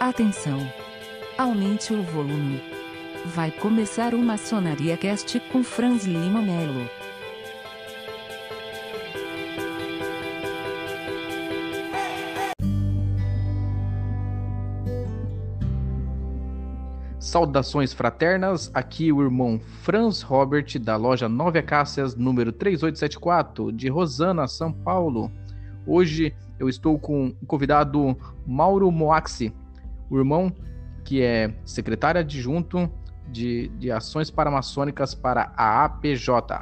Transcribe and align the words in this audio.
Atenção! 0.00 0.60
Aumente 1.36 1.92
o 1.92 2.00
volume. 2.04 2.62
Vai 3.34 3.50
começar 3.50 4.14
o 4.14 4.18
Maçonaria 4.18 4.96
Cast 4.96 5.40
com 5.50 5.64
Franz 5.64 6.04
Lima 6.04 6.40
Melo. 6.40 6.88
Saudações 17.18 17.92
fraternas, 17.92 18.70
aqui 18.72 19.12
o 19.12 19.20
irmão 19.20 19.58
Franz 19.82 20.22
Robert 20.22 20.78
da 20.78 20.94
loja 20.94 21.28
Nove 21.28 21.58
Acácias, 21.58 22.14
número 22.14 22.52
3874, 22.52 23.72
de 23.72 23.88
Rosana, 23.88 24.46
São 24.46 24.72
Paulo. 24.72 25.28
Hoje 25.84 26.32
eu 26.56 26.68
estou 26.68 27.00
com 27.00 27.34
o 27.42 27.46
convidado 27.46 28.16
Mauro 28.46 28.92
Moaxi, 28.92 29.52
o 30.10 30.18
irmão 30.18 30.52
que 31.04 31.22
é 31.22 31.54
secretário 31.64 32.20
adjunto 32.20 32.90
de, 33.26 33.68
de 33.78 33.90
ações 33.90 34.30
paramaçônicas 34.30 35.14
para 35.14 35.52
a 35.56 35.84
APJ. 35.84 36.60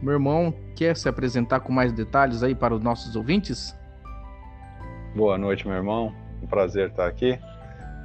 Meu 0.00 0.14
irmão 0.14 0.54
quer 0.76 0.96
se 0.96 1.08
apresentar 1.08 1.60
com 1.60 1.72
mais 1.72 1.92
detalhes 1.92 2.42
aí 2.42 2.54
para 2.54 2.74
os 2.74 2.82
nossos 2.82 3.16
ouvintes? 3.16 3.76
Boa 5.14 5.36
noite, 5.36 5.66
meu 5.66 5.76
irmão. 5.76 6.14
Um 6.42 6.46
prazer 6.46 6.90
estar 6.90 7.06
aqui. 7.06 7.38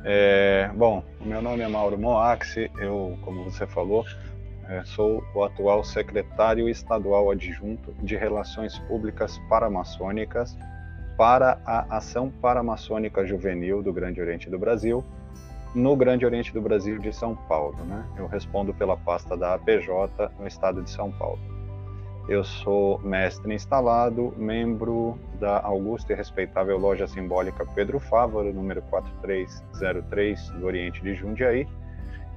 É, 0.04 0.70
bom, 0.76 1.04
meu 1.22 1.42
nome 1.42 1.62
é 1.62 1.68
Mauro 1.68 1.98
Moaxi, 1.98 2.70
eu, 2.78 3.18
como 3.22 3.46
você 3.46 3.66
falou, 3.66 4.06
é, 4.68 4.84
sou 4.84 5.24
o 5.34 5.44
atual 5.44 5.84
secretário 5.84 6.68
estadual 6.68 7.32
adjunto 7.32 7.94
de 8.02 8.18
Relações 8.18 8.78
Públicas 8.80 9.40
Paramaçônicas 9.48 10.58
para 11.18 11.60
a 11.66 11.98
Ação 11.98 12.30
Paramaçônica 12.30 13.26
Juvenil 13.26 13.82
do 13.82 13.94
Grande 13.94 14.22
Oriente 14.22 14.50
do 14.50 14.58
Brasil, 14.58 15.04
no 15.74 15.96
Grande 15.96 16.26
Oriente 16.26 16.54
do 16.54 16.62
Brasil 16.62 17.00
de 17.00 17.14
São 17.14 17.36
Paulo. 17.36 17.78
Né? 17.86 18.06
Eu 18.18 18.28
respondo 18.28 18.74
pela 18.74 18.96
pasta 18.96 19.36
da 19.36 19.54
APJ 19.56 20.32
no 20.40 20.48
estado 20.48 20.82
de 20.82 20.90
São 20.90 21.12
Paulo. 21.12 21.40
Eu 22.28 22.44
sou 22.44 23.00
mestre 23.00 23.54
instalado, 23.54 24.34
membro 24.38 25.20
da 25.40 25.60
augusta 25.62 26.14
e 26.14 26.16
respeitável 26.16 26.78
Loja 26.78 27.06
Simbólica 27.06 27.66
Pedro 27.76 28.00
Fávaro, 28.00 28.54
número 28.54 28.82
4303 28.84 30.50
do 30.52 30.66
Oriente 30.66 31.02
de 31.02 31.16
Jundiaí, 31.16 31.68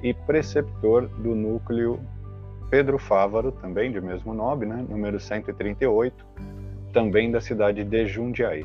e 0.03 0.13
preceptor 0.13 1.07
do 1.07 1.37
núcleo 1.37 2.01
Pedro 2.69 2.99
Fávaro, 2.99 3.53
também 3.53 3.93
de 3.93 4.01
mesmo 4.01 4.35
nome, 4.35 4.67
né? 4.67 4.85
número 4.89 5.21
138, 5.21 6.27
também 6.97 7.31
da 7.31 7.43
cidade 7.43 7.85
de 7.85 8.07
Jundiaí. 8.07 8.65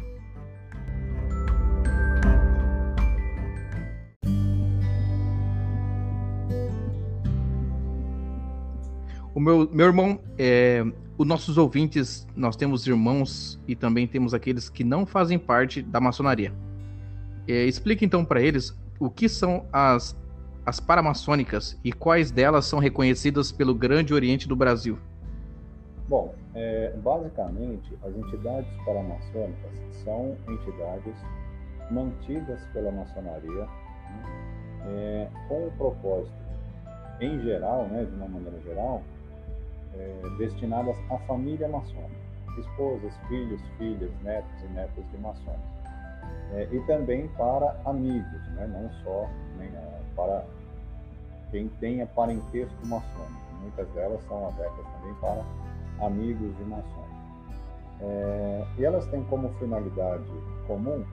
O 9.36 9.40
meu, 9.42 9.70
meu 9.74 9.86
irmão, 9.86 10.18
é, 10.38 10.82
os 11.18 11.28
nossos 11.28 11.58
ouvintes, 11.58 12.26
nós 12.34 12.56
temos 12.56 12.88
irmãos 12.88 13.60
e 13.68 13.76
também 13.76 14.08
temos 14.08 14.34
aqueles 14.34 14.70
que 14.70 14.86
não 14.86 15.06
fazem 15.06 15.38
parte 15.38 15.82
da 15.82 16.00
maçonaria. 16.00 16.54
É, 17.46 17.66
explique 17.66 18.06
então 18.06 18.24
para 18.24 18.42
eles 18.42 18.74
o 18.98 19.10
que 19.10 19.28
são 19.28 19.66
as, 19.74 20.18
as 20.66 20.80
paramaçônicas 20.80 21.78
e 21.84 21.92
quais 21.92 22.32
delas 22.32 22.64
são 22.64 22.80
reconhecidas 22.80 23.52
pelo 23.52 23.76
Grande 23.76 24.14
Oriente 24.14 24.48
do 24.48 24.56
Brasil. 24.56 24.98
Bom, 26.12 26.36
é, 26.54 26.92
basicamente, 26.98 27.98
as 28.04 28.14
entidades 28.14 28.70
paramaçônicas 28.84 29.72
são 30.04 30.36
entidades 30.50 31.16
mantidas 31.90 32.62
pela 32.74 32.92
maçonaria 32.92 33.64
né, 33.64 33.70
é, 34.88 35.28
com 35.48 35.68
o 35.68 35.72
propósito, 35.78 36.36
em 37.22 37.40
geral, 37.40 37.86
né, 37.86 38.04
de 38.04 38.14
uma 38.14 38.28
maneira 38.28 38.60
geral, 38.60 39.02
é, 39.98 40.22
destinadas 40.38 40.98
à 41.10 41.18
família 41.20 41.70
maçônica, 41.70 42.12
esposas, 42.58 43.16
filhos, 43.30 43.62
filhas, 43.78 44.12
netos 44.22 44.64
e 44.64 44.68
netas 44.74 45.10
de 45.12 45.18
maçons. 45.18 45.62
É, 46.52 46.68
e 46.74 46.80
também 46.88 47.30
para 47.38 47.74
amigos, 47.86 48.48
né, 48.56 48.68
não 48.68 48.92
só 49.02 49.30
nem, 49.58 49.70
é, 49.70 50.02
para 50.14 50.44
quem 51.52 51.70
tenha 51.80 52.06
parentesco 52.06 52.86
maçônico. 52.86 53.42
Muitas 53.62 53.88
delas 53.92 54.22
são 54.28 54.50
abertas 54.50 54.86
também 54.98 55.14
para 55.22 55.71
amigos 56.02 56.56
de 56.58 56.64
maçons. 56.66 57.12
É, 58.02 58.66
e 58.80 58.86
elas 58.86 59.06
têm 59.08 59.24
como 59.26 59.50
finalidade 59.60 60.24
comum 60.66 61.04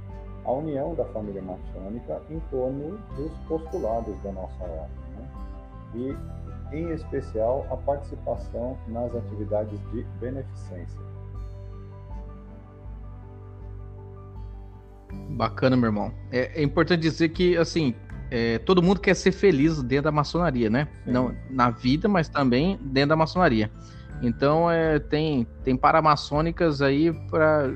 a 0.44 0.53
união 0.53 0.94
da 0.94 1.04
família 1.06 1.43
maçônica 1.43 2.22
em 2.31 2.41
torno 2.50 2.98
dos 3.16 3.31
postulados 3.47 4.16
da 4.22 4.32
nossa 4.32 4.65
ordem, 4.65 4.88
né? 5.16 5.28
e, 5.94 6.77
em 6.77 6.91
especial, 6.93 7.66
a 7.71 7.77
participação 7.77 8.78
nas 8.88 9.15
atividades 9.15 9.78
de 9.91 10.03
beneficência. 10.21 11.00
Bacana, 15.31 15.77
meu 15.77 15.87
irmão. 15.87 16.12
É, 16.32 16.60
é 16.60 16.62
importante 16.62 17.00
dizer 17.00 17.28
que, 17.31 17.56
assim, 17.56 17.94
é, 18.31 18.59
todo 18.59 18.82
mundo 18.82 19.00
quer 19.00 19.15
ser 19.15 19.32
feliz 19.32 19.82
dentro 19.82 20.04
da 20.04 20.12
maçonaria, 20.12 20.69
né? 20.69 20.88
Sim. 21.04 21.12
Não 21.12 21.34
na 21.50 21.71
vida, 21.71 22.09
mas 22.09 22.28
também 22.28 22.78
dentro 22.82 23.10
da 23.10 23.16
maçonaria. 23.16 23.71
Então 24.23 24.71
é, 24.71 24.99
tem, 24.99 25.47
tem 25.62 25.77
paramaçônicas 25.77 26.83
aí 26.83 27.12
pra, 27.29 27.71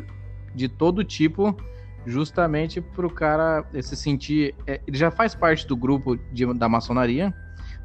de 0.54 0.68
todo 0.68 1.04
tipo, 1.04 1.56
justamente 2.04 2.80
para 2.80 3.06
o 3.06 3.10
cara 3.10 3.64
se 3.80 3.96
sentir. 3.96 4.54
É, 4.66 4.80
ele 4.86 4.96
já 4.96 5.10
faz 5.10 5.34
parte 5.34 5.66
do 5.66 5.76
grupo 5.76 6.16
de, 6.32 6.52
da 6.54 6.68
maçonaria, 6.68 7.32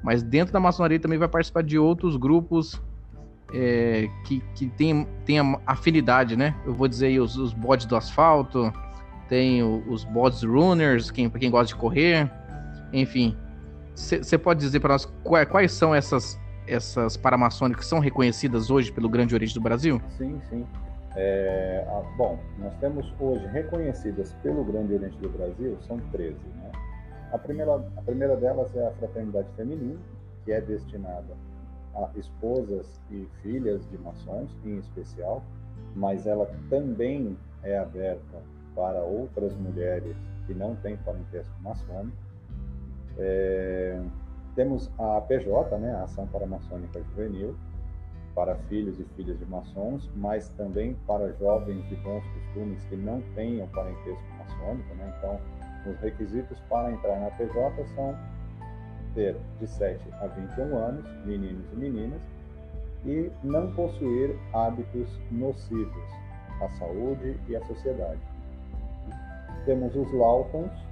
mas 0.04 0.24
dentro 0.24 0.54
da 0.54 0.60
maçonaria 0.60 1.00
também 1.00 1.20
vai 1.20 1.28
participar 1.28 1.64
de 1.64 1.78
outros 1.78 2.18
grupos 2.18 2.82
é, 3.54 4.10
que, 4.26 4.44
que 4.56 4.68
tem, 4.70 5.08
tem 5.26 5.38
afinidade, 5.66 6.36
né? 6.36 6.56
Eu 6.66 6.74
vou 6.74 6.88
dizer 6.88 7.08
aí 7.08 7.20
os, 7.20 7.38
os 7.38 7.54
bodes 7.54 7.86
do 7.86 7.96
asfalto, 7.96 8.74
tem 9.30 9.64
os 9.64 10.04
bodes 10.04 10.44
runners, 10.44 11.12
quem, 11.12 11.30
quem 11.30 11.52
gosta 11.52 11.74
de 11.74 11.80
correr, 11.80 12.32
enfim. 12.92 13.36
Você 13.94 14.38
pode 14.38 14.60
dizer 14.60 14.80
para 14.80 14.94
nós 14.94 15.06
quais, 15.24 15.48
quais 15.50 15.72
são 15.72 15.94
essas 15.94 16.40
essas 16.68 17.18
paramaçônicas 17.18 17.86
são 17.86 18.00
reconhecidas 18.00 18.70
hoje 18.70 18.92
pelo 18.92 19.10
Grande 19.10 19.34
Oriente 19.34 19.54
do 19.54 19.62
Brasil? 19.62 20.02
Sim, 20.18 20.40
sim. 20.50 20.66
É, 21.16 21.84
bom, 22.16 22.38
nós 22.60 22.76
temos 22.76 23.12
hoje 23.20 23.46
reconhecidas 23.48 24.34
pelo 24.44 24.64
Grande 24.64 24.94
Oriente 24.94 25.18
do 25.18 25.30
Brasil, 25.30 25.78
são 25.88 25.98
13. 26.12 26.36
Né? 26.36 26.72
A, 27.32 27.38
primeira, 27.38 27.76
a 27.76 28.02
primeira 28.02 28.36
delas 28.36 28.76
é 28.76 28.86
a 28.86 28.92
Fraternidade 28.92 29.48
Feminina, 29.56 30.00
que 30.46 30.52
é 30.52 30.62
destinada 30.62 31.36
a 31.96 32.10
esposas 32.16 33.02
e 33.10 33.28
filhas 33.42 33.82
de 33.90 33.98
maçons, 33.98 34.56
em 34.64 34.78
especial, 34.78 35.44
mas 35.96 36.28
ela 36.28 36.46
também 36.70 37.36
é 37.64 37.78
aberta 37.80 38.38
para 38.76 39.02
outras 39.02 39.56
mulheres 39.56 40.16
que 40.46 40.54
não 40.54 40.76
têm 40.76 40.96
parentesco 40.98 41.54
maçônico. 41.62 42.16
É, 43.18 44.00
temos 44.58 44.90
a 44.98 45.22
PJ, 45.22 45.78
né, 45.78 45.94
a 45.94 46.04
Ação 46.06 46.26
Paramaçônica 46.28 47.00
Juvenil, 47.04 47.56
para 48.34 48.56
filhos 48.56 49.00
e 49.00 49.04
filhas 49.16 49.38
de 49.38 49.46
maçons, 49.46 50.10
mas 50.16 50.50
também 50.50 50.96
para 51.06 51.32
jovens 51.34 51.88
de 51.88 51.96
bons 51.98 52.24
costumes 52.34 52.84
que 52.86 52.96
não 52.96 53.22
tenham 53.36 53.68
parentesco 53.68 54.24
maçônico. 54.40 54.96
Né? 54.96 55.14
Então, 55.18 55.40
os 55.92 56.00
requisitos 56.00 56.60
para 56.70 56.92
entrar 56.92 57.20
na 57.20 57.30
PJ 57.32 57.86
são 57.96 58.18
ter 59.14 59.38
de 59.60 59.68
7 59.68 60.04
a 60.22 60.28
21 60.28 60.76
anos, 60.76 61.06
meninos 61.24 61.66
e 61.74 61.76
meninas, 61.76 62.22
e 63.06 63.32
não 63.44 63.72
possuir 63.74 64.36
hábitos 64.54 65.08
nocivos 65.30 66.12
à 66.62 66.70
saúde 66.80 67.40
e 67.48 67.56
à 67.56 67.64
sociedade. 67.66 68.20
Temos 69.66 69.96
os 69.96 70.12
Lautons, 70.14 70.87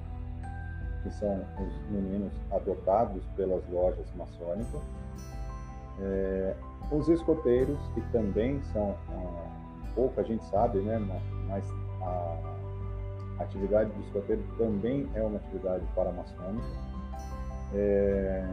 que 1.05 1.13
são 1.13 1.45
os 1.59 1.91
meninos 1.91 2.33
adotados 2.51 3.23
pelas 3.35 3.61
lojas 3.69 4.07
maçônicas, 4.15 4.81
é, 6.01 6.55
os 6.91 7.07
escoteiros, 7.07 7.77
que 7.93 8.01
também 8.11 8.59
são, 8.73 8.95
ah, 9.11 9.91
pouca 9.93 10.23
gente 10.23 10.43
sabe, 10.45 10.79
né, 10.79 10.97
mas 11.47 11.63
a 12.01 13.43
atividade 13.43 13.91
do 13.91 14.01
escoteiro 14.01 14.43
também 14.57 15.07
é 15.13 15.21
uma 15.21 15.37
atividade 15.37 15.85
paramaçônica. 15.95 16.65
É, 17.75 18.43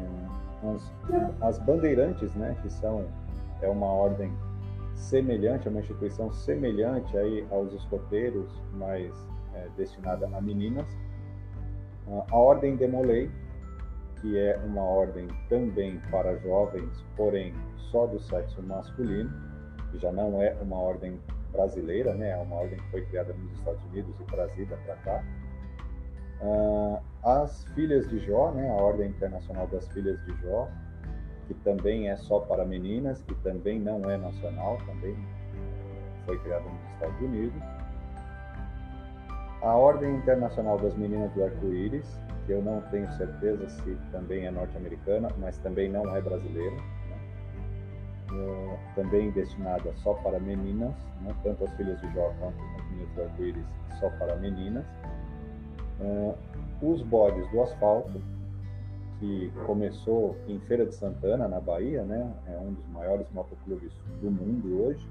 as, 0.74 0.92
as 1.40 1.58
bandeirantes, 1.60 2.34
né, 2.34 2.54
que 2.60 2.70
são 2.70 3.06
é 3.62 3.68
uma 3.68 3.86
ordem 3.86 4.30
semelhante, 4.94 5.68
é 5.68 5.70
uma 5.70 5.80
instituição 5.80 6.30
semelhante 6.32 7.16
aí 7.16 7.46
aos 7.50 7.72
escoteiros, 7.72 8.50
mas 8.74 9.10
é, 9.54 9.68
destinada 9.76 10.28
a 10.32 10.40
meninas, 10.40 10.86
a 12.06 12.36
Ordem 12.36 12.76
de 12.76 12.86
Molay, 12.86 13.30
que 14.20 14.38
é 14.38 14.56
uma 14.64 14.82
ordem 14.82 15.28
também 15.48 16.00
para 16.10 16.36
jovens, 16.38 17.04
porém 17.16 17.54
só 17.90 18.06
do 18.06 18.20
sexo 18.20 18.62
masculino, 18.62 19.30
que 19.90 19.98
já 19.98 20.12
não 20.12 20.40
é 20.40 20.56
uma 20.62 20.78
ordem 20.78 21.18
brasileira, 21.50 22.14
né? 22.14 22.30
É 22.30 22.36
uma 22.36 22.56
ordem 22.56 22.78
que 22.78 22.90
foi 22.90 23.04
criada 23.06 23.32
nos 23.34 23.52
Estados 23.58 23.84
Unidos 23.86 24.14
e 24.20 24.24
trazida 24.24 24.76
para 24.86 24.96
cá. 24.96 25.24
Uh, 26.40 26.98
as 27.22 27.64
Filhas 27.74 28.08
de 28.08 28.18
Jó, 28.20 28.50
né, 28.50 28.68
a 28.68 28.74
Ordem 28.74 29.10
Internacional 29.10 29.68
das 29.68 29.86
Filhas 29.88 30.18
de 30.24 30.34
Jó, 30.42 30.68
que 31.46 31.54
também 31.54 32.08
é 32.08 32.16
só 32.16 32.40
para 32.40 32.64
meninas, 32.64 33.22
que 33.22 33.34
também 33.36 33.78
não 33.78 34.10
é 34.10 34.16
nacional, 34.16 34.78
também 34.86 35.16
foi 36.26 36.38
criada 36.40 36.64
nos 36.64 36.92
Estados 36.94 37.20
Unidos. 37.20 37.62
A 39.62 39.76
Ordem 39.76 40.16
Internacional 40.16 40.76
das 40.76 40.92
Meninas 40.96 41.32
do 41.34 41.44
Arco-Íris, 41.44 42.18
que 42.46 42.52
eu 42.52 42.60
não 42.60 42.80
tenho 42.90 43.08
certeza 43.12 43.68
se 43.68 43.96
também 44.10 44.44
é 44.44 44.50
norte-americana, 44.50 45.28
mas 45.38 45.56
também 45.58 45.88
não 45.88 46.16
é 46.16 46.20
brasileira. 46.20 46.74
Né? 46.74 47.16
Uh, 48.32 48.78
também 48.96 49.30
destinada 49.30 49.92
só 49.98 50.14
para 50.14 50.40
meninas, 50.40 50.92
né? 51.20 51.32
tanto 51.44 51.62
as 51.62 51.72
filhas 51.74 52.00
de 52.00 52.12
Jó 52.12 52.32
quanto 52.40 52.56
as 52.60 52.90
meninas 52.90 53.14
do 53.14 53.22
Arco-Íris, 53.22 53.66
só 54.00 54.10
para 54.10 54.34
meninas. 54.34 54.84
Uh, 56.00 56.34
os 56.82 57.00
bodes 57.02 57.48
do 57.52 57.62
asfalto, 57.62 58.20
que 59.20 59.52
começou 59.64 60.36
em 60.48 60.58
Feira 60.62 60.84
de 60.84 60.96
Santana, 60.96 61.46
na 61.46 61.60
Bahia, 61.60 62.02
né? 62.02 62.34
é 62.48 62.58
um 62.58 62.72
dos 62.72 62.88
maiores 62.88 63.30
motoclubes 63.30 63.92
do 64.20 64.28
mundo 64.28 64.82
hoje. 64.82 65.08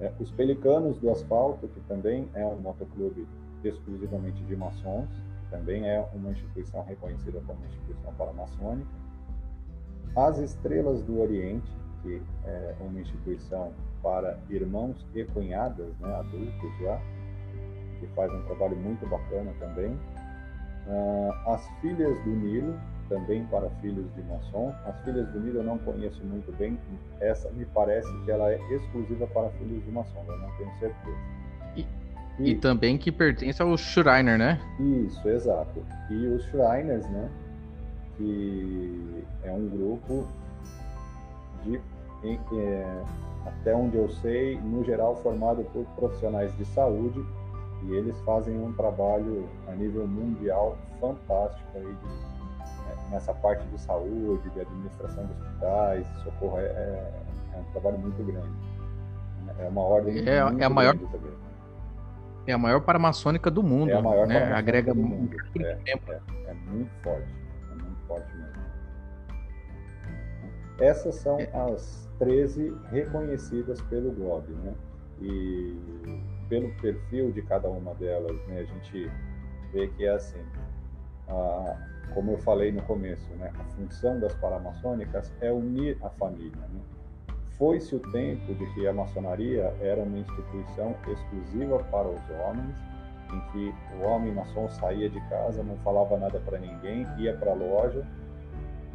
É, 0.00 0.12
os 0.18 0.32
Pelicanos 0.32 0.98
do 0.98 1.10
Asfalto, 1.10 1.68
que 1.68 1.80
também 1.82 2.28
é 2.34 2.44
um 2.44 2.56
motoclube 2.56 3.24
exclusivamente 3.68 4.42
de 4.44 4.56
maçons, 4.56 5.08
que 5.08 5.50
também 5.50 5.88
é 5.88 6.04
uma 6.14 6.30
instituição 6.30 6.82
reconhecida 6.84 7.40
como 7.46 7.64
instituição 7.64 8.12
paramaçônica. 8.14 8.90
As 10.16 10.38
Estrelas 10.38 11.02
do 11.02 11.20
Oriente, 11.20 11.70
que 12.02 12.22
é 12.44 12.74
uma 12.80 13.00
instituição 13.00 13.72
para 14.02 14.38
irmãos 14.50 15.06
e 15.14 15.24
cunhadas, 15.24 15.96
né, 16.00 16.14
adultos 16.14 16.78
já, 16.80 17.00
que 18.00 18.06
faz 18.14 18.32
um 18.32 18.42
trabalho 18.42 18.76
muito 18.76 19.06
bacana 19.08 19.52
também. 19.58 19.92
Uh, 20.86 21.32
as 21.46 21.66
Filhas 21.80 22.18
do 22.24 22.30
Nilo, 22.30 22.78
também 23.08 23.44
para 23.46 23.70
filhos 23.80 24.12
de 24.14 24.22
maçom. 24.22 24.74
As 24.84 25.00
Filhas 25.04 25.28
do 25.28 25.40
Nilo 25.40 25.58
eu 25.58 25.64
não 25.64 25.78
conheço 25.78 26.24
muito 26.24 26.50
bem. 26.56 26.78
Essa 27.20 27.50
me 27.50 27.64
parece 27.66 28.10
que 28.24 28.30
ela 28.30 28.50
é 28.50 28.58
exclusiva 28.74 29.26
para 29.28 29.50
filhos 29.50 29.84
de 29.84 29.90
maçom, 29.90 30.24
eu 30.26 30.38
não 30.38 30.50
tenho 30.56 30.72
certeza. 30.78 31.18
E, 32.38 32.50
e, 32.50 32.54
também 32.56 32.96
que 32.96 33.12
pertence 33.12 33.60
ao 33.60 33.76
Schreiner, 33.76 34.38
né? 34.38 34.60
Isso, 34.80 35.28
exato. 35.28 35.84
E 36.10 36.26
os 36.26 36.42
Shriners, 36.44 37.08
né? 37.10 37.30
Que 38.16 39.24
é 39.44 39.52
um 39.52 39.68
grupo 39.68 40.26
de, 41.64 41.80
em, 42.24 42.38
é, 42.58 43.02
até 43.46 43.74
onde 43.74 43.96
eu 43.96 44.08
sei, 44.08 44.58
no 44.60 44.84
geral 44.84 45.16
formado 45.16 45.64
por 45.72 45.84
profissionais 45.96 46.56
de 46.56 46.64
saúde 46.66 47.22
e 47.84 47.94
eles 47.94 48.18
fazem 48.20 48.56
um 48.58 48.72
trabalho 48.72 49.48
a 49.66 49.72
nível 49.72 50.06
mundial 50.06 50.78
fantástico 51.00 51.68
aí 51.74 51.84
de, 51.84 53.10
nessa 53.10 53.34
parte 53.34 53.66
de 53.66 53.80
saúde, 53.80 54.48
de 54.50 54.60
administração 54.60 55.26
de 55.26 55.32
hospitais, 55.32 56.06
socorro 56.22 56.58
é, 56.58 56.64
é, 56.64 57.12
é 57.54 57.58
um 57.58 57.72
trabalho 57.72 57.98
muito 57.98 58.22
grande. 58.24 58.48
É 59.58 59.68
uma 59.68 59.82
ordem 59.82 60.18
é, 60.18 60.36
é 60.36 60.64
a 60.64 60.70
maior 60.70 60.96
também. 60.96 61.32
É 62.46 62.52
a 62.52 62.58
maior 62.58 62.80
paramaçônica 62.80 63.50
do 63.50 63.62
mundo. 63.62 63.90
É 63.90 63.94
a 63.94 64.02
maior 64.02 64.26
né? 64.26 64.52
Agrega 64.52 64.92
do 64.92 65.02
mundo. 65.02 65.36
É, 65.58 65.78
é, 65.86 66.20
é, 66.46 66.54
muito 66.54 66.90
forte. 67.02 67.28
É 67.70 67.74
muito 67.74 68.06
forte 68.06 68.36
mesmo. 68.36 68.62
Essas 70.80 71.14
são 71.16 71.38
é. 71.38 71.48
as 71.52 72.08
13 72.18 72.74
reconhecidas 72.90 73.80
pelo 73.82 74.10
GOB, 74.12 74.52
né? 74.52 74.74
E 75.20 75.78
pelo 76.48 76.70
perfil 76.76 77.30
de 77.30 77.42
cada 77.42 77.68
uma 77.68 77.94
delas, 77.94 78.36
né, 78.48 78.60
a 78.60 78.64
gente 78.64 79.10
vê 79.72 79.88
que 79.88 80.04
é 80.04 80.10
assim. 80.10 80.40
A, 81.28 81.88
como 82.12 82.32
eu 82.32 82.38
falei 82.38 82.70
no 82.70 82.82
começo, 82.82 83.32
né, 83.36 83.50
a 83.58 83.64
função 83.74 84.20
das 84.20 84.34
paramaçônicas 84.34 85.32
é 85.40 85.50
unir 85.50 85.96
a 86.02 86.10
família. 86.10 86.60
Né? 86.60 86.80
Foi-se 87.58 87.94
o 87.94 88.00
tempo 88.10 88.54
de 88.54 88.66
que 88.74 88.86
a 88.86 88.92
maçonaria 88.92 89.74
era 89.80 90.02
uma 90.02 90.18
instituição 90.18 90.94
exclusiva 91.06 91.78
para 91.90 92.08
os 92.08 92.22
homens, 92.30 92.76
em 93.32 93.40
que 93.52 93.74
o 93.96 94.06
homem 94.06 94.32
maçom 94.32 94.68
saía 94.68 95.08
de 95.08 95.20
casa, 95.28 95.62
não 95.62 95.76
falava 95.78 96.18
nada 96.18 96.38
para 96.40 96.58
ninguém, 96.58 97.06
ia 97.18 97.36
para 97.36 97.52
a 97.52 97.54
loja 97.54 98.04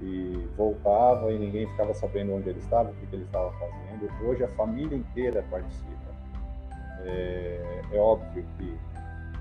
e 0.02 0.48
voltava 0.56 1.32
e 1.32 1.40
ninguém 1.40 1.68
ficava 1.68 1.94
sabendo 1.94 2.34
onde 2.34 2.50
ele 2.50 2.60
estava, 2.60 2.92
o 2.92 2.94
que 2.94 3.16
ele 3.16 3.24
estava 3.24 3.52
fazendo. 3.54 4.28
Hoje 4.28 4.44
a 4.44 4.48
família 4.50 4.96
inteira 4.96 5.44
participa. 5.50 5.98
É, 7.04 7.82
é 7.92 7.98
óbvio 7.98 8.46
que 8.58 8.78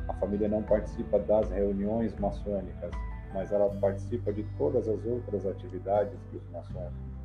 a 0.09 0.15
família 0.15 0.49
não 0.49 0.63
participa 0.63 1.19
das 1.19 1.51
reuniões 1.51 2.17
maçônicas, 2.19 2.91
mas 3.35 3.53
ela 3.53 3.69
participa 3.81 4.33
de 4.33 4.45
todas 4.57 4.89
as 4.89 5.05
outras 5.05 5.47
atividades 5.47 6.19
que 6.31 6.37
os 6.37 6.51
maçons 6.51 7.16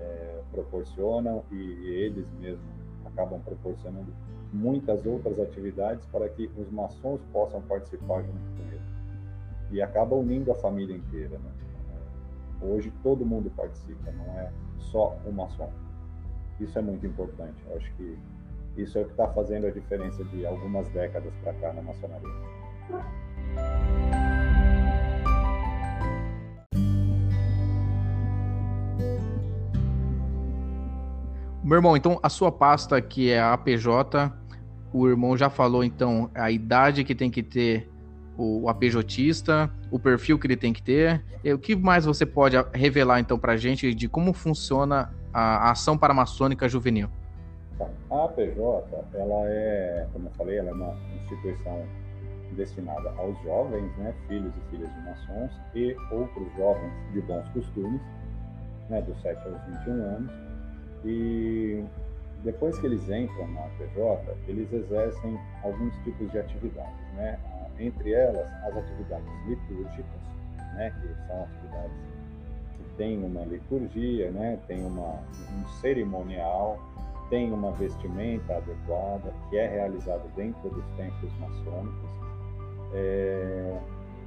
é, 0.00 0.40
proporcionam 0.50 1.44
e, 1.50 1.54
e 1.54 1.90
eles 1.90 2.26
mesmos 2.40 2.78
acabam 3.06 3.40
proporcionando 3.40 4.12
muitas 4.52 5.04
outras 5.04 5.38
atividades 5.38 6.04
para 6.06 6.28
que 6.28 6.50
os 6.56 6.70
maçons 6.70 7.20
possam 7.32 7.60
participar 7.62 8.22
junto 8.22 8.38
com 8.56 8.62
eles. 8.68 8.82
E 9.70 9.82
acaba 9.82 10.14
unindo 10.14 10.50
a 10.50 10.54
família 10.54 10.96
inteira. 10.96 11.38
Né? 11.38 11.50
Hoje 12.62 12.92
todo 13.02 13.24
mundo 13.24 13.50
participa, 13.54 14.10
não 14.12 14.38
é 14.38 14.50
só 14.78 15.16
o 15.26 15.32
maçom. 15.32 15.70
Isso 16.58 16.78
é 16.78 16.82
muito 16.82 17.06
importante. 17.06 17.56
Eu 17.68 17.76
acho 17.76 17.92
que 17.94 18.18
isso 18.76 18.98
é 18.98 19.02
o 19.02 19.04
que 19.04 19.10
está 19.10 19.28
fazendo 19.28 19.66
a 19.66 19.70
diferença 19.70 20.24
de 20.24 20.46
algumas 20.46 20.88
décadas 20.90 21.32
para 21.42 21.52
cá 21.54 21.72
na 21.72 21.82
maçonaria. 21.82 22.28
Meu 31.68 31.76
irmão, 31.76 31.94
então 31.94 32.18
a 32.22 32.30
sua 32.30 32.50
pasta 32.50 32.98
que 32.98 33.30
é 33.30 33.38
a 33.38 33.52
APJ, 33.52 34.32
o 34.90 35.06
irmão 35.06 35.36
já 35.36 35.50
falou 35.50 35.84
então 35.84 36.30
a 36.34 36.50
idade 36.50 37.04
que 37.04 37.14
tem 37.14 37.30
que 37.30 37.42
ter 37.42 37.86
o 38.38 38.70
APJista, 38.70 39.70
o 39.90 39.98
perfil 39.98 40.38
que 40.38 40.46
ele 40.46 40.56
tem 40.56 40.72
que 40.72 40.82
ter. 40.82 41.22
E 41.44 41.52
o 41.52 41.58
que 41.58 41.76
mais 41.76 42.06
você 42.06 42.24
pode 42.24 42.56
revelar 42.72 43.20
então 43.20 43.38
para 43.38 43.52
a 43.52 43.56
gente 43.58 43.92
de 43.92 44.08
como 44.08 44.32
funciona 44.32 45.12
a 45.30 45.70
ação 45.70 45.98
paramaçônica 45.98 46.66
juvenil? 46.70 47.10
A 48.10 48.24
APJ, 48.24 48.64
ela 49.12 49.44
é, 49.44 50.06
como 50.10 50.28
eu 50.28 50.32
falei, 50.38 50.56
ela 50.56 50.70
é 50.70 50.72
uma 50.72 50.96
instituição 51.16 51.84
destinada 52.52 53.10
aos 53.18 53.38
jovens, 53.42 53.94
né, 53.98 54.14
filhos 54.26 54.54
e 54.56 54.70
filhas 54.70 54.88
de 54.94 55.00
maçons 55.02 55.52
e 55.74 55.94
outros 56.12 56.50
jovens 56.56 56.92
de 57.12 57.20
bons 57.20 57.46
costumes, 57.50 58.00
né, 58.88 59.02
dos 59.02 59.20
7 59.20 59.36
aos 59.46 59.80
21 59.84 59.92
anos. 59.92 60.47
E 61.04 61.84
depois 62.44 62.78
que 62.78 62.86
eles 62.86 63.02
entram 63.08 63.48
na 63.48 63.60
APJ, 63.66 64.36
eles 64.46 64.72
exercem 64.72 65.38
alguns 65.62 65.94
tipos 66.04 66.30
de 66.30 66.38
atividades, 66.38 67.12
né? 67.14 67.38
Entre 67.78 68.12
elas, 68.12 68.46
as 68.64 68.76
atividades 68.76 69.28
litúrgicas, 69.46 70.20
né, 70.74 70.92
que 71.00 71.26
são 71.26 71.42
atividades 71.44 71.96
que 72.76 72.84
têm 72.96 73.24
uma 73.24 73.44
liturgia, 73.44 74.30
né, 74.32 74.58
tem 74.66 74.84
uma, 74.84 75.20
um 75.56 75.68
cerimonial, 75.80 76.78
tem 77.30 77.52
uma 77.52 77.70
vestimenta 77.72 78.56
adequada, 78.56 79.32
que 79.48 79.58
é 79.58 79.68
realizada 79.68 80.24
dentro 80.34 80.70
dos 80.70 80.84
templos 80.96 81.32
maçônicos. 81.38 82.08
É, 82.94 83.78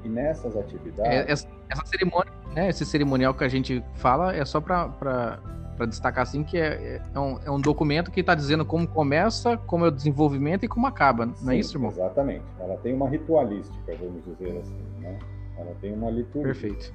e 0.04 0.10
nessas 0.10 0.56
atividades. 0.56 1.12
É, 1.12 1.32
essa, 1.32 1.48
essa, 1.70 1.86
cerimônia, 1.86 2.32
né, 2.54 2.70
esse 2.70 2.86
cerimonial 2.86 3.34
que 3.34 3.44
a 3.44 3.50
gente 3.50 3.84
fala, 3.96 4.36
é 4.36 4.46
só 4.46 4.62
para 4.62 5.40
destacar 5.88 6.24
assim 6.24 6.44
que 6.44 6.58
é, 6.58 7.02
é, 7.14 7.20
um, 7.20 7.40
é 7.46 7.52
um 7.52 7.60
documento 7.60 8.12
que 8.12 8.22
está 8.22 8.36
dizendo 8.36 8.66
como 8.66 8.88
começa, 8.88 9.58
como 9.58 9.86
é 9.86 9.88
o 9.88 9.92
desenvolvimento 9.92 10.64
e 10.64 10.68
como 10.68 10.88
acaba, 10.88 11.26
não 11.26 11.34
é 11.34 11.36
Sim, 11.38 11.52
é 11.52 11.56
isso, 11.56 11.78
irmão? 11.78 11.92
Exatamente. 11.92 12.46
Ela 12.60 12.78
tem 12.78 12.94
uma 12.94 13.10
ritualística, 13.10 13.96
vamos 14.00 14.24
dizer 14.26 14.58
assim, 14.60 14.82
né? 15.00 15.18
Ela 15.58 15.76
tem 15.82 15.94
uma 15.94 16.10
liturgia. 16.10 16.44
Perfeito. 16.44 16.94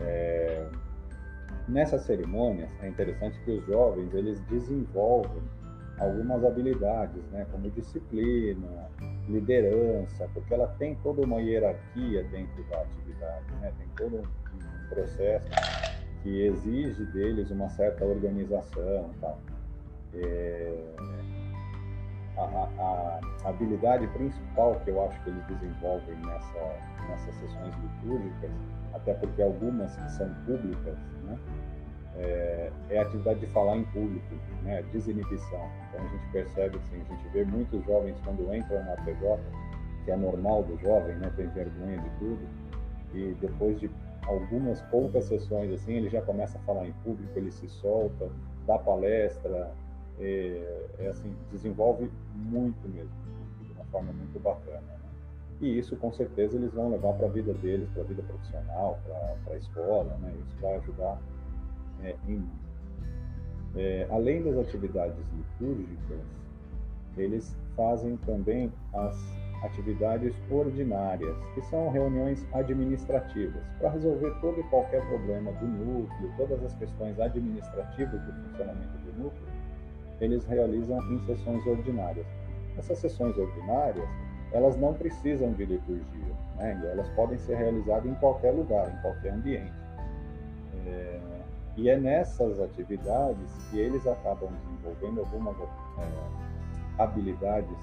É, 0.00 0.66
Nessas 1.66 2.02
cerimônias 2.02 2.68
é 2.82 2.88
interessante 2.88 3.40
que 3.40 3.52
os 3.52 3.66
jovens 3.66 4.12
eles 4.12 4.38
desenvolvem 4.50 5.42
algumas 5.98 6.44
habilidades, 6.44 7.22
né, 7.30 7.46
como 7.50 7.70
disciplina, 7.70 8.90
liderança, 9.28 10.28
porque 10.34 10.52
ela 10.52 10.66
tem 10.78 10.94
toda 10.96 11.22
uma 11.22 11.40
hierarquia 11.40 12.24
dentro 12.24 12.62
da 12.64 12.82
atividade, 12.82 13.46
né, 13.60 13.72
tem 13.78 13.88
todo 13.96 14.16
um 14.18 14.88
processo 14.88 15.46
que 16.24 16.46
exige 16.46 17.04
deles 17.12 17.50
uma 17.50 17.68
certa 17.68 18.02
organização, 18.02 19.10
tá? 19.20 19.36
É, 20.14 20.74
a, 22.38 22.40
a, 22.40 23.20
a, 23.44 23.48
habilidade 23.48 24.06
principal 24.08 24.80
que 24.82 24.90
eu 24.90 25.04
acho 25.04 25.22
que 25.22 25.30
eles 25.30 25.44
desenvolvem 25.46 26.16
nessa, 26.16 26.76
nessas 27.08 27.34
sessões 27.34 27.74
litúrgicas 27.76 28.50
até 28.94 29.12
porque 29.12 29.42
algumas 29.42 29.94
que 29.94 30.10
são 30.12 30.32
públicas, 30.46 30.96
né, 31.24 31.38
é, 32.16 32.72
é, 32.90 32.98
a 32.98 33.02
atividade 33.02 33.40
de 33.40 33.46
falar 33.48 33.76
em 33.76 33.84
público, 33.84 34.34
né, 34.62 34.82
desinibição. 34.92 35.68
Então 35.88 36.00
a 36.00 36.08
gente 36.08 36.26
percebe, 36.32 36.78
assim, 36.78 37.02
a 37.02 37.14
gente 37.14 37.28
vê 37.32 37.44
muitos 37.44 37.84
jovens 37.84 38.16
quando 38.24 38.54
entram 38.54 38.82
na 38.84 38.96
PJ 39.02 39.42
que 40.04 40.10
é 40.10 40.16
normal 40.16 40.62
do 40.62 40.78
jovem, 40.78 41.16
né? 41.16 41.32
Tem 41.36 41.48
vergonha 41.48 41.98
de 41.98 42.10
tudo. 42.18 42.46
E 43.14 43.34
depois 43.40 43.80
de 43.80 43.90
algumas 44.26 44.80
poucas 44.82 45.24
sessões 45.24 45.72
assim, 45.72 45.94
ele 45.94 46.08
já 46.08 46.22
começa 46.22 46.58
a 46.58 46.60
falar 46.62 46.86
em 46.86 46.92
público, 47.04 47.30
ele 47.36 47.50
se 47.50 47.68
solta, 47.68 48.30
dá 48.66 48.78
palestra, 48.78 49.72
é, 50.18 50.86
é 50.98 51.08
assim, 51.08 51.34
desenvolve 51.50 52.10
muito 52.34 52.88
mesmo, 52.88 53.10
de 53.62 53.72
uma 53.72 53.84
forma 53.86 54.12
muito 54.12 54.38
bacana. 54.40 54.80
Né? 54.80 54.98
E 55.60 55.78
isso, 55.78 55.96
com 55.96 56.12
certeza, 56.12 56.56
eles 56.56 56.72
vão 56.72 56.90
levar 56.90 57.12
para 57.14 57.26
a 57.26 57.30
vida 57.30 57.52
deles, 57.54 57.88
para 57.90 58.02
a 58.02 58.06
vida 58.06 58.22
profissional, 58.22 58.98
para 59.44 59.54
a 59.54 59.56
escola, 59.56 60.16
né? 60.20 60.34
Isso 60.40 60.56
vai 60.60 60.76
ajudar 60.76 61.20
é, 62.02 62.16
em 62.26 62.44
é, 63.76 64.06
além 64.10 64.42
das 64.42 64.56
atividades 64.56 65.16
litúrgicas, 65.32 66.20
eles 67.16 67.56
fazem 67.76 68.16
também 68.18 68.72
as 68.92 69.16
atividades 69.62 70.34
ordinárias, 70.50 71.36
que 71.54 71.62
são 71.62 71.90
reuniões 71.90 72.46
administrativas, 72.52 73.62
para 73.78 73.90
resolver 73.90 74.30
todo 74.40 74.60
e 74.60 74.62
qualquer 74.64 75.06
problema 75.08 75.52
do 75.52 75.66
núcleo, 75.66 76.32
todas 76.36 76.62
as 76.64 76.74
questões 76.74 77.18
administrativas 77.18 78.20
do 78.22 78.32
funcionamento 78.32 78.98
do 78.98 79.22
núcleo, 79.24 79.48
eles 80.20 80.44
realizam 80.44 80.98
em 81.12 81.18
sessões 81.26 81.66
ordinárias. 81.66 82.26
Essas 82.76 82.98
sessões 82.98 83.36
ordinárias, 83.36 84.08
elas 84.52 84.76
não 84.76 84.94
precisam 84.94 85.52
de 85.52 85.64
liturgia, 85.64 86.34
né? 86.56 86.80
elas 86.92 87.08
podem 87.10 87.38
ser 87.38 87.56
realizadas 87.56 88.06
em 88.06 88.14
qualquer 88.16 88.52
lugar, 88.52 88.92
em 88.92 89.02
qualquer 89.02 89.32
ambiente. 89.32 89.72
É, 90.86 91.20
e 91.76 91.88
é 91.88 91.98
nessas 91.98 92.60
atividades 92.60 93.52
que 93.70 93.78
eles 93.78 94.06
acabam 94.06 94.50
desenvolvendo 94.64 95.20
algumas 95.20 95.56
é, 95.58 97.02
habilidades 97.02 97.76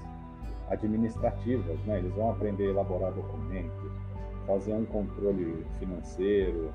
administrativas, 0.70 1.78
né? 1.86 1.98
Eles 1.98 2.12
vão 2.14 2.30
aprender 2.30 2.66
a 2.66 2.70
elaborar 2.70 3.12
documentos, 3.12 3.92
fazer 4.46 4.74
um 4.74 4.84
controle 4.86 5.66
financeiro, 5.78 6.70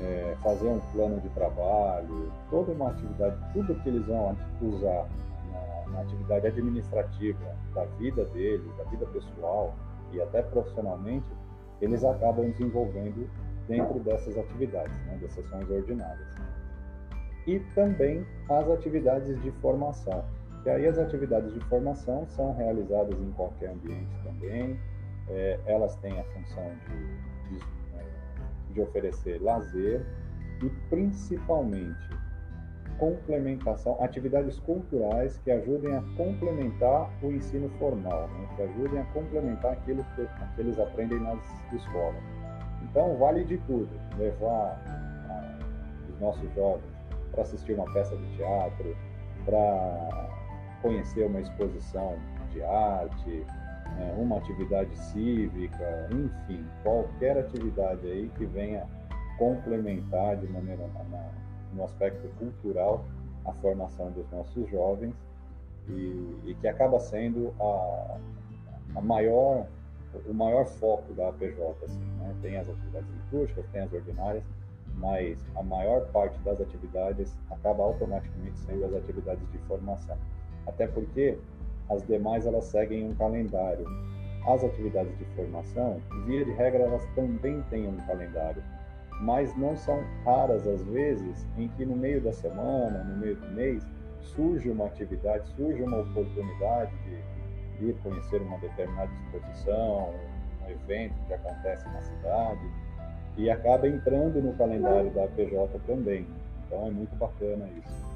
é, 0.00 0.36
fazer 0.42 0.68
um 0.68 0.80
plano 0.92 1.20
de 1.20 1.28
trabalho, 1.30 2.32
toda 2.50 2.72
uma 2.72 2.90
atividade, 2.90 3.36
tudo 3.52 3.74
que 3.82 3.88
eles 3.88 4.06
vão 4.06 4.36
usar 4.62 5.08
na, 5.50 5.92
na 5.92 6.00
atividade 6.00 6.46
administrativa 6.46 7.56
da 7.74 7.84
vida 7.98 8.24
deles, 8.26 8.76
da 8.76 8.84
vida 8.84 9.06
pessoal 9.06 9.74
e 10.12 10.20
até 10.20 10.42
profissionalmente, 10.42 11.28
eles 11.80 12.04
acabam 12.04 12.50
desenvolvendo 12.50 13.28
dentro 13.68 13.98
dessas 14.00 14.36
atividades, 14.38 14.96
né, 15.06 15.18
das 15.20 15.32
sessões 15.32 15.68
ordinárias 15.70 16.32
e 17.46 17.58
também 17.74 18.26
as 18.48 18.68
atividades 18.70 19.40
de 19.42 19.50
formação. 19.52 20.24
E 20.64 20.70
aí 20.70 20.86
as 20.86 20.98
atividades 20.98 21.52
de 21.52 21.60
formação 21.66 22.26
são 22.28 22.54
realizadas 22.54 23.18
em 23.20 23.32
qualquer 23.32 23.70
ambiente 23.70 24.14
também, 24.22 24.78
é, 25.28 25.58
elas 25.66 25.96
têm 25.96 26.18
a 26.20 26.24
função 26.24 26.70
de, 26.88 27.56
de, 27.56 28.74
de 28.74 28.80
oferecer 28.80 29.40
lazer 29.42 30.04
e 30.62 30.70
principalmente 30.88 32.22
complementação, 32.98 33.96
atividades 34.00 34.60
culturais 34.60 35.36
que 35.38 35.50
ajudem 35.50 35.96
a 35.96 36.02
complementar 36.16 37.10
o 37.22 37.32
ensino 37.32 37.68
formal, 37.70 38.28
né? 38.28 38.48
que 38.54 38.62
ajudem 38.62 39.00
a 39.00 39.04
complementar 39.06 39.72
aquilo 39.72 40.04
que, 40.14 40.24
que, 40.24 40.60
eles 40.60 40.78
aprendem 40.78 41.18
nas 41.18 41.40
escolas. 41.72 42.22
Então, 42.82 43.16
vale 43.16 43.44
de 43.44 43.58
tudo, 43.58 43.88
levar 44.16 44.80
a, 45.28 45.58
os 46.08 46.20
nossos 46.20 46.54
jovens 46.54 46.84
para 47.32 47.42
assistir 47.42 47.72
uma 47.72 47.92
peça 47.92 48.16
de 48.16 48.36
teatro, 48.36 48.96
para 49.44 50.28
conhecer 50.82 51.24
uma 51.26 51.40
exposição 51.40 52.16
de 52.50 52.62
arte, 52.62 53.46
né, 53.96 54.14
uma 54.18 54.38
atividade 54.38 54.94
cívica, 54.98 56.08
enfim, 56.10 56.66
qualquer 56.82 57.38
atividade 57.38 58.06
aí 58.06 58.30
que 58.36 58.44
venha 58.44 58.86
complementar 59.38 60.36
de 60.36 60.46
maneira 60.48 60.86
na, 61.10 61.30
no 61.72 61.84
aspecto 61.84 62.28
cultural 62.38 63.04
a 63.44 63.52
formação 63.54 64.10
dos 64.10 64.30
nossos 64.30 64.68
jovens 64.70 65.14
e, 65.88 66.40
e 66.44 66.56
que 66.60 66.68
acaba 66.68 66.98
sendo 67.00 67.54
a, 67.60 68.18
a 68.96 69.00
maior 69.00 69.66
o 70.26 70.34
maior 70.34 70.66
foco 70.66 71.14
da 71.14 71.30
APJ 71.30 71.74
assim, 71.86 72.04
né? 72.18 72.34
tem 72.42 72.58
as 72.58 72.68
atividades 72.68 73.08
litúrgicas, 73.08 73.64
tem 73.72 73.80
as 73.80 73.92
ordinárias, 73.92 74.44
mas 74.96 75.38
a 75.56 75.62
maior 75.62 76.06
parte 76.08 76.38
das 76.40 76.60
atividades 76.60 77.34
acaba 77.50 77.82
automaticamente 77.82 78.58
sendo 78.58 78.84
as 78.84 78.94
atividades 78.94 79.50
de 79.50 79.58
formação. 79.60 80.18
Até 80.66 80.86
porque 80.86 81.38
as 81.90 82.06
demais 82.06 82.46
elas 82.46 82.64
seguem 82.64 83.06
um 83.06 83.14
calendário. 83.14 83.84
As 84.46 84.64
atividades 84.64 85.16
de 85.18 85.24
formação, 85.36 86.00
via 86.26 86.44
de 86.44 86.52
regra, 86.52 86.82
elas 86.82 87.04
também 87.14 87.62
têm 87.70 87.86
um 87.86 87.96
calendário, 88.06 88.62
mas 89.20 89.56
não 89.56 89.76
são 89.76 90.02
raras 90.24 90.66
as 90.66 90.82
vezes 90.84 91.46
em 91.56 91.68
que 91.68 91.84
no 91.84 91.94
meio 91.94 92.20
da 92.20 92.32
semana, 92.32 93.04
no 93.04 93.16
meio 93.18 93.36
do 93.36 93.48
mês, 93.52 93.86
surge 94.20 94.70
uma 94.70 94.86
atividade, 94.86 95.46
surge 95.56 95.82
uma 95.82 95.98
oportunidade 96.00 96.92
de 97.78 97.88
ir 97.88 97.94
conhecer 98.02 98.40
uma 98.42 98.58
determinada 98.58 99.10
exposição, 99.12 100.14
um 100.64 100.70
evento 100.70 101.14
que 101.26 101.34
acontece 101.34 101.84
na 101.86 102.02
cidade, 102.02 102.70
e 103.36 103.50
acaba 103.50 103.88
entrando 103.88 104.42
no 104.42 104.52
calendário 104.54 105.10
da 105.10 105.26
PJ 105.28 105.78
também. 105.86 106.26
Então 106.66 106.86
é 106.86 106.90
muito 106.90 107.14
bacana 107.16 107.68
isso. 107.84 108.11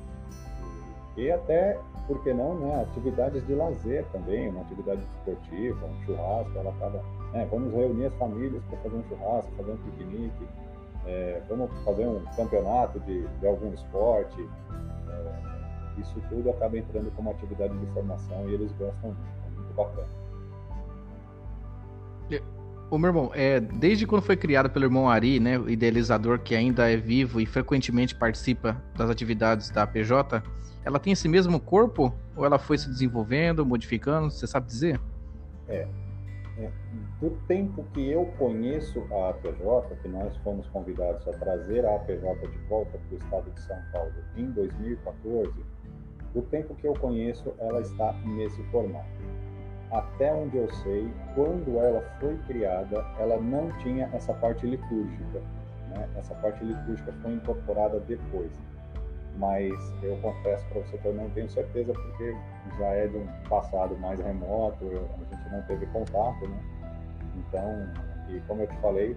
E, 1.16 1.30
até, 1.30 1.78
por 2.06 2.22
que 2.22 2.32
não, 2.32 2.54
né, 2.54 2.82
atividades 2.82 3.46
de 3.46 3.54
lazer 3.54 4.04
também, 4.12 4.50
uma 4.50 4.60
atividade 4.60 5.00
esportiva, 5.00 5.86
um 5.86 6.04
churrasco, 6.04 6.58
ela 6.58 6.70
acaba, 6.70 7.02
né, 7.32 7.48
vamos 7.50 7.72
reunir 7.72 8.06
as 8.06 8.14
famílias 8.14 8.62
para 8.64 8.78
fazer 8.78 8.96
um 8.96 9.04
churrasco, 9.08 9.50
fazer 9.56 9.72
um 9.72 9.76
piquenique, 9.78 10.46
é, 11.06 11.40
vamos 11.48 11.70
fazer 11.84 12.06
um 12.06 12.22
campeonato 12.36 13.00
de, 13.00 13.26
de 13.26 13.46
algum 13.46 13.72
esporte. 13.72 14.48
É, 15.08 16.00
isso 16.00 16.20
tudo 16.28 16.50
acaba 16.50 16.76
entrando 16.76 17.10
como 17.14 17.30
atividade 17.30 17.76
de 17.78 17.86
formação 17.92 18.48
e 18.48 18.54
eles 18.54 18.70
gostam 18.72 19.10
muito, 19.10 19.20
é 19.46 19.50
muito 19.50 19.74
bacana. 19.74 20.08
Ô, 22.88 22.98
meu 22.98 23.08
irmão, 23.08 23.32
é, 23.34 23.58
desde 23.58 24.06
quando 24.06 24.22
foi 24.22 24.36
criado 24.36 24.70
pelo 24.70 24.84
irmão 24.84 25.08
Ari, 25.10 25.40
né, 25.40 25.58
o 25.58 25.68
idealizador 25.68 26.38
que 26.38 26.54
ainda 26.54 26.88
é 26.88 26.96
vivo 26.96 27.40
e 27.40 27.46
frequentemente 27.46 28.14
participa 28.14 28.80
das 28.96 29.10
atividades 29.10 29.70
da 29.70 29.84
PJ, 29.84 30.40
ela 30.84 31.00
tem 31.00 31.12
esse 31.12 31.28
mesmo 31.28 31.58
corpo 31.58 32.14
ou 32.36 32.44
ela 32.44 32.60
foi 32.60 32.78
se 32.78 32.88
desenvolvendo, 32.88 33.66
modificando? 33.66 34.30
Você 34.30 34.46
sabe 34.46 34.68
dizer? 34.68 35.00
É, 35.66 35.88
é, 36.58 36.70
do 37.20 37.30
tempo 37.48 37.84
que 37.92 38.08
eu 38.08 38.26
conheço 38.38 39.02
a 39.10 39.30
APJ, 39.30 39.96
que 40.00 40.08
nós 40.08 40.36
fomos 40.44 40.68
convidados 40.68 41.26
a 41.26 41.32
trazer 41.32 41.84
a 41.84 41.96
APJ 41.96 42.46
de 42.46 42.58
volta 42.68 42.98
para 42.98 43.16
o 43.16 43.18
estado 43.18 43.50
de 43.50 43.60
São 43.62 43.78
Paulo 43.90 44.12
em 44.36 44.48
2014, 44.52 45.52
do 46.32 46.42
tempo 46.42 46.72
que 46.76 46.86
eu 46.86 46.94
conheço, 46.94 47.52
ela 47.58 47.80
está 47.80 48.12
nesse 48.24 48.62
formato 48.70 49.08
até 49.90 50.32
onde 50.32 50.56
eu 50.56 50.68
sei, 50.82 51.08
quando 51.34 51.78
ela 51.78 52.00
foi 52.20 52.36
criada, 52.46 53.04
ela 53.18 53.40
não 53.40 53.70
tinha 53.78 54.10
essa 54.12 54.34
parte 54.34 54.66
litúrgica. 54.66 55.40
Né? 55.90 56.08
Essa 56.16 56.34
parte 56.36 56.64
litúrgica 56.64 57.12
foi 57.22 57.34
incorporada 57.34 58.00
depois. 58.00 58.52
Mas 59.38 59.72
eu 60.02 60.16
confesso 60.22 60.66
para 60.68 60.80
você 60.80 60.98
que 60.98 61.06
eu 61.06 61.14
não 61.14 61.28
tenho 61.30 61.48
certeza, 61.50 61.92
porque 61.92 62.36
já 62.78 62.86
é 62.86 63.06
de 63.06 63.16
um 63.16 63.26
passado 63.48 63.96
mais 63.98 64.18
remoto, 64.18 64.86
a 64.86 65.34
gente 65.34 65.52
não 65.52 65.62
teve 65.62 65.86
contato. 65.86 66.48
Né? 66.48 66.60
Então, 67.36 67.88
e 68.28 68.40
como 68.48 68.62
eu 68.62 68.66
te 68.66 68.76
falei, 68.78 69.16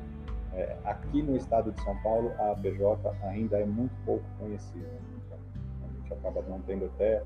é, 0.54 0.76
aqui 0.84 1.22
no 1.22 1.36
estado 1.36 1.72
de 1.72 1.82
São 1.82 1.96
Paulo, 2.02 2.32
a 2.38 2.52
APJ 2.52 3.12
ainda 3.24 3.60
é 3.60 3.66
muito 3.66 3.94
pouco 4.06 4.24
conhecida. 4.38 4.88
Então, 5.26 5.38
a 5.84 6.00
gente 6.00 6.14
acaba 6.14 6.42
não 6.48 6.60
tendo 6.62 6.86
até 6.86 7.24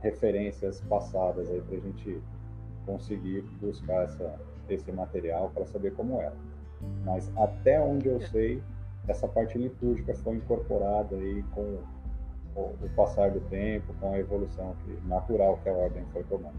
referências 0.00 0.80
passadas 0.82 1.50
aí 1.50 1.60
para 1.62 1.76
a 1.76 1.80
gente 1.80 2.22
conseguir 2.86 3.42
buscar 3.60 4.04
essa, 4.04 4.40
esse 4.70 4.90
material 4.92 5.50
para 5.52 5.66
saber 5.66 5.92
como 5.94 6.20
era. 6.20 6.34
Mas 7.04 7.30
até 7.36 7.80
onde 7.80 8.08
eu 8.08 8.20
sei, 8.20 8.62
essa 9.08 9.26
parte 9.26 9.58
litúrgica 9.58 10.14
foi 10.14 10.36
incorporada 10.36 11.16
aí 11.16 11.44
com 11.52 11.78
o, 12.54 12.60
o 12.82 12.88
passar 12.96 13.30
do 13.30 13.40
tempo, 13.40 13.92
com 14.00 14.14
a 14.14 14.18
evolução 14.18 14.74
que, 14.84 15.08
natural 15.08 15.58
que 15.62 15.68
a 15.68 15.72
ordem 15.72 16.04
foi 16.12 16.22
tomando. 16.24 16.56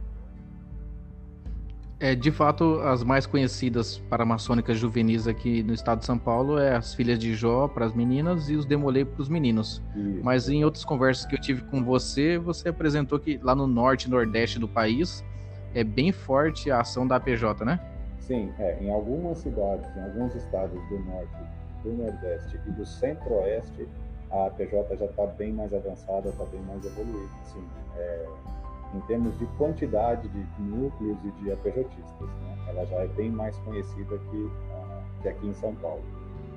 É, 1.99 2.13
de 2.13 2.31
fato, 2.31 2.79
as 2.81 3.03
mais 3.03 3.25
conhecidas 3.25 3.97
paramaçônicas 3.97 4.77
juvenis 4.77 5.27
aqui 5.27 5.63
no 5.63 5.73
estado 5.73 5.99
de 5.99 6.05
São 6.05 6.17
Paulo 6.17 6.59
é 6.59 6.75
as 6.75 6.93
Filhas 6.93 7.17
de 7.17 7.33
Jó 7.33 7.67
para 7.67 7.87
as 7.87 7.93
meninas 7.93 8.49
e 8.49 8.55
os 8.55 8.67
Demolei 8.67 9.03
para 9.03 9.19
os 9.19 9.27
meninos. 9.27 9.81
Isso. 9.95 10.19
Mas 10.23 10.47
em 10.47 10.63
outras 10.63 10.85
conversas 10.85 11.25
que 11.25 11.33
eu 11.33 11.41
tive 11.41 11.63
com 11.63 11.83
você, 11.83 12.37
você 12.37 12.69
apresentou 12.69 13.17
que 13.17 13.39
lá 13.41 13.55
no 13.55 13.65
norte 13.65 14.03
e 14.03 14.11
nordeste 14.11 14.59
do 14.59 14.67
país 14.67 15.23
é 15.73 15.83
bem 15.83 16.11
forte 16.11 16.71
a 16.71 16.81
ação 16.81 17.07
da 17.07 17.15
APJ, 17.17 17.65
né? 17.65 17.79
Sim, 18.19 18.51
é, 18.59 18.77
em 18.81 18.91
algumas 18.91 19.37
cidades, 19.39 19.89
em 19.95 20.03
alguns 20.03 20.35
estados 20.35 20.81
do 20.89 20.99
norte, 20.99 21.37
do 21.83 21.93
nordeste 21.93 22.59
e 22.65 22.71
do 22.71 22.85
centro-oeste, 22.85 23.87
a 24.31 24.47
APJ 24.47 24.97
já 24.97 25.05
está 25.05 25.25
bem 25.25 25.53
mais 25.53 25.73
avançada, 25.73 26.29
está 26.29 26.43
bem 26.45 26.61
mais 26.61 26.83
evoluída. 26.85 27.33
Sim, 27.45 27.65
é, 27.95 28.25
em 28.93 28.99
termos 29.01 29.37
de 29.37 29.45
quantidade 29.57 30.27
de 30.29 30.61
núcleos 30.61 31.17
e 31.23 31.31
de 31.31 31.51
APJistas. 31.51 32.19
Né? 32.19 32.57
Ela 32.69 32.85
já 32.85 32.97
é 32.97 33.07
bem 33.07 33.29
mais 33.29 33.57
conhecida 33.59 34.17
que, 34.17 34.37
uh, 34.37 35.21
que 35.21 35.29
aqui 35.29 35.47
em 35.47 35.53
São 35.53 35.75
Paulo. 35.75 36.03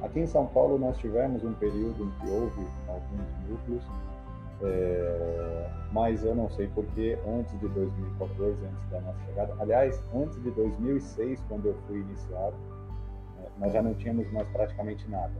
Aqui 0.02 0.20
em 0.20 0.26
São 0.26 0.46
Paulo 0.46 0.78
nós 0.78 0.96
tivemos 0.98 1.44
um 1.44 1.52
período 1.54 2.04
em 2.04 2.10
que 2.20 2.30
houve 2.30 2.66
alguns 2.88 3.48
núcleos, 3.48 3.84
é, 4.62 5.70
mas 5.92 6.22
eu 6.24 6.34
não 6.34 6.48
sei 6.50 6.68
porque 6.68 7.18
antes 7.26 7.58
de 7.58 7.68
2014, 7.68 8.64
antes 8.64 8.90
da 8.90 9.00
nossa 9.00 9.18
chegada, 9.26 9.54
aliás, 9.58 10.02
antes 10.14 10.40
de 10.42 10.50
2006, 10.50 11.42
quando 11.48 11.66
eu 11.66 11.74
fui 11.86 11.98
iniciado, 12.00 12.56
é, 13.38 13.48
nós 13.58 13.72
já 13.72 13.82
não 13.82 13.94
tínhamos 13.94 14.30
mais 14.32 14.48
praticamente 14.50 15.08
nada. 15.10 15.34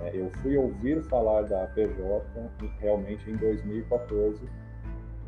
É, 0.00 0.10
eu 0.14 0.30
fui 0.42 0.56
ouvir 0.56 1.02
falar 1.02 1.42
da 1.42 1.64
APJ 1.64 2.22
realmente 2.78 3.30
em 3.30 3.36
2014, 3.36 4.48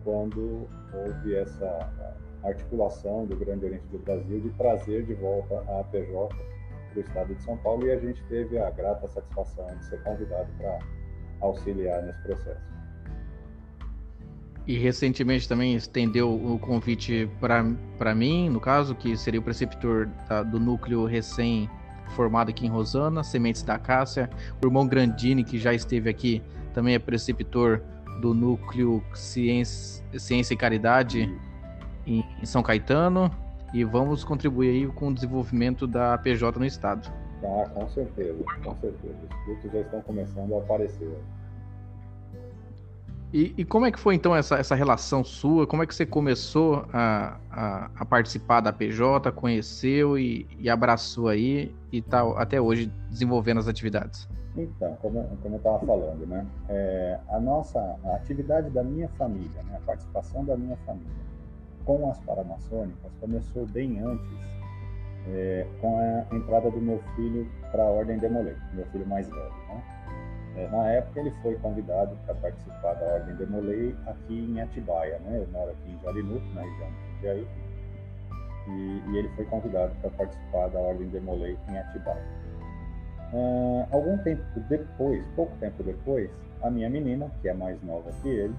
quando 0.05 0.69
houve 0.95 1.35
essa 1.35 1.91
articulação 2.43 3.27
do 3.27 3.37
Grande 3.37 3.67
Oriente 3.67 3.87
do 3.89 3.99
Brasil 3.99 4.41
de 4.41 4.51
trazer 4.51 5.05
de 5.05 5.15
volta 5.15 5.63
a 5.69 5.81
APJ 5.81 6.29
para 6.29 6.99
o 6.99 7.01
estado 7.01 7.35
de 7.35 7.43
São 7.43 7.57
Paulo 7.59 7.87
e 7.87 7.93
a 7.93 7.99
gente 7.99 8.23
teve 8.25 8.59
a 8.59 8.71
grata 8.71 9.09
satisfação 9.09 9.67
de 9.67 9.85
ser 9.85 10.03
convidado 10.03 10.49
para 10.59 10.79
auxiliar 11.41 12.03
nesse 12.03 12.23
processo. 12.23 12.82
E 14.67 14.79
recentemente 14.79 15.49
também 15.49 15.75
estendeu 15.75 16.33
o 16.33 16.59
convite 16.59 17.29
para 17.41 18.15
mim, 18.15 18.49
no 18.49 18.61
caso, 18.61 18.95
que 18.95 19.17
seria 19.17 19.41
o 19.41 19.43
preceptor 19.43 20.09
da, 20.29 20.43
do 20.43 20.61
núcleo 20.61 21.05
recém-formado 21.05 22.51
aqui 22.51 22.67
em 22.67 22.69
Rosana, 22.69 23.25
Sementes 23.25 23.63
da 23.63 23.77
Cássia. 23.79 24.31
O 24.63 24.67
irmão 24.67 24.87
Grandini, 24.87 25.43
que 25.43 25.59
já 25.59 25.75
esteve 25.75 26.09
aqui, 26.09 26.41
também 26.73 26.95
é 26.95 26.99
preceptor 26.99 27.83
do 28.21 28.33
núcleo 28.33 29.03
Ciência, 29.15 30.05
Ciência 30.17 30.55
e 30.55 30.57
Caridade 30.57 31.35
em, 32.07 32.25
em 32.41 32.47
São 32.47 32.63
Caetano 32.63 33.31
e 33.73 33.85
vamos 33.85 34.23
contribuir 34.23 34.69
aí 34.69 34.87
com 34.87 35.09
o 35.09 35.15
desenvolvimento 35.15 35.87
da 35.87 36.17
PJ 36.19 36.59
no 36.59 36.67
estado. 36.67 37.11
Ah, 37.43 37.69
com 37.71 37.89
certeza, 37.89 38.39
com 38.63 38.77
certeza. 38.77 39.15
Os 39.29 39.45
frutos 39.45 39.73
já 39.73 39.81
estão 39.81 40.01
começando 40.03 40.55
a 40.55 40.59
aparecer. 40.59 41.11
E, 43.33 43.55
e, 43.57 43.65
como 43.65 43.87
é 43.87 43.91
que 43.91 43.99
foi 43.99 44.15
então 44.15 44.37
essa, 44.37 44.57
essa 44.57 44.75
relação 44.75 45.25
sua? 45.25 45.67
Como 45.67 45.83
é 45.83 45.87
que 45.87 45.95
você 45.95 46.05
começou 46.05 46.85
a, 46.93 47.39
a, 47.51 47.91
a 47.97 48.05
participar 48.05 48.61
da 48.61 48.73
PJ, 48.73 49.33
conheceu 49.33 50.19
e, 50.19 50.47
e 50.59 50.69
abraçou 50.69 51.29
aí 51.29 51.75
e 51.91 52.03
tá 52.03 52.23
até 52.37 52.61
hoje 52.61 52.93
desenvolvendo 53.09 53.59
as 53.59 53.69
atividades? 53.69 54.29
Então, 54.55 54.95
como, 55.01 55.25
como 55.43 55.55
eu 55.55 55.59
estava 55.59 55.79
falando, 55.79 56.27
né? 56.27 56.47
É, 56.69 57.19
a 57.31 57.41
nossa 57.41 57.81
a 58.05 58.17
atividade 58.17 58.69
da 58.69 58.83
minha 58.83 59.09
família, 59.17 59.63
né? 59.63 59.79
a 59.79 59.87
participação 59.87 60.45
da 60.45 60.55
minha 60.55 60.77
família 60.85 61.23
com 61.85 62.11
as 62.11 62.19
paramaçônicas 62.21 63.13
começou 63.21 63.67
bem 63.67 63.99
antes, 64.01 64.31
é, 65.29 65.67
com 65.81 65.99
a 65.99 66.37
entrada 66.37 66.71
do 66.71 66.81
meu 66.81 67.03
filho 67.17 67.49
para 67.71 67.83
a 67.83 67.87
Ordem 67.87 68.19
Demolei, 68.19 68.57
meu 68.75 68.87
filho 68.87 69.07
mais 69.07 69.29
velho. 69.29 69.53
Né? 69.69 69.83
É, 70.57 70.69
na 70.69 70.89
época 70.91 71.21
ele 71.21 71.31
foi 71.43 71.55
convidado 71.57 72.17
para 72.27 72.35
participar 72.35 72.95
da 72.95 73.07
Ordem 73.07 73.35
Demolei 73.37 73.97
aqui 74.07 74.35
em 74.35 74.61
Atibaia, 74.61 75.19
né? 75.21 75.39
eu 75.39 75.49
moro 75.51 75.71
aqui 75.71 75.91
em 75.91 75.99
Jalinuco, 76.01 76.47
na 76.55 76.61
região 76.61 76.89
de 76.91 77.15
Jundiaí, 77.15 77.49
e, 78.69 79.03
e 79.11 79.17
ele 79.17 79.29
foi 79.31 79.45
convidado 79.47 79.95
para 80.03 80.11
participar 80.11 80.69
da 80.69 80.79
Ordem 80.79 81.09
Demolei 81.09 81.57
em 81.71 81.79
Atibaia. 81.79 82.43
Uh, 83.33 83.87
algum 83.91 84.19
tempo 84.19 84.43
depois, 84.69 85.25
pouco 85.35 85.57
tempo 85.57 85.83
depois, 85.83 86.31
a 86.63 86.71
minha 86.71 86.91
menina, 86.91 87.31
que 87.41 87.49
é 87.49 87.55
mais 87.55 87.83
nova 87.83 88.11
que 88.21 88.29
ele, 88.29 88.55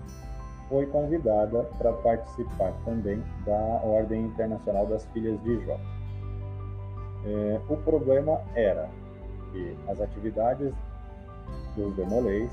foi 0.70 0.88
convidada 0.88 1.64
para 1.78 1.94
participar 1.94 2.74
também 2.84 3.22
da 3.46 3.82
Ordem 3.84 4.26
Internacional 4.26 4.88
das 4.88 5.06
Filhas 5.08 5.40
de 5.44 5.64
Jó. 5.66 5.80
É, 7.26 7.62
o 7.70 7.78
problema 7.78 8.42
era 8.56 8.90
que 9.52 9.78
as 9.88 10.02
atividades 10.02 10.74
dos 11.76 11.96
demolês 11.96 12.52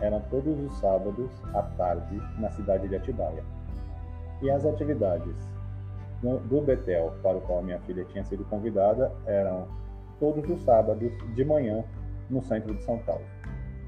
eram 0.00 0.20
todos 0.30 0.58
os 0.58 0.78
sábados 0.78 1.30
à 1.54 1.62
tarde 1.62 2.20
na 2.38 2.50
cidade 2.50 2.88
de 2.88 2.96
Atibaia. 2.96 3.44
E 4.42 4.50
as 4.50 4.64
atividades 4.64 5.36
do 6.22 6.60
Betel, 6.60 7.14
para 7.22 7.36
o 7.36 7.40
qual 7.40 7.62
minha 7.62 7.78
filha 7.80 8.04
tinha 8.04 8.24
sido 8.24 8.44
convidada, 8.44 9.12
eram 9.26 9.68
todos 10.18 10.48
os 10.48 10.62
sábados 10.64 11.12
de 11.34 11.44
manhã 11.44 11.84
no 12.28 12.42
centro 12.42 12.74
de 12.74 12.82
São 12.84 12.98
Paulo. 12.98 13.24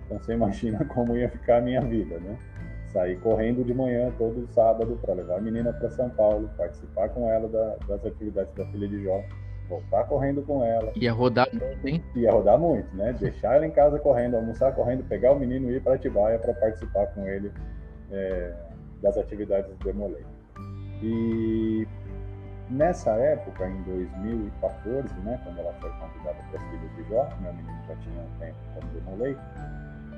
Então 0.05 0.18
você 0.18 0.35
imagina 0.35 0.85
como 0.95 1.16
ia 1.16 1.29
ficar 1.29 1.59
a 1.59 1.61
minha 1.61 1.81
vida, 1.81 2.18
né? 2.18 2.38
sair 2.92 3.18
correndo 3.21 3.64
de 3.64 3.73
manhã 3.73 4.12
todo 4.18 4.47
sábado 4.49 4.99
para 5.01 5.14
levar 5.14 5.38
a 5.38 5.40
menina 5.40 5.73
para 5.73 5.90
São 5.90 6.11
Paulo, 6.11 6.49
participar 6.57 7.09
com 7.09 7.29
ela 7.29 7.49
da, 7.49 7.77
das 7.88 8.05
atividades 8.05 8.55
da 8.55 8.66
filha 8.66 8.87
de 8.87 9.03
Jó, 9.03 9.23
voltar 9.73 10.05
correndo 10.05 10.43
com 10.43 10.65
ela. 10.65 10.93
Ia 10.97 11.13
rodar 11.13 11.49
muito, 11.53 11.89
hein? 11.89 12.05
Ia 12.15 12.33
rodar 12.33 12.59
muito, 12.59 12.95
né? 12.97 13.13
Deixar 13.19 13.57
ela 13.57 13.67
em 13.67 13.71
casa 13.71 13.99
correndo, 13.99 14.37
almoçar 14.37 14.75
correndo, 14.75 15.03
pegar 15.05 15.33
o 15.33 15.39
menino 15.39 15.71
e 15.71 15.77
ir 15.77 15.83
para 15.83 15.95
Atibaia 15.95 16.39
para 16.39 16.53
participar 16.55 17.07
com 17.09 17.27
ele 17.27 17.51
é, 18.11 18.53
das 19.01 19.17
atividades 19.17 19.71
do 19.71 19.85
Demolei. 19.85 20.25
E 21.03 21.87
nessa 22.71 23.11
época, 23.13 23.67
em 23.67 23.83
2014, 23.83 25.15
né, 25.21 25.41
quando 25.45 25.59
ela 25.59 25.73
foi 25.81 25.91
convidada 25.91 26.37
para 26.51 26.61
as 26.61 26.71
filhas 26.71 26.97
de 26.97 27.09
Jó, 27.09 27.29
meu 27.41 27.53
menino 27.55 27.79
já 27.89 27.97
tinha 27.97 28.23
um 28.23 28.39
tempo 28.39 28.57
como 28.75 28.93
Demolei, 28.93 29.37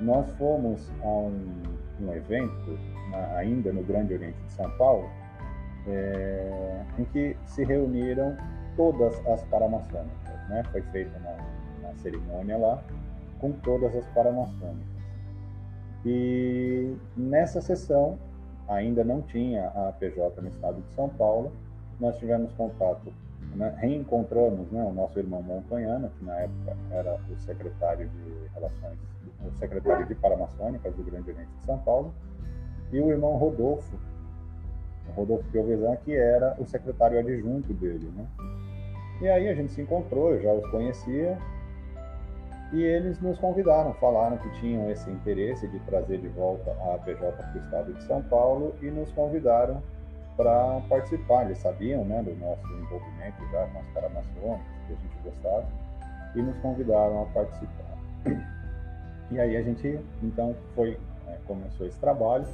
nós 0.01 0.29
fomos 0.37 0.91
a 1.01 1.07
um 1.07 1.75
um 1.99 2.13
evento, 2.13 2.77
na, 3.11 3.37
ainda 3.37 3.71
no 3.71 3.83
Grande 3.83 4.13
Oriente 4.13 4.37
de 4.45 4.51
São 4.51 4.69
Paulo, 4.77 5.09
é, 5.87 6.83
em 6.97 7.05
que 7.05 7.37
se 7.45 7.63
reuniram 7.63 8.35
todas 8.75 9.25
as 9.27 9.43
paramaçônicas. 9.45 10.49
Né? 10.49 10.63
Foi 10.71 10.81
feita 10.83 11.17
uma, 11.17 11.93
cerimônia 12.01 12.57
lá 12.57 12.83
com 13.39 13.51
todas 13.51 13.95
as 13.95 14.05
paramaçônicas. 14.07 14.95
E 16.05 16.95
nessa 17.15 17.61
sessão, 17.61 18.17
ainda 18.67 19.03
não 19.03 19.21
tinha 19.21 19.67
a 19.67 19.93
PJ 19.93 20.41
no 20.41 20.49
estado 20.49 20.81
de 20.81 20.93
São 20.93 21.09
Paulo, 21.09 21.51
nós 21.99 22.17
tivemos 22.17 22.51
contato, 22.53 23.13
né? 23.55 23.73
reencontramos 23.77 24.69
né, 24.71 24.83
o 24.83 24.93
nosso 24.93 25.17
irmão 25.17 25.41
Montanhano, 25.41 26.09
que 26.17 26.25
na 26.25 26.41
época 26.41 26.77
era 26.91 27.17
o 27.31 27.37
secretário 27.37 28.09
de 28.09 28.53
Relações 28.53 29.15
o 29.47 29.51
secretário 29.57 30.05
de 30.05 30.15
Paramaçônicas 30.15 30.95
do 30.95 31.03
Grande 31.03 31.31
Oriente 31.31 31.51
de 31.59 31.65
São 31.65 31.77
Paulo, 31.79 32.13
e 32.91 32.99
o 32.99 33.09
irmão 33.09 33.35
Rodolfo, 33.37 33.97
Rodolfo 35.15 35.43
Piovesan, 35.51 35.95
que 35.97 36.15
era 36.15 36.55
o 36.59 36.65
secretário 36.65 37.19
adjunto 37.19 37.73
dele, 37.73 38.11
né? 38.15 38.25
E 39.21 39.29
aí 39.29 39.47
a 39.47 39.55
gente 39.55 39.71
se 39.71 39.81
encontrou, 39.81 40.33
eu 40.33 40.41
já 40.41 40.51
os 40.51 40.69
conhecia, 40.69 41.37
e 42.73 42.83
eles 42.83 43.21
nos 43.21 43.37
convidaram, 43.39 43.93
falaram 43.93 44.37
que 44.37 44.49
tinham 44.59 44.89
esse 44.89 45.09
interesse 45.09 45.67
de 45.67 45.79
trazer 45.81 46.17
de 46.17 46.27
volta 46.29 46.71
a 46.81 46.95
APJ 46.95 47.31
para 47.31 47.53
o 47.53 47.57
estado 47.57 47.93
de 47.93 48.03
São 48.03 48.21
Paulo 48.23 48.75
e 48.81 48.87
nos 48.87 49.11
convidaram 49.13 49.81
para 50.35 50.81
participar. 50.89 51.45
Eles 51.45 51.59
sabiam 51.59 52.03
né, 52.03 52.21
do 52.23 52.35
nosso 52.35 52.67
envolvimento 52.73 53.37
já 53.51 53.65
com 53.67 53.79
as 53.79 53.87
paramaçônicas, 53.93 54.65
que 54.87 54.93
a 54.93 54.95
gente 54.95 55.17
gostava, 55.23 55.65
e 56.35 56.41
nos 56.41 56.57
convidaram 56.57 57.21
a 57.21 57.25
participar. 57.27 57.95
E 59.31 59.39
aí 59.39 59.57
a 59.57 59.61
gente, 59.61 59.99
então, 60.21 60.55
foi, 60.75 60.99
é, 61.27 61.37
começou 61.47 61.87
esse 61.87 61.97
trabalho. 61.99 62.45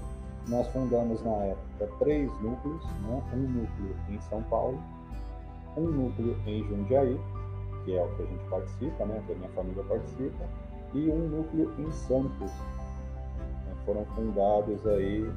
Nós 0.48 0.68
fundamos 0.70 1.22
na 1.24 1.36
época 1.46 1.88
três 2.00 2.32
núcleos, 2.42 2.84
né? 3.02 3.22
um 3.34 3.38
núcleo 3.38 3.96
em 4.10 4.20
São 4.22 4.42
Paulo, 4.44 4.82
um 5.78 5.84
núcleo 5.84 6.36
em 6.46 6.64
Jundiaí, 6.64 7.20
que 7.86 7.96
é 7.96 8.04
o 8.04 8.16
que 8.16 8.24
a 8.24 8.26
gente 8.26 8.44
participa, 8.50 9.06
né? 9.06 9.24
que 9.26 9.34
a 9.34 9.36
minha 9.36 9.50
família 9.50 9.84
participa, 9.84 10.46
e 10.94 11.10
um 11.10 11.28
núcleo 11.28 11.74
em 11.80 11.92
Santos. 11.92 12.52
Né? 13.66 13.76
Foram 13.86 14.06
fundados 14.08 14.86
aí 14.88 15.32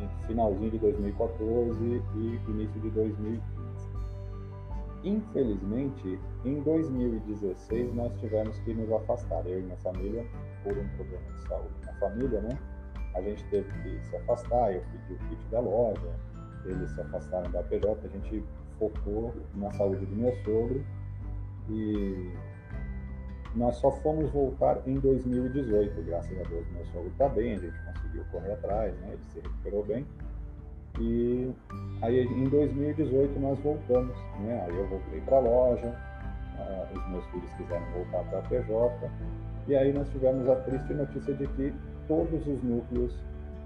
em 0.00 0.26
finalzinho 0.26 0.70
de 0.70 0.78
2014 0.78 2.02
e 2.16 2.40
início 2.50 2.80
de 2.80 2.90
2015. 2.90 3.56
Infelizmente, 5.04 6.18
em 6.44 6.60
2016 6.62 7.94
nós 7.94 8.12
tivemos 8.18 8.58
que 8.60 8.74
nos 8.74 8.90
afastar, 8.90 9.46
eu 9.46 9.60
e 9.60 9.62
minha 9.62 9.76
família, 9.76 10.26
por 10.64 10.76
um 10.76 10.88
problema 10.96 11.32
de 11.32 11.48
saúde 11.48 11.74
na 11.84 11.92
família, 11.94 12.40
né? 12.40 12.58
A 13.14 13.22
gente 13.22 13.44
teve 13.48 13.70
que 13.82 14.04
se 14.04 14.16
afastar, 14.16 14.74
eu 14.74 14.82
pedi 14.92 15.14
o 15.14 15.28
kit 15.28 15.48
da 15.50 15.60
loja, 15.60 16.12
eles 16.64 16.90
se 16.90 17.00
afastaram 17.00 17.50
da 17.52 17.62
PJ, 17.62 18.04
a 18.04 18.08
gente 18.08 18.44
focou 18.78 19.34
na 19.54 19.72
saúde 19.72 20.04
do 20.06 20.16
meu 20.16 20.34
sogro 20.44 20.84
e 21.68 22.32
nós 23.54 23.76
só 23.76 23.90
fomos 23.90 24.30
voltar 24.30 24.82
em 24.86 24.94
2018, 24.94 26.02
graças 26.02 26.38
a 26.38 26.48
Deus 26.48 26.66
meu 26.72 26.84
sogro 26.86 27.08
está 27.08 27.28
bem, 27.28 27.54
a 27.54 27.58
gente 27.58 27.76
conseguiu 27.84 28.24
correr 28.30 28.52
atrás, 28.52 28.94
né? 29.00 29.08
ele 29.12 29.24
se 29.32 29.40
recuperou 29.40 29.84
bem. 29.84 30.06
E 30.98 31.52
aí 32.00 32.24
em 32.24 32.44
2018 32.48 33.38
nós 33.38 33.58
voltamos, 33.58 34.16
né? 34.40 34.64
Aí 34.66 34.76
eu 34.76 34.88
voltei 34.88 35.20
para 35.20 35.36
a 35.36 35.40
loja, 35.40 35.94
os 36.94 37.10
meus 37.10 37.24
filhos 37.26 37.50
quiseram 37.52 37.84
voltar 37.92 38.24
para 38.24 38.38
a 38.38 38.42
PJ, 38.42 39.10
e 39.68 39.76
aí 39.76 39.92
nós 39.92 40.08
tivemos 40.10 40.48
a 40.48 40.56
triste 40.56 40.94
notícia 40.94 41.34
de 41.34 41.46
que 41.48 41.74
todos 42.08 42.46
os 42.46 42.62
núcleos 42.62 43.14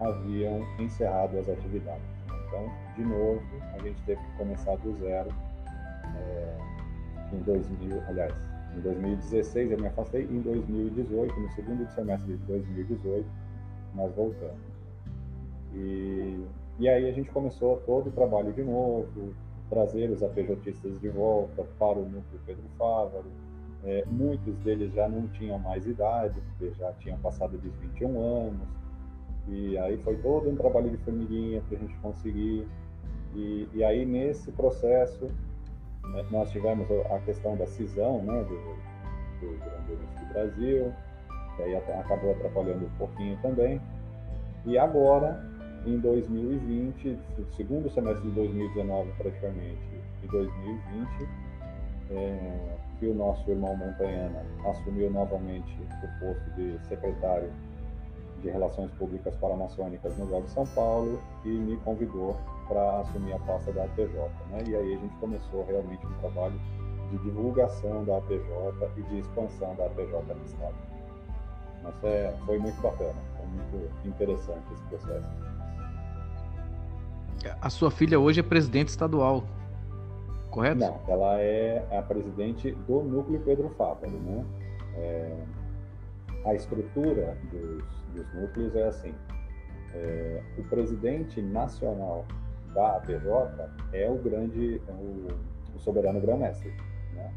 haviam 0.01 0.67
encerrado 0.79 1.39
as 1.39 1.49
atividades. 1.49 2.20
Então, 2.51 2.69
de 2.97 3.05
novo, 3.05 3.41
a 3.75 3.79
gente 3.79 4.03
teve 4.03 4.21
que 4.21 4.37
começar 4.37 4.77
do 4.79 4.93
zero 4.99 5.31
é, 6.17 6.57
em 7.33 7.39
2000, 7.39 8.03
aliás, 8.09 8.35
em 8.77 8.81
2016 8.81 9.71
eu 9.71 9.79
me 9.79 9.87
afastei, 9.87 10.25
em 10.25 10.41
2018, 10.41 11.41
no 11.41 11.51
segundo 11.51 11.89
semestre 11.93 12.37
de 12.37 12.45
2018, 12.45 13.25
nós 13.95 14.13
voltamos. 14.17 14.59
E, 15.75 16.45
e 16.81 16.89
aí 16.89 17.09
a 17.09 17.13
gente 17.13 17.31
começou 17.31 17.77
todo 17.87 18.09
o 18.09 18.13
trabalho 18.13 18.53
de 18.53 18.65
novo, 18.65 19.33
trazer 19.69 20.11
os 20.11 20.21
APJistas 20.21 21.01
de 21.01 21.09
volta 21.09 21.65
para 21.79 21.99
o 21.99 22.03
núcleo 22.03 22.41
Pedro 22.45 22.65
Fávaro. 22.77 23.31
É, 23.85 24.05
muitos 24.07 24.59
deles 24.59 24.93
já 24.93 25.09
não 25.09 25.29
tinham 25.29 25.59
mais 25.59 25.87
idade, 25.87 26.41
porque 26.41 26.75
já 26.75 26.93
tinham 26.95 27.17
passado 27.19 27.57
dos 27.57 27.75
21 27.77 28.21
anos. 28.21 28.69
E 29.51 29.77
aí 29.79 29.99
foi 29.99 30.17
todo 30.19 30.49
um 30.49 30.57
trabalho 30.57 30.91
de 30.91 30.97
formiguinha 30.99 31.61
para 31.69 31.77
a 31.77 31.81
gente 31.81 31.95
conseguir. 31.99 32.67
E, 33.35 33.69
e, 33.75 33.85
aí 33.85 34.05
nesse 34.05 34.51
processo 34.53 35.27
né, 36.13 36.25
nós 36.31 36.51
tivemos 36.51 36.89
a 37.11 37.19
questão 37.21 37.57
da 37.57 37.67
cisão 37.67 38.23
né, 38.23 38.45
do, 38.45 39.47
do 39.47 39.59
Grande 39.59 39.93
Oriente 39.93 40.25
do 40.25 40.33
Brasil, 40.33 40.93
que 41.57 41.63
aí 41.63 41.77
acabou 41.77 42.33
atrapalhando 42.33 42.87
um 42.87 42.99
pouquinho 42.99 43.37
também. 43.43 43.81
E 44.67 44.79
agora 44.79 45.45
em 45.87 45.99
2020, 45.99 47.19
segundo 47.57 47.91
semestre 47.91 48.29
de 48.29 48.35
2019 48.35 49.13
praticamente, 49.19 49.81
e 50.23 50.27
2020, 50.27 51.29
é, 52.11 52.77
que 52.99 53.07
o 53.07 53.15
nosso 53.15 53.51
irmão 53.51 53.77
Montanhana 53.77 54.45
assumiu 54.67 55.11
novamente 55.11 55.79
o 56.03 56.21
posto 56.21 56.51
de 56.57 56.79
secretário 56.87 57.51
de 58.41 58.51
Relações 58.51 58.91
Públicas 58.93 59.35
Paramaçônicas 59.37 60.17
no 60.19 60.27
Vale 60.27 60.45
de 60.45 60.51
São 60.51 60.67
Paulo 60.69 61.21
e 61.45 61.49
me 61.49 61.77
convidou 61.79 62.37
para 62.69 63.01
assumir 63.01 63.33
a 63.33 63.39
pasta 63.41 63.73
da 63.73 63.85
APJ. 63.85 64.19
Né? 64.51 64.65
E 64.67 64.77
aí 64.77 64.95
a 64.95 64.99
gente 64.99 65.15
começou 65.17 65.65
realmente 65.67 66.07
um 66.07 66.13
trabalho 66.21 66.61
de 67.11 67.19
divulgação 67.19 68.05
da 68.05 68.19
APJ 68.19 68.91
e 68.97 69.03
de 69.03 69.19
expansão 69.19 69.75
da 69.75 69.87
APJ 69.87 70.35
no 70.35 70.45
Estado. 70.45 70.75
Mas 71.83 71.95
é, 72.05 72.35
foi 72.47 72.59
muito 72.59 72.81
bacana, 72.81 73.15
foi 73.37 73.47
muito 73.47 74.07
interessante 74.07 74.73
esse 74.73 74.83
processo. 74.85 75.29
A 77.61 77.71
sua 77.71 77.91
filha 77.91 78.21
hoje 78.21 78.41
é 78.41 78.43
presidente 78.43 78.89
estadual, 78.89 79.45
correto? 80.51 80.81
Não, 80.81 81.01
ela 81.09 81.41
é 81.41 81.85
a 81.91 82.03
presidente 82.03 82.73
do 82.87 83.03
Núcleo 83.03 83.41
Pedro 83.41 83.71
Fábio, 83.71 84.11
né? 84.11 84.45
É, 84.97 85.37
a 86.45 86.55
estrutura 86.55 87.37
dos, 87.51 88.00
dos, 88.15 88.33
núcleos 88.35 88.75
é 88.77 88.89
assim: 88.89 89.15
é, 89.95 90.43
o 90.59 90.65
presidente 90.65 91.41
nacional 91.43 92.27
da 92.75 92.97
APJ 92.97 93.71
é 93.93 94.09
o 94.09 94.17
grande, 94.17 94.81
é 94.87 94.93
o, 94.93 95.29
o 95.75 95.79
soberano 95.79 96.21
grão-mestre. 96.21 96.73
Né? 97.15 97.33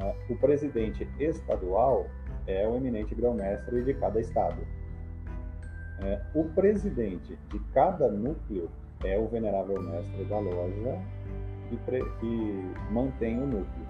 É, 0.00 0.32
o 0.32 0.36
presidente 0.36 1.08
estadual 1.18 2.06
é 2.46 2.66
o 2.66 2.76
eminente 2.76 3.14
grão-mestre 3.14 3.82
de 3.84 3.94
cada 3.94 4.20
estado. 4.20 4.60
É, 6.02 6.20
o 6.34 6.44
presidente 6.44 7.38
de 7.48 7.58
cada 7.72 8.10
núcleo 8.10 8.68
é 9.04 9.18
o 9.18 9.28
venerável 9.28 9.80
mestre 9.80 10.24
da 10.24 10.38
loja 10.38 10.98
que, 11.68 11.76
que 12.20 12.74
mantém 12.90 13.40
o 13.40 13.46
núcleo. 13.46 13.86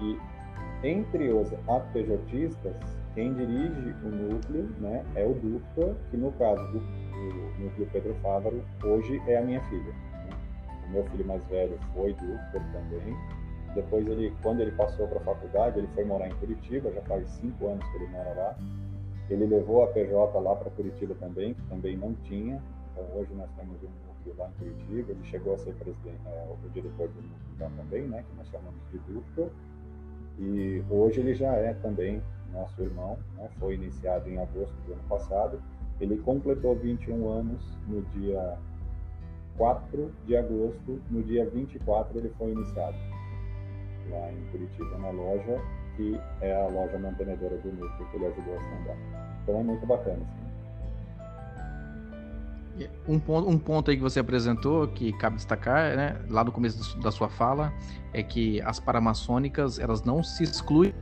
E 0.00 0.18
entre 0.82 1.32
os 1.32 1.52
APJistas, 1.68 3.01
quem 3.14 3.34
dirige 3.34 3.94
o 4.04 4.08
núcleo 4.08 4.68
né, 4.80 5.04
é 5.14 5.24
o 5.24 5.34
Dutra, 5.34 5.94
que 6.10 6.16
no 6.16 6.32
caso 6.32 6.62
do, 6.72 6.80
do 6.80 7.62
núcleo 7.62 7.88
Pedro 7.92 8.14
Fávaro, 8.22 8.62
hoje 8.82 9.20
é 9.26 9.38
a 9.38 9.42
minha 9.42 9.60
filha. 9.64 9.92
O 10.86 10.90
meu 10.90 11.04
filho 11.04 11.26
mais 11.26 11.44
velho 11.46 11.78
foi 11.94 12.12
Dutra 12.14 12.60
também. 12.72 13.16
Depois, 13.74 14.06
ele, 14.06 14.34
quando 14.42 14.60
ele 14.60 14.72
passou 14.72 15.08
para 15.08 15.18
a 15.18 15.22
faculdade, 15.22 15.78
ele 15.78 15.88
foi 15.94 16.04
morar 16.04 16.28
em 16.28 16.34
Curitiba, 16.34 16.92
já 16.92 17.00
faz 17.02 17.26
cinco 17.30 17.68
anos 17.68 17.84
que 17.90 17.96
ele 17.96 18.06
mora 18.08 18.34
lá. 18.34 18.58
Ele 19.30 19.46
levou 19.46 19.84
a 19.84 19.86
PJ 19.88 20.38
lá 20.40 20.54
para 20.56 20.70
Curitiba 20.70 21.14
também, 21.14 21.54
que 21.54 21.62
também 21.62 21.96
não 21.96 22.12
tinha. 22.24 22.62
Então, 22.92 23.04
hoje 23.14 23.32
nós 23.34 23.50
temos 23.56 23.82
um 23.82 23.88
núcleo 24.06 24.34
lá 24.36 24.50
em 24.50 24.58
Curitiba, 24.58 25.12
ele 25.12 25.24
chegou 25.24 25.54
a 25.54 25.58
ser 25.58 25.74
presidente, 25.74 26.20
é, 26.26 26.46
o 26.50 26.68
diretor 26.70 27.08
do 27.08 27.22
núcleo 27.22 27.56
lá 27.60 27.70
também, 27.76 28.02
né, 28.02 28.22
que 28.28 28.36
nós 28.36 28.48
chamamos 28.48 28.80
de 28.90 28.98
Dutra, 28.98 29.50
e 30.38 30.84
hoje 30.90 31.20
ele 31.20 31.34
já 31.34 31.54
é 31.54 31.72
também 31.74 32.22
nosso 32.52 32.82
irmão, 32.82 33.18
né, 33.36 33.48
foi 33.58 33.74
iniciado 33.74 34.28
em 34.28 34.38
agosto 34.38 34.74
do 34.86 34.92
ano 34.92 35.02
passado, 35.08 35.62
ele 36.00 36.16
completou 36.18 36.76
21 36.76 37.30
anos 37.30 37.62
no 37.86 38.02
dia 38.16 38.58
4 39.56 40.10
de 40.26 40.36
agosto, 40.36 41.00
no 41.10 41.22
dia 41.22 41.48
24 41.48 42.18
ele 42.18 42.32
foi 42.38 42.52
iniciado 42.52 42.96
lá 44.10 44.32
em 44.32 44.44
Curitiba, 44.50 44.98
na 44.98 45.10
loja, 45.10 45.60
que 45.96 46.18
é 46.40 46.54
a 46.54 46.66
loja 46.68 46.98
mantenedora 46.98 47.56
do 47.58 47.72
núcleo 47.72 48.08
que 48.10 48.16
ele 48.16 48.26
ajudou 48.26 48.56
a 48.56 48.60
fundar. 48.60 48.96
Então 49.42 49.60
é 49.60 49.62
muito 49.62 49.86
bacana, 49.86 50.22
assim. 50.22 50.42
Um 53.06 53.18
ponto, 53.18 53.48
um 53.48 53.58
ponto 53.58 53.90
aí 53.90 53.96
que 53.96 54.02
você 54.02 54.18
apresentou, 54.18 54.88
que 54.88 55.12
cabe 55.18 55.36
destacar, 55.36 55.94
né, 55.94 56.16
lá 56.28 56.42
no 56.42 56.50
começo 56.50 56.98
da 57.00 57.10
sua 57.10 57.28
fala, 57.28 57.72
é 58.12 58.22
que 58.22 58.60
as 58.62 58.80
paramaçônicas, 58.80 59.78
elas 59.78 60.02
não 60.02 60.22
se 60.22 60.42
excluem. 60.42 60.94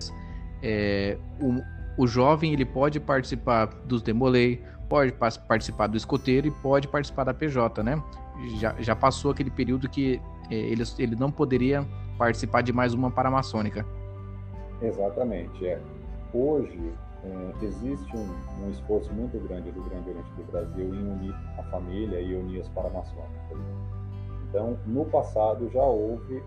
É, 0.63 1.17
o, 1.41 2.03
o 2.03 2.07
jovem, 2.07 2.53
ele 2.53 2.65
pode 2.65 3.01
participar 3.01 3.67
dos 3.85 4.03
demolei, 4.03 4.63
pode 4.89 5.13
participar 5.13 5.87
do 5.87 5.97
escoteiro 5.97 6.49
e 6.49 6.51
pode 6.51 6.89
participar 6.89 7.25
da 7.25 7.35
PJ, 7.35 7.83
né? 7.83 8.03
Já, 8.57 8.75
já 8.79 8.97
passou 8.97 9.31
aquele 9.31 9.51
período 9.51 9.89
que 9.89 10.21
é, 10.51 10.55
ele, 10.55 10.83
ele 10.99 11.15
não 11.15 11.31
poderia 11.31 11.87
participar 12.19 12.63
de 12.63 12.73
mais 12.73 12.93
uma 12.93 13.11
paramaçônica. 13.11 13.85
Exatamente, 14.83 15.67
é. 15.67 15.81
Hoje, 16.33 16.93
é, 17.25 17.65
existe 17.65 18.17
um, 18.17 18.65
um, 18.65 18.71
esforço 18.71 19.13
muito 19.13 19.39
grande 19.47 19.71
do 19.71 19.83
Grande 19.83 20.11
Oriente 20.11 20.31
do 20.37 20.45
Brasil 20.51 20.95
em 20.95 21.07
unir 21.07 21.35
a 21.59 21.63
família 21.65 22.21
e 22.21 22.35
unir 22.35 22.63
as 22.63 22.69
paramaçônicas. 22.71 23.59
Então, 24.49 24.79
no 24.87 25.05
passado 25.05 25.69
já 25.71 25.83
houve 25.83 26.43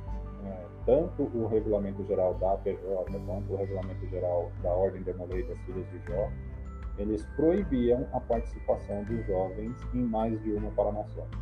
tanto 0.85 1.23
o 1.23 1.47
regulamento 1.47 2.03
geral 2.05 2.33
da 2.35 2.53
APJ 2.53 2.79
quanto 3.25 3.53
o 3.53 3.55
regulamento 3.55 4.05
geral 4.07 4.51
da 4.61 4.69
Ordem 4.69 5.03
de 5.03 5.13
Molei 5.13 5.43
das 5.43 5.57
Filhas 5.59 5.85
de 5.91 5.99
Jó, 6.07 6.29
eles 6.97 7.25
proibiam 7.35 8.07
a 8.13 8.19
participação 8.19 9.03
dos 9.05 9.25
jovens 9.25 9.75
em 9.93 10.03
mais 10.03 10.41
de 10.43 10.51
uma 10.51 10.71
paramaçônica. 10.71 11.37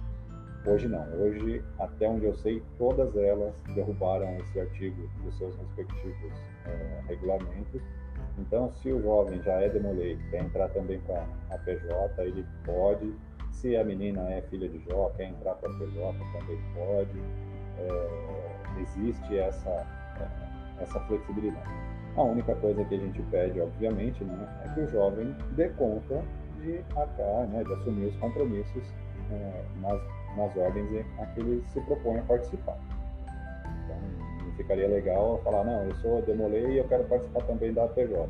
Hoje 0.65 0.88
não. 0.88 1.04
Hoje, 1.19 1.63
até 1.80 2.08
onde 2.08 2.25
eu 2.25 2.36
sei, 2.36 2.62
todas 2.77 3.15
elas 3.17 3.54
derrubaram 3.73 4.38
esse 4.38 4.60
artigo 4.60 5.10
dos 5.23 5.36
seus 5.38 5.56
respectivos 5.56 6.32
é, 6.67 7.01
regulamentos 7.08 7.82
então, 8.38 8.71
se 8.75 8.91
o 8.91 9.01
jovem 9.01 9.41
já 9.41 9.54
é 9.54 9.69
demolei, 9.69 10.17
quer 10.30 10.43
entrar 10.43 10.69
também 10.69 10.99
para 11.01 11.25
a 11.51 11.58
PJ, 11.60 12.23
ele 12.23 12.45
pode. 12.65 13.13
Se 13.51 13.75
a 13.75 13.84
menina 13.84 14.21
é 14.32 14.41
filha 14.43 14.67
de 14.67 14.80
Jó, 14.89 15.12
quer 15.15 15.30
entrar 15.30 15.56
para 15.56 15.69
a 15.69 15.77
PJ, 15.77 16.17
também 16.39 16.60
pode. 16.73 17.19
É, 17.77 18.51
existe 18.79 19.38
essa, 19.38 19.69
é, 20.19 20.84
essa 20.84 20.99
flexibilidade. 21.01 21.69
A 22.15 22.23
única 22.23 22.53
coisa 22.55 22.84
que 22.86 22.95
a 22.95 22.97
gente 22.97 23.21
pede, 23.23 23.62
obviamente, 23.62 24.23
né, 24.23 24.47
é 24.65 24.73
que 24.73 24.81
o 24.81 24.89
jovem 24.89 25.36
dê 25.51 25.69
conta 25.69 26.21
de 26.60 26.79
atar, 26.95 27.47
né, 27.47 27.63
de 27.63 27.73
assumir 27.73 28.07
os 28.07 28.15
compromissos 28.17 28.84
é, 29.31 29.63
nas, 29.81 30.01
nas 30.36 30.55
ordens 30.57 31.05
a 31.19 31.25
que 31.27 31.39
ele 31.39 31.63
se 31.69 31.79
propõe 31.81 32.19
a 32.19 32.23
participar. 32.23 32.77
Então, 33.86 34.53
ficaria 34.57 34.88
legal 34.88 35.39
falar, 35.43 35.63
não, 35.63 35.86
eu 35.86 35.95
sou 35.95 36.21
Demolei 36.21 36.65
e 36.71 36.77
eu 36.77 36.88
quero 36.88 37.05
participar 37.05 37.43
também 37.43 37.73
da 37.73 37.86
APJ. 37.86 38.27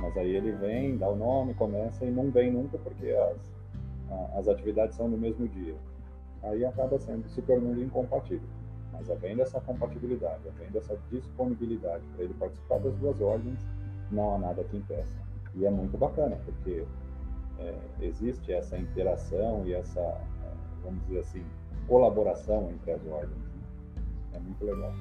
Mas 0.00 0.16
aí 0.16 0.36
ele 0.36 0.52
vem, 0.52 0.96
dá 0.96 1.08
o 1.08 1.16
nome, 1.16 1.54
começa 1.54 2.04
e 2.04 2.10
não 2.10 2.30
vem 2.30 2.52
nunca 2.52 2.78
porque 2.78 3.10
as, 3.10 4.38
as 4.38 4.48
atividades 4.48 4.96
são 4.96 5.08
no 5.08 5.18
mesmo 5.18 5.48
dia. 5.48 5.74
Aí 6.42 6.64
acaba 6.64 6.98
sendo, 6.98 7.28
se 7.28 7.42
tornando 7.42 7.82
incompatível. 7.82 8.48
Mas 8.92 9.10
havendo 9.10 9.42
essa 9.42 9.60
compatibilidade, 9.60 10.40
havendo 10.48 10.78
essa 10.78 10.98
disponibilidade 11.10 12.02
para 12.14 12.24
ele 12.24 12.34
participar 12.34 12.78
das 12.78 12.94
duas 12.96 13.20
ordens, 13.20 13.58
não 14.10 14.34
há 14.34 14.38
nada 14.38 14.64
que 14.64 14.76
impeça. 14.76 15.16
E 15.54 15.66
é 15.66 15.70
muito 15.70 15.96
bacana, 15.96 16.36
porque 16.44 16.84
é, 17.58 17.74
existe 18.00 18.52
essa 18.52 18.78
interação 18.78 19.66
e 19.66 19.74
essa, 19.74 20.00
é, 20.00 20.22
vamos 20.82 21.04
dizer 21.06 21.20
assim, 21.20 21.44
colaboração 21.86 22.70
entre 22.70 22.92
as 22.92 23.06
ordens. 23.06 23.36
Né? 23.36 23.62
É 24.34 24.38
muito 24.38 24.64
legal. 24.64 24.92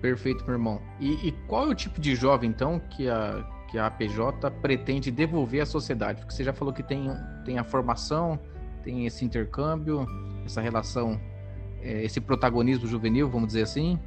Perfeito, 0.00 0.44
meu 0.44 0.54
irmão. 0.54 0.80
E, 1.00 1.28
e, 1.28 1.32
qual 1.48 1.66
é 1.66 1.70
o 1.70 1.74
tipo 1.74 2.00
de 2.00 2.14
jovem, 2.14 2.50
então, 2.50 2.78
que 2.78 3.08
a, 3.08 3.44
que 3.68 3.78
a 3.78 3.86
APJ 3.86 4.50
pretende 4.60 5.10
devolver 5.10 5.62
à 5.62 5.66
sociedade? 5.66 6.20
Porque 6.20 6.34
você 6.34 6.44
já 6.44 6.52
falou 6.52 6.72
que 6.72 6.82
tem, 6.82 7.08
tem 7.44 7.58
a 7.58 7.64
formação, 7.64 8.38
tem 8.82 9.06
esse 9.06 9.24
intercâmbio, 9.24 10.06
essa 10.44 10.60
relação, 10.60 11.20
esse 11.82 12.20
protagonismo 12.20 12.86
juvenil, 12.86 13.28
vamos 13.28 13.48
dizer 13.48 13.62
assim. 13.62 13.98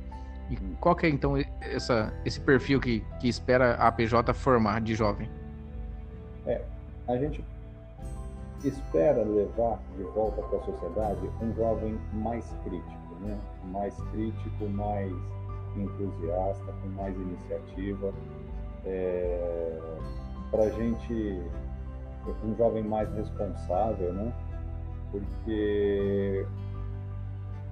E 0.50 0.56
qual 0.80 0.96
que 0.96 1.06
é, 1.06 1.10
então, 1.10 1.36
essa, 1.62 2.14
esse 2.24 2.40
perfil 2.40 2.80
que, 2.80 3.04
que 3.20 3.28
espera 3.28 3.76
a 3.76 3.88
APJ 3.88 4.34
formar 4.34 4.82
de 4.82 4.94
jovem? 4.94 5.30
É, 6.46 6.62
a 7.08 7.18
gente 7.18 7.44
espera 8.64 9.24
levar 9.24 9.80
de 9.98 10.04
volta 10.04 10.42
para 10.44 10.60
a 10.60 10.64
sociedade 10.64 11.30
um 11.42 11.54
jovem 11.56 12.00
mais 12.14 12.46
crítico, 12.64 13.16
né? 13.22 13.38
mais 13.72 13.96
crítico, 14.12 14.70
mais 14.70 15.12
entusiasta, 15.76 16.74
com 16.82 16.88
mais 16.90 17.16
iniciativa, 17.16 18.14
é, 18.86 19.80
para 20.52 20.64
a 20.64 20.70
gente, 20.70 21.42
um 22.44 22.56
jovem 22.56 22.84
mais 22.84 23.12
responsável, 23.14 24.14
né? 24.14 24.34
porque 25.12 26.46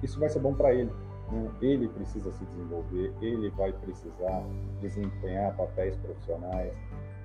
isso 0.04 0.20
vai 0.20 0.28
ser 0.28 0.40
bom 0.40 0.54
para 0.54 0.72
ele. 0.72 0.92
Né? 1.32 1.50
Ele 1.62 1.88
precisa 1.88 2.30
se 2.32 2.44
desenvolver, 2.44 3.12
ele 3.20 3.48
vai 3.50 3.72
precisar 3.72 4.44
desempenhar 4.80 5.56
papéis 5.56 5.96
profissionais, 5.96 6.72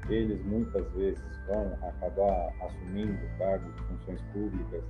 eles 0.09 0.43
muitas 0.45 0.89
vezes 0.93 1.21
vão 1.47 1.73
acabar 1.81 2.53
assumindo 2.61 3.19
cargos 3.37 3.73
de 3.75 3.81
funções 3.83 4.21
públicas 4.33 4.83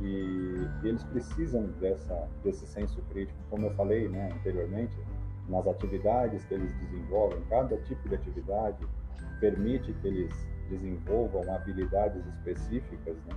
e, 0.00 0.68
e, 0.82 0.88
eles 0.88 1.02
precisam 1.04 1.64
dessa, 1.80 2.28
desse 2.44 2.66
senso 2.66 3.00
crítico, 3.10 3.38
como 3.50 3.66
eu 3.66 3.74
falei 3.74 4.08
né, 4.08 4.30
anteriormente, 4.34 4.96
nas 5.48 5.66
atividades 5.66 6.44
que 6.44 6.54
eles 6.54 6.72
desenvolvem, 6.74 7.40
cada 7.48 7.76
tipo 7.78 8.08
de 8.08 8.14
atividade 8.14 8.86
permite 9.40 9.92
que 9.94 10.06
eles 10.06 10.32
desenvolvam 10.68 11.42
habilidades 11.54 12.24
específicas 12.26 13.16
né, 13.26 13.34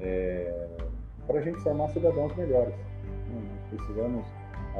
é, 0.00 0.76
para 1.26 1.38
a 1.38 1.42
gente 1.42 1.60
formar 1.60 1.88
cidadãos 1.88 2.34
melhores. 2.36 2.74
Precisamos, 3.70 4.26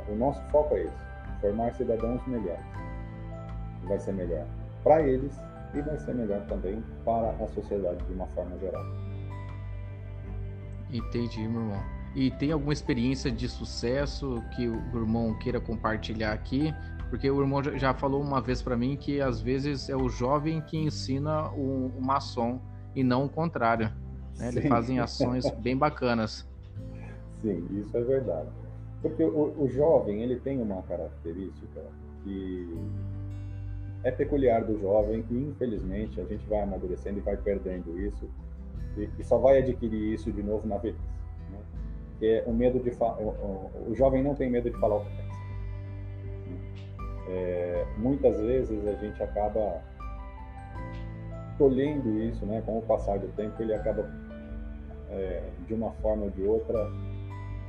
o 0.08 0.14
nosso 0.16 0.42
foco 0.50 0.74
é 0.74 0.82
esse, 0.82 0.96
formar 1.40 1.72
cidadãos 1.74 2.24
melhores. 2.26 2.64
Vai 3.84 3.98
ser 3.98 4.12
melhor 4.12 4.46
para 4.82 5.02
eles 5.02 5.34
e 5.74 5.80
vai 5.80 5.98
ser 5.98 6.14
melhor 6.14 6.44
também 6.46 6.82
para 7.04 7.30
a 7.30 7.48
sociedade 7.48 8.04
de 8.04 8.12
uma 8.12 8.26
forma 8.28 8.58
geral. 8.58 8.84
Entendi, 10.92 11.46
meu 11.46 11.60
irmão. 11.60 11.82
E 12.14 12.30
tem 12.32 12.50
alguma 12.50 12.72
experiência 12.72 13.30
de 13.30 13.48
sucesso 13.48 14.42
que 14.56 14.66
o 14.68 14.96
irmão 14.96 15.38
queira 15.38 15.60
compartilhar 15.60 16.32
aqui? 16.32 16.74
Porque 17.08 17.30
o 17.30 17.40
irmão 17.40 17.62
já 17.62 17.94
falou 17.94 18.20
uma 18.20 18.40
vez 18.40 18.60
para 18.62 18.76
mim 18.76 18.96
que 18.96 19.20
às 19.20 19.40
vezes 19.40 19.88
é 19.88 19.96
o 19.96 20.08
jovem 20.08 20.60
que 20.60 20.76
ensina 20.76 21.48
o, 21.50 21.92
o 21.96 22.02
maçom 22.02 22.60
e 22.94 23.04
não 23.04 23.24
o 23.24 23.28
contrário. 23.28 23.92
Né? 24.38 24.48
Eles 24.48 24.66
fazem 24.66 24.98
ações 25.00 25.48
bem 25.58 25.76
bacanas. 25.76 26.48
Sim, 27.42 27.66
isso 27.70 27.96
é 27.96 28.02
verdade. 28.02 28.48
Porque 29.02 29.24
o, 29.24 29.62
o 29.62 29.68
jovem 29.68 30.22
ele 30.22 30.38
tem 30.40 30.60
uma 30.60 30.82
característica 30.82 31.82
que 32.22 32.78
é 34.04 34.10
peculiar 34.10 34.64
do 34.64 34.78
jovem 34.78 35.24
e 35.30 35.34
infelizmente 35.34 36.20
a 36.20 36.24
gente 36.24 36.46
vai 36.46 36.60
amadurecendo 36.60 37.18
e 37.18 37.22
vai 37.22 37.36
perdendo 37.36 37.98
isso 37.98 38.28
e, 38.96 39.08
e 39.18 39.24
só 39.24 39.38
vai 39.38 39.58
adquirir 39.58 40.14
isso 40.14 40.32
de 40.32 40.42
novo 40.42 40.66
na 40.66 40.76
velhice. 40.78 41.00
Né? 41.50 41.58
Que 42.18 42.26
é 42.26 42.44
o 42.46 42.52
medo 42.52 42.78
de. 42.80 42.90
O, 42.90 43.90
o, 43.90 43.94
jovem 43.94 44.22
não 44.22 44.34
tem 44.34 44.50
medo 44.50 44.70
de 44.70 44.78
falar 44.78 44.96
o 44.96 45.04
que 45.04 45.10
pensa. 45.16 45.40
É, 47.28 47.86
muitas 47.96 48.40
vezes 48.40 48.86
a 48.86 48.94
gente 48.94 49.22
acaba 49.22 49.82
tolhendo 51.56 52.18
isso, 52.20 52.44
né? 52.44 52.62
Com 52.66 52.78
o 52.78 52.82
passar 52.82 53.18
do 53.18 53.28
tempo 53.28 53.62
ele 53.62 53.74
acaba 53.74 54.10
é, 55.10 55.42
de 55.66 55.74
uma 55.74 55.92
forma 55.92 56.24
ou 56.24 56.30
de 56.30 56.42
outra 56.42 56.90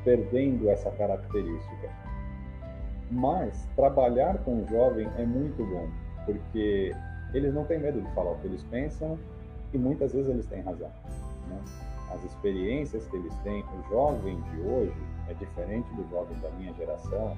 perdendo 0.03 0.69
essa 0.69 0.91
característica. 0.91 1.89
Mas 3.09 3.67
trabalhar 3.75 4.37
com 4.39 4.63
o 4.63 4.67
jovem 4.67 5.09
é 5.17 5.25
muito 5.25 5.63
bom 5.65 5.87
porque 6.25 6.93
eles 7.33 7.53
não 7.53 7.65
têm 7.65 7.79
medo 7.79 8.01
de 8.01 8.09
falar 8.13 8.31
o 8.31 8.39
que 8.39 8.47
eles 8.47 8.63
pensam 8.63 9.17
e 9.73 9.77
muitas 9.77 10.13
vezes 10.13 10.29
eles 10.29 10.45
têm 10.47 10.61
razão. 10.61 10.91
Né? 11.49 11.61
As 12.13 12.23
experiências 12.23 13.07
que 13.07 13.15
eles 13.15 13.33
têm, 13.39 13.63
o 13.63 13.89
jovem 13.89 14.39
de 14.41 14.61
hoje 14.61 15.03
é 15.29 15.33
diferente 15.33 15.89
do 15.95 16.07
jovem 16.09 16.37
da 16.39 16.49
minha 16.51 16.73
geração, 16.73 17.37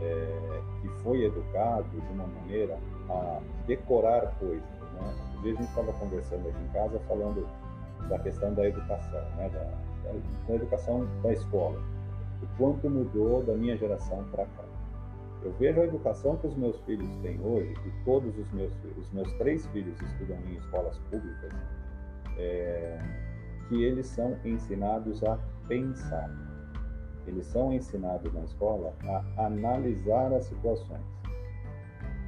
é, 0.00 0.60
que 0.80 0.88
foi 1.02 1.24
educado 1.24 1.88
de 1.88 2.12
uma 2.12 2.26
maneira 2.26 2.78
a 3.08 3.40
decorar 3.66 4.32
coisas. 4.38 4.62
Né? 4.92 5.14
Um 5.36 5.42
dia 5.42 5.52
a 5.52 5.56
gente 5.56 5.68
estava 5.68 5.92
conversando 5.94 6.48
aqui 6.48 6.62
em 6.62 6.72
casa 6.72 7.00
falando 7.08 7.46
da 8.08 8.18
questão 8.20 8.54
da 8.54 8.68
educação, 8.68 9.24
né? 9.36 9.48
da, 9.48 9.85
da, 10.06 10.48
da 10.48 10.54
educação 10.54 11.06
da 11.22 11.32
escola. 11.32 11.80
O 12.42 12.46
quanto 12.56 12.88
mudou 12.88 13.42
da 13.42 13.54
minha 13.54 13.76
geração 13.76 14.24
para 14.30 14.46
cá. 14.46 14.64
Eu 15.42 15.52
vejo 15.52 15.80
a 15.80 15.84
educação 15.84 16.36
que 16.36 16.46
os 16.46 16.56
meus 16.56 16.80
filhos 16.80 17.14
têm 17.18 17.40
hoje, 17.40 17.72
e 17.86 18.04
todos 18.04 18.36
os 18.36 18.50
meus 18.52 18.72
os 18.96 19.10
meus 19.12 19.32
três 19.34 19.66
filhos 19.68 20.00
estudam 20.00 20.36
em 20.48 20.56
escolas 20.56 20.98
públicas, 21.10 21.52
é, 22.38 22.98
que 23.68 23.82
eles 23.84 24.06
são 24.06 24.36
ensinados 24.44 25.22
a 25.22 25.38
pensar. 25.68 26.30
Eles 27.26 27.46
são 27.46 27.72
ensinados 27.72 28.32
na 28.32 28.42
escola 28.42 28.94
a 29.04 29.46
analisar 29.46 30.32
as 30.32 30.44
situações. 30.44 31.04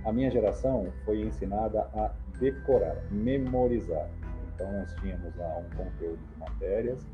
A 0.04 0.12
minha 0.12 0.30
geração 0.30 0.92
foi 1.04 1.22
ensinada 1.22 1.82
a 1.94 2.12
decorar, 2.38 2.96
memorizar. 3.10 4.08
Então 4.54 4.72
nós 4.72 4.94
tínhamos 4.96 5.34
lá 5.36 5.58
um 5.58 5.76
conteúdo 5.76 6.18
de 6.18 6.38
matérias, 6.38 7.06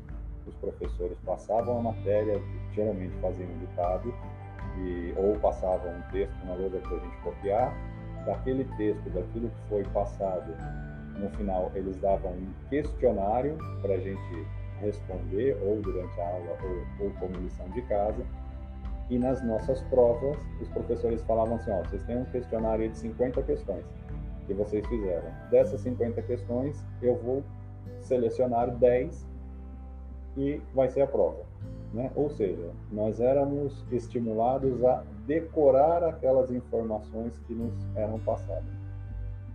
os 0.47 0.55
professores 0.55 1.17
passavam 1.25 1.79
a 1.79 1.81
matéria, 1.81 2.41
geralmente 2.73 3.15
faziam 3.17 3.49
um 3.49 3.59
ditado, 3.59 4.13
e, 4.77 5.13
ou 5.17 5.37
passavam 5.39 5.91
um 5.91 6.01
texto 6.11 6.35
na 6.45 6.53
lousa 6.53 6.79
para 6.79 6.97
a 6.97 6.99
gente 6.99 7.17
copiar. 7.17 7.73
Daquele 8.25 8.65
texto, 8.77 9.09
daquilo 9.11 9.49
que 9.49 9.69
foi 9.69 9.83
passado, 9.85 10.51
no 11.19 11.29
final 11.31 11.71
eles 11.75 11.95
davam 11.97 12.31
um 12.31 12.47
questionário 12.69 13.57
para 13.81 13.93
a 13.93 13.99
gente 13.99 14.47
responder, 14.81 15.57
ou 15.63 15.81
durante 15.81 16.19
a 16.19 16.27
aula, 16.27 16.57
ou, 16.63 17.05
ou 17.05 17.11
como 17.13 17.35
lição 17.37 17.67
de 17.69 17.81
casa. 17.83 18.25
E 19.09 19.19
nas 19.19 19.43
nossas 19.43 19.81
provas, 19.83 20.37
os 20.59 20.67
professores 20.69 21.21
falavam 21.23 21.55
assim: 21.55 21.71
ó, 21.71 21.83
vocês 21.83 22.03
têm 22.03 22.17
um 22.17 22.25
questionário 22.25 22.89
de 22.89 22.97
50 22.97 23.41
questões 23.43 23.85
que 24.47 24.53
vocês 24.53 24.85
fizeram. 24.87 25.31
Dessas 25.51 25.81
50 25.81 26.21
questões, 26.23 26.83
eu 27.01 27.15
vou 27.17 27.43
selecionar 28.01 28.71
10 28.75 29.34
e 30.37 30.61
vai 30.73 30.89
ser 30.89 31.01
a 31.01 31.07
prova. 31.07 31.43
Né? 31.93 32.11
Ou 32.15 32.29
seja, 32.29 32.71
nós 32.91 33.19
éramos 33.19 33.85
estimulados 33.91 34.83
a 34.83 35.03
decorar 35.25 36.03
aquelas 36.03 36.51
informações 36.51 37.37
que 37.47 37.53
nos 37.53 37.73
eram 37.95 38.19
passadas. 38.19 38.75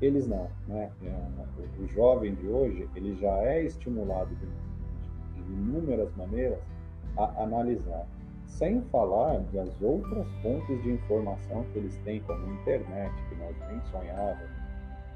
Eles 0.00 0.26
não, 0.26 0.48
né? 0.66 0.90
É, 1.04 1.82
o 1.82 1.86
jovem 1.88 2.34
de 2.34 2.48
hoje, 2.48 2.88
ele 2.96 3.14
já 3.16 3.36
é 3.42 3.62
estimulado 3.62 4.34
de, 4.34 4.46
de 5.42 5.52
inúmeras 5.52 6.10
maneiras 6.16 6.58
a 7.18 7.42
analisar, 7.42 8.06
sem 8.46 8.80
falar 8.84 9.40
das 9.52 9.70
outras 9.82 10.26
fontes 10.42 10.82
de 10.82 10.92
informação 10.92 11.64
que 11.72 11.78
eles 11.78 11.96
têm, 11.98 12.20
como 12.22 12.42
a 12.46 12.54
internet, 12.54 13.12
que 13.28 13.34
nós 13.34 13.54
nem 13.68 13.80
sonhávamos, 13.90 14.50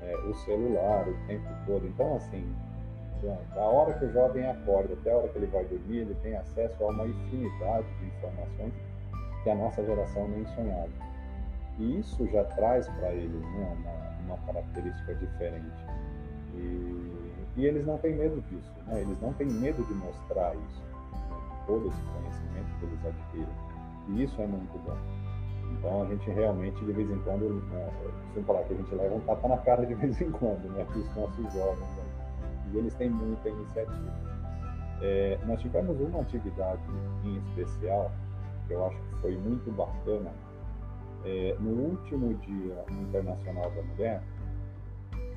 é, 0.03 0.17
o 0.29 0.35
celular 0.35 1.09
o 1.09 1.27
tempo 1.27 1.49
todo. 1.67 1.87
Então, 1.87 2.17
assim, 2.17 2.45
da 3.55 3.63
hora 3.63 3.95
que 3.95 4.05
o 4.05 4.13
jovem 4.13 4.49
acorda 4.49 4.95
até 4.95 5.13
a 5.13 5.17
hora 5.17 5.29
que 5.29 5.39
ele 5.39 5.47
vai 5.47 5.65
dormir, 5.65 5.99
ele 5.99 6.15
tem 6.23 6.37
acesso 6.37 6.85
a 6.85 6.89
uma 6.89 7.07
infinidade 7.07 7.87
de 7.99 8.07
informações 8.07 8.73
que 9.43 9.51
a 9.51 9.55
nossa 9.55 9.85
geração 9.85 10.29
nem 10.29 10.45
sonhava. 10.55 10.91
E 11.79 12.01
isso 12.01 12.27
já 12.29 12.45
traz 12.45 12.89
para 12.89 13.13
eles 13.13 13.43
né, 13.43 13.77
uma, 13.79 14.35
uma, 14.35 14.47
característica 14.47 15.15
diferente. 15.15 15.85
E, 16.55 17.31
e, 17.57 17.67
eles 17.67 17.85
não 17.87 17.99
têm 17.99 18.15
medo 18.15 18.41
disso, 18.49 18.73
né? 18.87 19.01
eles 19.01 19.21
não 19.21 19.33
têm 19.33 19.49
medo 19.49 19.85
de 19.85 19.95
mostrar 19.95 20.55
isso, 20.55 20.83
né? 20.83 21.37
todo 21.67 21.89
esse 21.89 22.01
conhecimento 22.03 22.79
que 22.79 22.87
eles 22.87 23.07
adquirem. 23.07 23.55
E 24.09 24.23
isso 24.23 24.41
é 24.41 24.47
muito 24.47 24.79
bom. 24.85 24.97
Então 25.73 26.03
a 26.03 26.07
gente 26.07 26.31
realmente, 26.31 26.85
de 26.85 26.93
vez 26.93 27.11
em 27.11 27.19
quando, 27.21 27.63
né, 27.71 27.91
sem 28.33 28.43
falar 28.45 28.63
que 28.65 28.75
a 28.75 28.77
gente 28.77 28.95
leva 28.95 29.15
um 29.15 29.21
tapa 29.21 29.49
na 29.49 29.59
cara 29.59 29.85
de 29.85 29.95
vez 29.95 30.21
em 30.21 30.31
quando, 30.31 30.71
né, 30.73 30.87
os 30.95 31.17
nossos 31.17 31.53
jovens. 31.53 31.81
Né? 31.97 32.04
E 32.75 32.79
eles 32.79 32.95
têm 32.95 33.09
muita 33.09 33.49
iniciativa. 33.49 34.13
É, 35.01 35.39
nós 35.47 35.61
tivemos 35.61 35.99
uma 36.01 36.21
atividade 36.21 36.83
em 37.25 37.37
especial 37.37 38.11
que 38.67 38.75
eu 38.75 38.87
acho 38.87 38.97
que 38.97 39.21
foi 39.21 39.37
muito 39.37 39.71
bacana. 39.73 40.31
É, 41.25 41.57
no 41.59 41.71
último 41.71 42.35
Dia 42.35 42.85
Internacional 42.91 43.71
da 43.71 43.83
Mulher, 43.83 44.23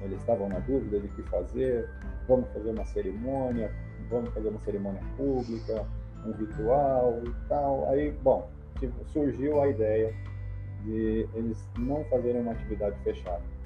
eles 0.01 0.19
estavam 0.19 0.49
na 0.49 0.59
dúvida 0.59 0.99
de 0.99 1.07
que 1.09 1.23
fazer, 1.23 1.89
vamos 2.27 2.49
fazer 2.49 2.71
uma 2.71 2.85
cerimônia, 2.85 3.71
vamos 4.09 4.29
fazer 4.33 4.49
uma 4.49 4.59
cerimônia 4.59 5.01
pública, 5.15 5.85
um 6.25 6.31
ritual 6.31 7.21
e 7.25 7.47
tal. 7.47 7.89
Aí, 7.89 8.11
bom, 8.23 8.49
surgiu 9.07 9.61
a 9.61 9.67
ideia 9.69 10.13
de 10.83 11.27
eles 11.33 11.67
não 11.77 12.03
fazerem 12.05 12.41
uma 12.41 12.51
atividade 12.51 12.97
fechada 13.03 13.56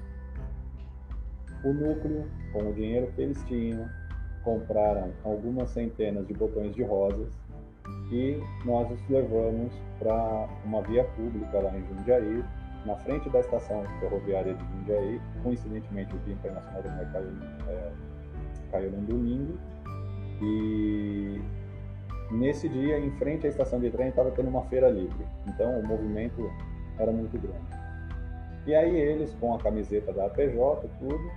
o 1.64 1.74
núcleo, 1.74 2.26
com 2.52 2.70
o 2.70 2.74
dinheiro 2.74 3.12
que 3.16 3.22
eles 3.22 3.44
tinham, 3.46 3.88
compraram 4.44 5.12
algumas 5.24 5.70
centenas 5.70 6.28
de 6.28 6.34
botões 6.34 6.74
de 6.74 6.84
rosas 6.84 7.40
e 8.12 8.42
nós 8.66 8.90
os 8.92 9.10
levamos 9.10 9.74
para 10.00 10.50
uma 10.66 10.82
via 10.82 11.04
pública 11.04 11.60
lá 11.60 11.76
em 11.78 11.86
Jundiaí, 11.86 12.44
na 12.86 12.96
frente 12.98 13.30
da 13.30 13.40
estação 13.40 13.84
ferroviária 14.00 14.54
de 14.54 14.64
Jundiaí. 14.66 15.22
Coincidentemente, 15.44 16.16
o 16.16 16.20
Dia 16.20 16.34
Internacional 16.34 16.82
do 16.82 16.90
Mulher 16.90 17.12
caiu, 17.12 17.30
é, 17.68 17.92
caiu 18.72 18.92
num 18.92 19.06
domingo 19.06 19.58
E 20.42 21.42
nesse 22.32 22.68
dia, 22.68 23.00
em 23.00 23.12
frente 23.12 23.46
à 23.46 23.50
estação 23.50 23.80
de 23.80 23.90
trem, 23.92 24.10
estava 24.10 24.32
tendo 24.32 24.50
uma 24.50 24.64
feira 24.64 24.90
livre. 24.90 25.26
Então 25.48 25.80
o 25.80 25.88
movimento 25.88 26.50
era 26.98 27.12
muito 27.12 27.38
grande. 27.40 27.82
E 28.66 28.76
aí 28.76 28.96
eles, 28.96 29.34
com 29.40 29.56
a 29.56 29.60
camiseta 29.60 30.12
da 30.14 30.26
APJ, 30.26 30.88
tudo, 31.00 31.32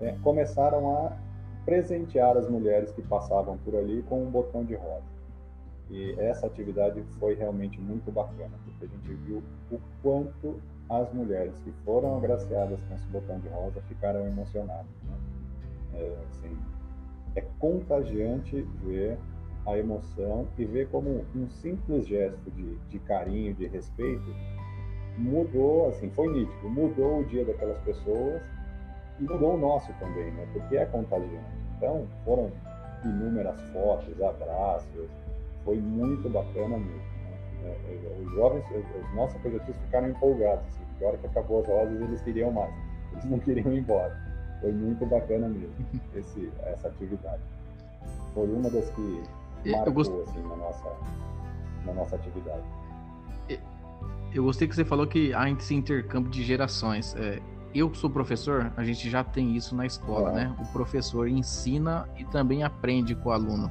né, 0.00 0.18
começaram 0.22 0.96
a 0.96 1.16
presentear 1.64 2.36
as 2.36 2.48
mulheres 2.48 2.90
que 2.92 3.02
passavam 3.02 3.58
por 3.58 3.76
ali 3.76 4.02
com 4.08 4.22
um 4.22 4.30
botão 4.30 4.64
de 4.64 4.74
rosa. 4.74 5.18
E 5.90 6.12
essa 6.18 6.46
atividade 6.46 7.02
foi 7.18 7.34
realmente 7.34 7.80
muito 7.80 8.10
bacana, 8.10 8.58
porque 8.64 8.84
a 8.84 8.88
gente 8.88 9.14
viu 9.24 9.42
o 9.70 9.80
quanto 10.02 10.60
as 10.88 11.12
mulheres 11.12 11.54
que 11.64 11.72
foram 11.84 12.16
agraciadas 12.16 12.80
com 12.82 12.94
esse 12.94 13.06
botão 13.08 13.38
de 13.40 13.48
rosa 13.48 13.80
ficaram 13.82 14.26
emocionadas. 14.26 14.86
Né? 15.04 15.16
É, 15.94 16.16
assim, 16.30 16.56
é 17.36 17.42
contagiante 17.58 18.62
ver 18.82 19.18
a 19.66 19.76
emoção 19.76 20.48
e 20.56 20.64
ver 20.64 20.88
como 20.88 21.24
um 21.34 21.48
simples 21.50 22.06
gesto 22.06 22.50
de, 22.50 22.76
de 22.88 22.98
carinho, 23.00 23.54
de 23.54 23.66
respeito, 23.66 24.34
mudou, 25.18 25.88
assim, 25.88 26.10
foi 26.10 26.28
nítido, 26.28 26.68
mudou 26.70 27.20
o 27.20 27.24
dia 27.24 27.44
daquelas 27.44 27.78
pessoas 27.80 28.42
e 29.18 29.22
mudou 29.22 29.54
o 29.54 29.58
nosso 29.58 29.92
também, 29.94 30.30
né? 30.32 30.46
Porque 30.52 30.76
é 30.76 30.86
contagiante. 30.86 31.46
Então, 31.76 32.06
foram 32.24 32.50
inúmeras 33.04 33.60
fotos, 33.72 34.20
abraços, 34.20 35.08
foi 35.64 35.76
muito 35.78 36.28
bacana 36.28 36.76
mesmo. 36.78 37.02
Né? 37.62 37.76
É, 37.86 37.94
é, 37.94 38.22
os 38.22 38.32
jovens, 38.32 38.64
os 38.70 39.14
nossos 39.14 39.40
projetistas 39.40 39.76
ficaram 39.84 40.08
empolgados, 40.08 40.64
assim, 40.66 40.84
porque 40.90 41.04
a 41.04 41.08
hora 41.08 41.18
que 41.18 41.26
acabou 41.26 41.60
as 41.60 41.68
rosas 41.68 42.00
eles 42.00 42.22
queriam 42.22 42.50
mais, 42.50 42.72
eles 43.12 43.24
não 43.24 43.38
queriam 43.40 43.72
ir 43.72 43.78
embora. 43.78 44.16
Foi 44.60 44.72
muito 44.72 45.06
bacana 45.06 45.48
mesmo 45.48 45.74
esse, 46.14 46.50
essa 46.64 46.88
atividade. 46.88 47.42
Foi 48.34 48.48
uma 48.48 48.68
das 48.70 48.90
que 48.90 49.22
marcou 49.70 49.92
gost... 49.92 50.12
assim, 50.28 50.42
na, 50.42 50.56
nossa, 50.56 50.92
na 51.86 51.92
nossa 51.92 52.16
atividade. 52.16 52.64
Eu 54.32 54.44
gostei 54.44 54.68
que 54.68 54.74
você 54.74 54.84
falou 54.84 55.06
que 55.06 55.32
há 55.32 55.50
esse 55.50 55.74
intercâmbio 55.74 56.30
de 56.30 56.42
gerações. 56.42 57.14
É, 57.16 57.38
eu 57.74 57.92
sou 57.94 58.08
professor, 58.08 58.72
a 58.76 58.84
gente 58.84 59.08
já 59.10 59.22
tem 59.22 59.56
isso 59.56 59.74
na 59.74 59.86
escola, 59.86 60.32
né? 60.32 60.54
O 60.58 60.72
professor 60.72 61.28
ensina 61.28 62.08
e 62.16 62.24
também 62.24 62.62
aprende 62.62 63.14
com 63.14 63.28
o 63.28 63.32
aluno. 63.32 63.70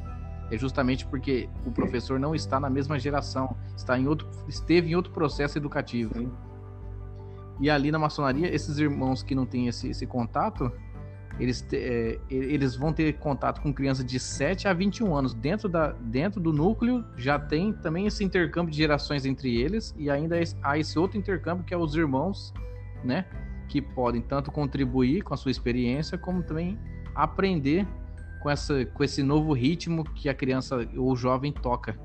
É 0.49 0.57
justamente 0.57 1.05
porque 1.05 1.49
o 1.65 1.71
professor 1.71 2.19
não 2.19 2.33
está 2.33 2.59
na 2.59 2.69
mesma 2.69 2.97
geração, 2.97 3.55
está 3.75 3.99
em 3.99 4.07
outro, 4.07 4.29
esteve 4.47 4.91
em 4.91 4.95
outro 4.95 5.11
processo 5.11 5.57
educativo. 5.57 6.13
Sim. 6.13 6.31
E 7.59 7.69
ali 7.69 7.91
na 7.91 7.99
maçonaria, 7.99 8.53
esses 8.53 8.77
irmãos 8.77 9.23
que 9.23 9.33
não 9.33 9.45
têm 9.45 9.67
esse, 9.67 9.89
esse 9.89 10.05
contato, 10.05 10.71
eles, 11.39 11.65
é, 11.73 12.19
eles 12.29 12.75
vão 12.75 12.93
ter 12.93 13.17
contato 13.17 13.61
com 13.61 13.73
crianças 13.73 14.05
de 14.05 14.19
7 14.19 14.67
a 14.67 14.73
21 14.73 15.15
anos. 15.15 15.33
Dentro, 15.33 15.67
da, 15.67 15.91
dentro 15.91 16.39
do 16.39 16.53
núcleo 16.53 17.03
já 17.15 17.37
tem 17.39 17.73
também 17.73 18.07
esse 18.07 18.23
intercâmbio 18.23 18.71
de 18.71 18.77
gerações 18.77 19.25
entre 19.25 19.55
eles, 19.59 19.93
e 19.97 20.09
ainda 20.09 20.37
há 20.63 20.77
esse 20.77 20.97
outro 20.97 21.17
intercâmbio 21.17 21.65
que 21.65 21.73
é 21.73 21.77
os 21.77 21.95
irmãos, 21.95 22.53
né? 23.03 23.25
Que 23.67 23.81
podem 23.81 24.21
tanto 24.21 24.51
contribuir 24.51 25.23
com 25.23 25.33
a 25.33 25.37
sua 25.37 25.51
experiência, 25.51 26.17
como 26.17 26.41
também 26.43 26.79
aprender 27.13 27.85
com, 28.41 28.49
essa, 28.49 28.85
com 28.85 29.03
esse 29.03 29.23
novo 29.23 29.53
ritmo 29.53 30.03
que 30.03 30.29
a 30.29 30.33
criança 30.33 30.87
ou 30.95 31.11
o 31.11 31.15
jovem 31.15 31.51
toca 31.51 31.97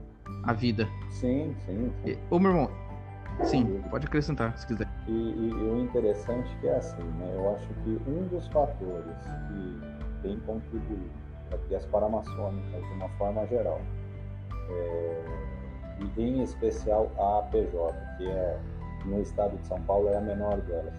a 0.42 0.52
vida. 0.52 0.88
Sim, 1.10 1.54
sim. 1.66 1.92
sim. 2.04 2.18
ô, 2.30 2.38
meu 2.38 2.50
irmão, 2.50 2.70
Sim, 3.44 3.82
pode 3.90 4.06
acrescentar 4.06 4.56
se 4.56 4.66
quiser. 4.66 4.88
E, 5.08 5.10
e, 5.10 5.48
e, 5.48 5.52
o 5.52 5.78
interessante 5.78 6.48
é 6.56 6.60
que 6.60 6.68
é 6.68 6.76
assim, 6.76 7.02
né? 7.02 7.32
Eu 7.34 7.54
acho 7.54 7.66
que 7.82 8.00
um 8.06 8.26
dos 8.28 8.46
fatores 8.48 9.16
que 9.48 10.22
tem 10.22 10.38
contribuído 10.40 11.10
para 11.48 11.58
que 11.58 11.74
as 11.74 11.84
paramaçônicas, 11.86 12.82
de 12.82 12.92
uma 12.94 13.08
forma 13.10 13.46
geral, 13.46 13.80
é, 14.70 15.24
e 16.16 16.22
em 16.22 16.42
especial 16.42 17.10
a 17.18 17.38
APJ, 17.40 17.94
que 18.16 18.26
é 18.26 18.58
no 19.04 19.20
estado 19.20 19.56
de 19.56 19.66
São 19.66 19.80
Paulo 19.82 20.08
é 20.08 20.16
a 20.16 20.20
menor 20.20 20.60
delas, 20.60 20.94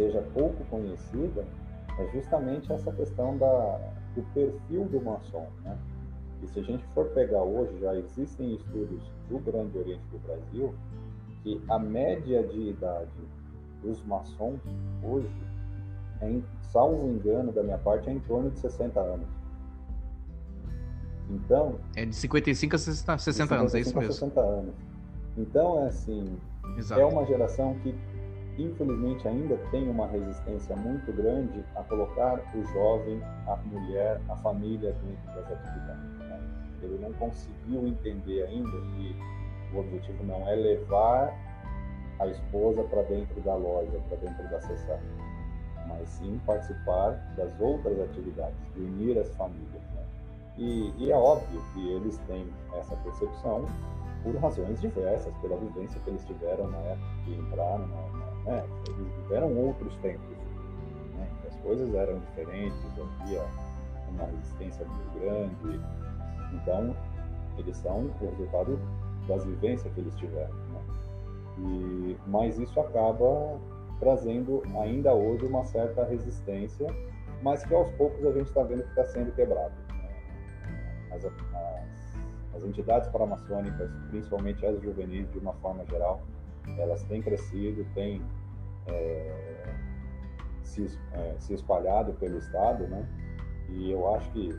seja 0.00 0.22
pouco 0.32 0.64
conhecida, 0.70 1.44
é 1.98 2.06
justamente 2.12 2.72
essa 2.72 2.90
questão 2.92 3.36
da, 3.36 3.78
do 4.14 4.22
perfil 4.32 4.86
do 4.86 5.00
maçom, 5.02 5.46
né? 5.62 5.76
E 6.42 6.48
se 6.48 6.60
a 6.60 6.62
gente 6.62 6.82
for 6.94 7.06
pegar 7.10 7.42
hoje, 7.42 7.78
já 7.80 7.94
existem 7.94 8.54
estudos 8.54 9.02
do 9.28 9.38
Grande 9.40 9.76
Oriente 9.76 10.02
do 10.10 10.18
Brasil 10.20 10.74
que 11.42 11.62
a 11.68 11.78
média 11.78 12.42
de 12.42 12.70
idade 12.70 13.10
dos 13.82 14.02
maçons 14.04 14.60
hoje, 15.02 15.30
é 16.22 16.30
em, 16.30 16.44
salvo 16.62 17.08
engano 17.08 17.52
da 17.52 17.62
minha 17.62 17.78
parte, 17.78 18.08
é 18.08 18.12
em 18.12 18.20
torno 18.20 18.50
de 18.50 18.58
60 18.58 18.98
anos. 19.00 19.28
Então. 21.28 21.78
É 21.94 22.06
de 22.06 22.14
55 22.16 22.74
a 22.74 22.78
60, 22.78 23.18
60 23.18 23.54
anos, 23.54 23.74
é 23.74 23.80
isso 23.80 23.96
mesmo. 23.96 24.12
60 24.12 24.40
anos. 24.40 24.74
Então, 25.36 25.84
é 25.84 25.88
assim. 25.88 26.38
Exato. 26.76 27.00
É 27.00 27.04
uma 27.04 27.24
geração 27.26 27.74
que, 27.82 27.94
infelizmente, 28.64 29.26
ainda 29.26 29.56
tem 29.70 29.88
uma 29.88 30.06
resistência 30.06 30.74
muito 30.76 31.12
grande 31.12 31.64
a 31.76 31.82
colocar 31.84 32.40
o 32.54 32.64
jovem, 32.72 33.20
a 33.46 33.56
mulher, 33.56 34.20
a 34.28 34.36
família 34.36 34.92
dentro 35.04 35.26
das 35.34 35.52
atividades. 35.52 36.18
Né? 36.18 36.40
Ele 36.82 36.98
não 37.00 37.12
conseguiu 37.14 37.86
entender 37.86 38.42
ainda 38.44 38.70
que 38.70 39.16
o 39.72 39.78
objetivo 39.78 40.24
não 40.24 40.48
é 40.48 40.54
levar 40.54 41.32
a 42.18 42.26
esposa 42.26 42.82
para 42.84 43.02
dentro 43.02 43.40
da 43.40 43.54
loja, 43.54 43.98
para 44.08 44.16
dentro 44.18 44.50
da 44.50 44.60
sessão, 44.60 44.98
mas 45.86 46.08
sim 46.08 46.40
participar 46.44 47.12
das 47.36 47.58
outras 47.60 47.98
atividades, 48.00 48.56
de 48.74 48.80
unir 48.80 49.18
as 49.18 49.34
famílias. 49.36 49.82
Né? 49.94 50.02
E, 50.58 50.92
e, 50.98 51.10
é 51.10 51.16
óbvio 51.16 51.62
que 51.72 51.92
eles 51.92 52.18
têm 52.26 52.46
essa 52.74 52.94
percepção 52.96 53.66
por 54.22 54.34
razões 54.36 54.80
diversas, 54.80 55.34
pela 55.38 55.56
vivência 55.56 56.00
que 56.00 56.10
eles 56.10 56.24
tiveram 56.24 56.68
na 56.68 56.78
época 56.78 57.06
que 57.24 57.34
entraram, 57.34 57.86
na, 57.86 58.52
né? 58.52 58.64
eles 58.88 59.12
viveram 59.22 59.56
outros 59.56 59.96
tempos. 59.98 60.36
Né? 61.16 61.28
As 61.48 61.56
coisas 61.60 61.94
eram 61.94 62.18
diferentes, 62.18 62.78
havia 63.20 63.44
uma 64.08 64.24
resistência 64.26 64.84
muito 64.86 65.20
grande. 65.20 65.80
Então, 66.52 66.94
eles 67.58 67.76
são 67.76 68.10
o 68.20 68.26
resultado 68.26 68.78
das 69.26 69.44
vivências 69.44 69.92
que 69.92 70.00
eles 70.00 70.14
tiveram. 70.16 70.54
Né? 70.54 70.80
E, 71.58 72.16
mas 72.26 72.58
isso 72.58 72.78
acaba 72.80 73.58
trazendo 73.98 74.62
ainda 74.80 75.12
hoje 75.12 75.44
uma 75.44 75.64
certa 75.64 76.04
resistência, 76.04 76.86
mas 77.42 77.64
que 77.64 77.74
aos 77.74 77.90
poucos 77.92 78.24
a 78.24 78.32
gente 78.32 78.46
está 78.46 78.62
vendo 78.62 78.82
que 78.82 78.88
está 78.88 79.04
sendo 79.04 79.32
quebrado. 79.32 79.74
Né? 79.88 80.08
As, 81.12 81.24
as, 81.24 82.09
as 82.54 82.64
entidades 82.64 83.08
paramaçônicas, 83.10 83.90
principalmente 84.08 84.64
as 84.66 84.80
juvenis 84.82 85.30
de 85.30 85.38
uma 85.38 85.52
forma 85.54 85.84
geral, 85.86 86.22
elas 86.78 87.02
têm 87.04 87.22
crescido, 87.22 87.86
têm 87.94 88.22
é, 88.86 89.74
se, 90.62 90.98
é, 91.12 91.34
se 91.38 91.54
espalhado 91.54 92.12
pelo 92.14 92.38
Estado, 92.38 92.86
né? 92.86 93.06
E 93.68 93.90
eu 93.90 94.14
acho 94.14 94.30
que 94.32 94.50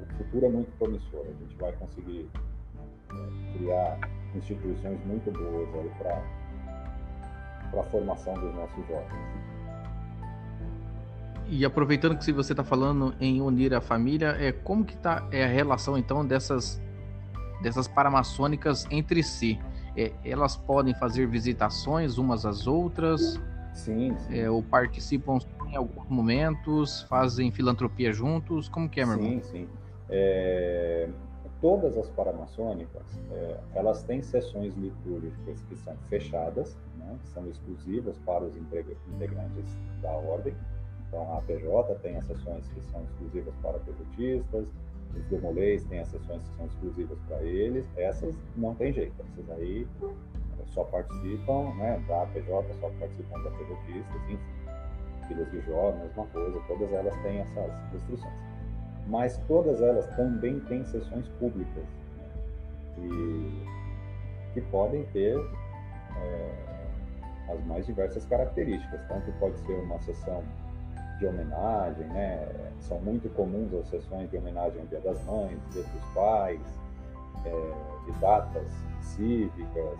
o 0.00 0.16
futuro 0.16 0.46
é 0.46 0.48
muito 0.48 0.70
promissor. 0.78 1.26
A 1.26 1.32
gente 1.32 1.56
vai 1.56 1.72
conseguir 1.72 2.28
criar 3.56 3.98
instituições 4.34 5.04
muito 5.06 5.30
boas 5.30 5.68
aí 5.74 5.90
para 5.98 7.80
a 7.80 7.84
formação 7.84 8.34
dos 8.34 8.54
nossos 8.54 8.86
jovens. 8.86 9.56
E 11.48 11.64
aproveitando 11.64 12.18
que 12.18 12.32
você 12.32 12.52
está 12.52 12.64
falando 12.64 13.14
em 13.20 13.40
unir 13.40 13.72
a 13.72 13.80
família, 13.80 14.36
é 14.38 14.50
como 14.50 14.84
que 14.84 14.96
tá 14.96 15.28
é 15.30 15.44
a 15.44 15.48
relação 15.48 15.96
então 15.96 16.26
dessas 16.26 16.80
dessas 17.62 17.88
paramaçônicas 17.88 18.86
entre 18.90 19.22
si? 19.22 19.58
É, 19.96 20.12
elas 20.24 20.56
podem 20.56 20.94
fazer 20.94 21.26
visitações 21.26 22.18
umas 22.18 22.44
às 22.44 22.66
outras? 22.66 23.40
Sim. 23.72 24.16
sim. 24.18 24.38
É, 24.38 24.50
ou 24.50 24.62
participam 24.62 25.38
em 25.68 25.76
alguns 25.76 26.08
momentos, 26.08 27.02
fazem 27.02 27.50
filantropia 27.50 28.12
juntos? 28.12 28.68
Como 28.68 28.88
que 28.88 29.00
é, 29.00 29.06
meu 29.06 29.16
sim, 29.16 29.24
irmão? 29.24 29.42
Sim, 29.42 29.50
sim. 29.50 29.68
É, 30.08 31.08
todas 31.60 31.96
as 31.96 32.08
paramaçônicas, 32.10 33.02
é, 33.32 33.56
elas 33.74 34.02
têm 34.02 34.22
sessões 34.22 34.74
litúrgicas 34.76 35.60
que 35.68 35.76
são 35.76 35.96
fechadas, 36.08 36.76
né, 36.96 37.16
que 37.22 37.28
são 37.30 37.46
exclusivas 37.48 38.16
para 38.18 38.44
os 38.44 38.56
integrantes 38.56 39.74
da 40.02 40.10
ordem. 40.10 40.54
Então, 41.08 41.32
a 41.32 41.38
APJ 41.38 41.94
tem 42.02 42.16
as 42.16 42.26
sessões 42.26 42.66
que 42.68 42.80
são 42.92 43.02
exclusivas 43.04 43.54
para 43.62 43.78
pejotistas, 43.80 44.66
os 45.18 45.24
demolês 45.26 45.84
têm 45.84 46.00
as 46.00 46.08
sessões 46.08 46.42
que 46.42 46.56
são 46.56 46.66
exclusivas 46.66 47.18
para 47.28 47.42
eles. 47.42 47.86
Essas 47.96 48.34
não 48.56 48.74
tem 48.74 48.92
jeito, 48.92 49.14
essas 49.20 49.50
aí 49.58 49.86
só 50.66 50.84
participam 50.84 51.74
né, 51.76 52.02
da 52.06 52.22
APJ, 52.22 52.74
só 52.80 52.90
participam 52.98 53.42
da 53.42 53.50
pejotistas, 53.50 54.22
enfim. 54.24 54.38
Filhas 55.28 55.50
de 55.50 55.60
Jó, 55.62 55.92
mesma 55.92 56.26
coisa, 56.26 56.60
todas 56.68 56.92
elas 56.92 57.16
têm 57.22 57.38
essas 57.38 57.72
restrições 57.92 58.46
mas 59.08 59.38
todas 59.46 59.80
elas 59.80 60.06
também 60.16 60.60
têm 60.60 60.84
sessões 60.84 61.28
públicas 61.38 61.84
né? 62.16 62.28
e 62.98 63.62
que 64.54 64.60
podem 64.62 65.04
ter 65.12 65.36
é, 66.16 67.52
as 67.52 67.64
mais 67.66 67.86
diversas 67.86 68.24
características. 68.26 69.00
Tanto 69.06 69.30
pode 69.38 69.58
ser 69.60 69.74
uma 69.74 69.98
sessão 70.00 70.42
de 71.18 71.26
homenagem, 71.26 72.06
né? 72.08 72.48
São 72.80 72.98
muito 73.00 73.28
comuns 73.34 73.72
as 73.74 73.88
sessões 73.88 74.30
de 74.30 74.36
homenagem 74.36 74.80
ao 74.80 74.86
Dia 74.86 75.00
das 75.00 75.22
Mães, 75.24 75.58
Dia 75.72 75.82
dos 75.82 76.04
Pais, 76.14 76.60
é, 77.44 78.10
de 78.10 78.20
datas 78.20 78.68
cívicas, 79.00 79.98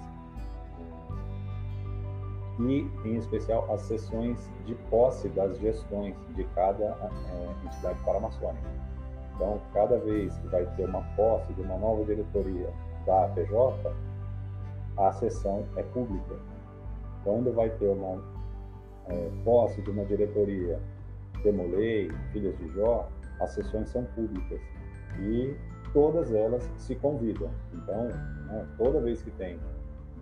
e, 2.58 2.90
em 3.04 3.16
especial, 3.16 3.70
as 3.72 3.82
sessões 3.82 4.50
de 4.64 4.74
posse 4.88 5.28
das 5.28 5.58
gestões 5.58 6.16
de 6.34 6.44
cada 6.54 6.84
é, 6.84 7.66
entidade 7.66 7.98
paramaçônica. 8.02 8.66
Então, 9.34 9.60
cada 9.74 9.98
vez 9.98 10.34
que 10.38 10.48
vai 10.48 10.64
ter 10.76 10.88
uma 10.88 11.02
posse 11.14 11.52
de 11.52 11.60
uma 11.60 11.76
nova 11.76 12.02
diretoria 12.04 12.72
da 13.04 13.26
APJ, 13.26 13.94
a 14.96 15.12
sessão 15.12 15.66
é 15.76 15.82
pública. 15.82 16.36
Quando 17.22 17.52
vai 17.52 17.68
ter 17.68 17.88
uma 17.88 18.22
é, 19.08 19.30
posse 19.44 19.82
de 19.82 19.90
uma 19.90 20.04
diretoria 20.06 20.80
Demolei, 21.42 22.10
Filhas 22.32 22.56
de 22.58 22.68
Jó, 22.72 23.08
as 23.40 23.50
sessões 23.50 23.88
são 23.88 24.04
públicas 24.04 24.60
e 25.20 25.56
todas 25.92 26.32
elas 26.32 26.68
se 26.78 26.94
convidam. 26.96 27.50
Então, 27.72 28.08
né, 28.46 28.66
toda 28.76 29.00
vez 29.00 29.22
que 29.22 29.30
tem 29.32 29.58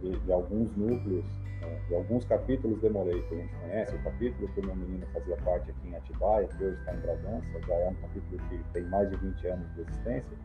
de, 0.01 0.19
de 0.19 0.33
alguns 0.33 0.75
núcleos 0.77 1.25
né, 1.61 1.81
de 1.89 1.95
alguns 1.95 2.25
capítulos 2.25 2.81
demorei 2.81 3.23
que 3.23 3.35
a 3.35 3.39
gente 3.39 3.55
conhece, 3.57 3.95
o 3.95 4.03
capítulo 4.03 4.49
que 4.49 4.61
o 4.61 4.67
meu 4.67 4.77
menino 4.77 5.07
fazia 5.12 5.37
parte 5.39 5.71
aqui 5.71 5.89
em 5.89 5.97
Atibaia, 5.97 6.47
que 6.47 6.65
hoje 6.65 6.79
está 6.79 6.95
em 6.95 7.01
Bragança, 7.01 7.61
já 7.67 7.75
é 7.75 7.89
um 7.89 7.95
capítulo 7.95 8.41
que 8.49 8.59
tem 8.73 8.83
mais 8.85 9.11
de 9.11 9.17
20 9.17 9.47
anos 9.49 9.75
de 9.75 9.81
existência, 9.81 10.37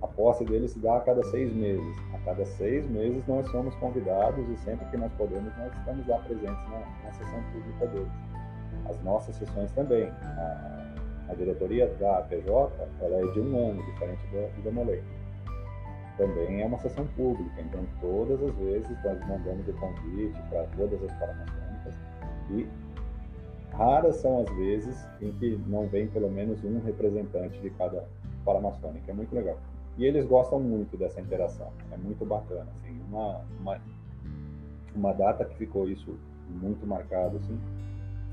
a 0.00 0.06
posse 0.06 0.44
dele 0.44 0.68
se 0.68 0.78
dá 0.78 0.98
a 0.98 1.00
cada 1.00 1.24
seis 1.24 1.52
meses. 1.52 1.96
A 2.14 2.18
cada 2.18 2.44
seis 2.44 2.88
meses 2.88 3.26
nós 3.26 3.48
somos 3.50 3.74
convidados 3.76 4.48
e 4.48 4.56
sempre 4.58 4.86
que 4.86 4.96
nós 4.96 5.12
podemos 5.14 5.52
nós 5.56 5.76
estamos 5.76 6.06
lá 6.06 6.18
presentes 6.18 6.70
na, 6.70 6.78
na 7.04 7.12
sessão 7.12 7.42
pública 7.52 7.86
deles. 7.88 8.27
As 8.88 9.02
nossas 9.02 9.36
sessões 9.36 9.70
também. 9.72 10.08
A, 10.08 10.84
a 11.28 11.34
diretoria 11.34 11.86
da 12.00 12.18
APJ 12.18 12.72
ela 13.00 13.16
é 13.16 13.32
de 13.32 13.40
um 13.40 13.70
ano, 13.70 13.84
diferente 13.84 14.26
do, 14.28 14.56
do 14.56 14.62
Demolei 14.62 15.02
também 16.18 16.60
é 16.60 16.66
uma 16.66 16.78
sessão 16.78 17.06
pública, 17.06 17.60
então 17.60 17.86
todas 18.00 18.42
as 18.42 18.54
vezes 18.56 18.90
nós 19.04 19.18
mandamos 19.26 19.66
o 19.68 19.72
convite 19.74 20.42
para 20.50 20.64
todas 20.76 21.00
as 21.04 21.12
paramaçônicas 21.16 21.94
e 22.50 22.68
raras 23.72 24.16
são 24.16 24.40
as 24.40 24.50
vezes 24.56 25.06
em 25.22 25.30
que 25.32 25.56
não 25.68 25.86
vem 25.86 26.08
pelo 26.08 26.28
menos 26.28 26.62
um 26.64 26.80
representante 26.80 27.58
de 27.60 27.70
cada 27.70 28.04
paramaçônica, 28.44 29.10
é 29.10 29.14
muito 29.14 29.32
legal. 29.34 29.56
E 29.96 30.04
eles 30.04 30.26
gostam 30.26 30.58
muito 30.58 30.96
dessa 30.96 31.20
interação, 31.20 31.72
é 31.92 31.96
muito 31.96 32.24
bacana, 32.24 32.66
assim, 32.76 33.00
uma, 33.08 33.40
uma, 33.60 33.80
uma 34.94 35.12
data 35.12 35.44
que 35.44 35.56
ficou 35.56 35.88
isso 35.88 36.16
muito 36.48 36.84
marcado, 36.86 37.36
assim, 37.36 37.58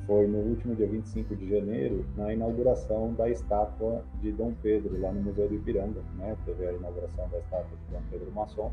foi 0.06 0.28
no 0.28 0.38
último 0.38 0.76
dia 0.76 0.88
25 0.88 1.36
de 1.36 1.50
janeiro, 1.50 2.06
na 2.16 2.34
inauguração 2.34 3.14
da 3.14 3.30
estátua 3.30 4.04
de 4.22 4.32
Dom 4.32 4.54
Pedro, 4.62 5.00
lá 5.00 5.12
no 5.12 5.22
Museu 5.22 5.48
do 5.48 5.56
Ipiranga. 5.56 6.02
Né? 6.18 6.36
Teve 6.46 6.68
a 6.68 6.74
inauguração 6.74 7.28
da 7.30 7.40
estátua 7.40 7.78
de 7.78 7.94
Dom 7.94 8.02
Pedro 8.12 8.32
Maçom. 8.32 8.72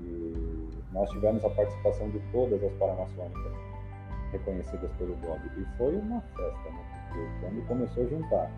E 0.00 0.68
nós 0.92 1.08
tivemos 1.10 1.44
a 1.44 1.50
participação 1.50 2.10
de 2.10 2.20
todas 2.32 2.62
as 2.62 2.72
paramaçônicas 2.74 3.52
reconhecidas 4.32 4.90
pelo 4.98 5.14
GOB. 5.16 5.40
E 5.56 5.64
foi 5.78 5.96
uma 5.96 6.20
festa, 6.20 6.70
né? 6.70 7.08
Porque 7.08 7.28
quando 7.40 7.66
começou 7.66 8.04
a 8.04 8.06
juntar 8.06 8.50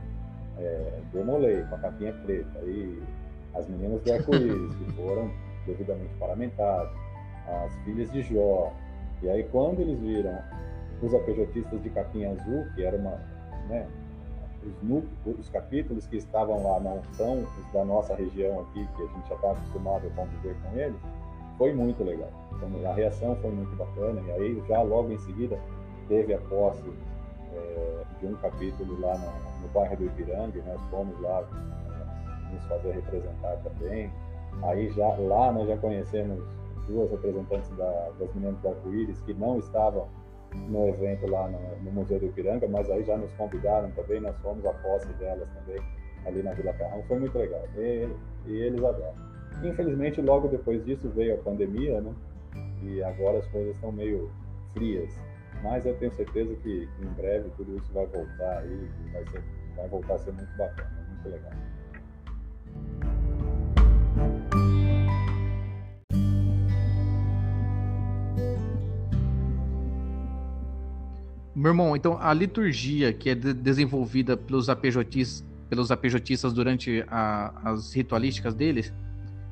é, 0.59 1.01
Demolei 1.13 1.63
com 1.65 1.77
a 1.77 1.79
capinha 1.79 2.13
preta 2.25 2.59
e 2.65 3.01
as 3.55 3.69
meninas 3.69 4.03
do 4.03 4.13
arco-íris, 4.13 4.75
que 4.75 4.93
foram 4.93 5.31
devidamente 5.67 6.13
paramentadas, 6.19 6.93
as 7.47 7.75
filhas 7.85 8.11
de 8.11 8.23
Jó. 8.23 8.73
E 9.23 9.29
aí, 9.29 9.45
quando 9.45 9.81
eles 9.81 9.99
viram 10.01 10.39
os 11.03 11.15
APJistas 11.15 11.83
de 11.83 11.91
capinha 11.91 12.33
azul, 12.33 12.67
que 12.75 12.83
era 12.83 12.97
uma, 12.97 13.21
né, 13.69 13.87
os, 14.65 15.39
os 15.39 15.49
capítulos 15.51 16.07
que 16.07 16.17
estavam 16.17 16.63
lá 16.63 16.81
não 16.81 17.03
são 17.15 17.39
os 17.43 17.73
da 17.73 17.85
nossa 17.85 18.15
região 18.15 18.61
aqui, 18.61 18.87
que 18.97 19.03
a 19.03 19.07
gente 19.07 19.29
já 19.29 19.35
está 19.35 19.53
acostumado 19.53 20.07
a 20.07 20.11
conviver 20.11 20.57
com 20.63 20.77
eles, 20.77 21.01
foi 21.57 21.73
muito 21.73 22.03
legal. 22.03 22.31
Então, 22.53 22.91
a 22.91 22.95
reação 22.95 23.37
foi 23.37 23.51
muito 23.51 23.75
bacana, 23.77 24.21
e 24.21 24.31
aí 24.33 24.63
já 24.69 24.83
logo 24.83 25.13
em 25.13 25.19
seguida 25.19 25.59
teve 26.09 26.35
a 26.35 26.39
posse 26.39 26.83
é, 27.53 28.03
de 28.21 28.27
um 28.27 28.35
capítulo 28.37 29.01
lá 29.01 29.17
no, 29.19 29.63
no 29.63 29.69
bairro 29.69 29.97
do 29.97 30.07
Ipiranga, 30.07 30.63
nós 30.67 30.81
fomos 30.91 31.21
lá 31.21 31.43
é, 31.43 32.55
nos 32.55 32.65
fazer 32.67 32.93
representar 32.93 33.57
também. 33.59 34.11
Aí 34.63 34.89
já 34.91 35.09
lá 35.17 35.53
nós 35.53 35.69
já 35.69 35.77
conhecemos 35.77 36.43
duas 36.89 37.11
representantes 37.11 37.71
da, 37.77 38.11
das 38.19 38.35
meninas 38.35 38.59
do 38.61 38.69
Arco-Íris 38.69 39.21
que 39.21 39.35
não 39.35 39.59
estavam 39.59 40.09
no 40.55 40.89
evento 40.89 41.27
lá 41.31 41.49
no, 41.49 41.59
no, 41.83 41.93
Museu 41.93 42.19
do 42.19 42.27
Ipiranga, 42.27 42.67
mas 42.69 42.91
aí 42.91 43.05
já 43.05 43.17
nos 43.17 43.33
convidaram 43.33 43.91
também, 43.93 44.21
nós 44.21 44.37
fomos 44.39 44.65
à 44.65 44.73
posse 44.75 45.09
delas 45.15 45.49
também, 45.51 45.83
ali 46.27 46.43
na 46.43 46.53
Vila 46.53 46.73
Carrão, 46.75 47.03
foi 47.05 47.19
muito 47.19 47.39
legal, 47.39 47.63
e, 47.77 48.09
e 48.47 48.57
eles 48.63 48.83
adoram. 48.83 49.15
Infelizmente, 49.63 50.21
logo 50.21 50.49
depois 50.49 50.85
disso 50.85 51.09
veio 51.11 51.35
a 51.35 51.39
pandemia, 51.39 52.01
né, 52.01 52.15
e 52.83 53.03
agora 53.03 53.39
as 53.39 53.47
coisas 53.49 53.75
estão 53.75 53.93
meio 53.93 54.31
frias, 54.73 55.11
mas 55.63 55.85
eu 55.85 55.97
tenho 55.97 56.13
certeza 56.15 56.55
que 56.57 56.89
em 57.03 57.13
breve 57.15 57.51
tudo 57.57 57.77
isso 57.77 57.93
vai 57.93 58.07
voltar 58.07 58.59
aí, 58.59 58.89
vai, 59.13 59.27
ser, 59.27 59.43
vai 59.77 59.89
voltar 59.89 60.15
a 60.15 60.19
ser 60.19 60.33
muito 60.33 60.57
bacana, 60.57 61.07
muito 61.09 61.29
legal. 61.29 61.53
Meu 71.59 71.73
irmão, 71.73 71.97
então 71.97 72.17
a 72.21 72.33
liturgia 72.33 73.13
que 73.13 73.31
é 73.31 73.35
de 73.35 73.53
desenvolvida 73.53 74.37
pelos 74.37 74.69
APJistas, 74.69 75.45
pelos 75.69 75.91
APJistas 75.91 76.53
durante 76.53 77.05
a, 77.09 77.53
as 77.71 77.93
ritualísticas 77.93 78.55
deles, 78.55 78.95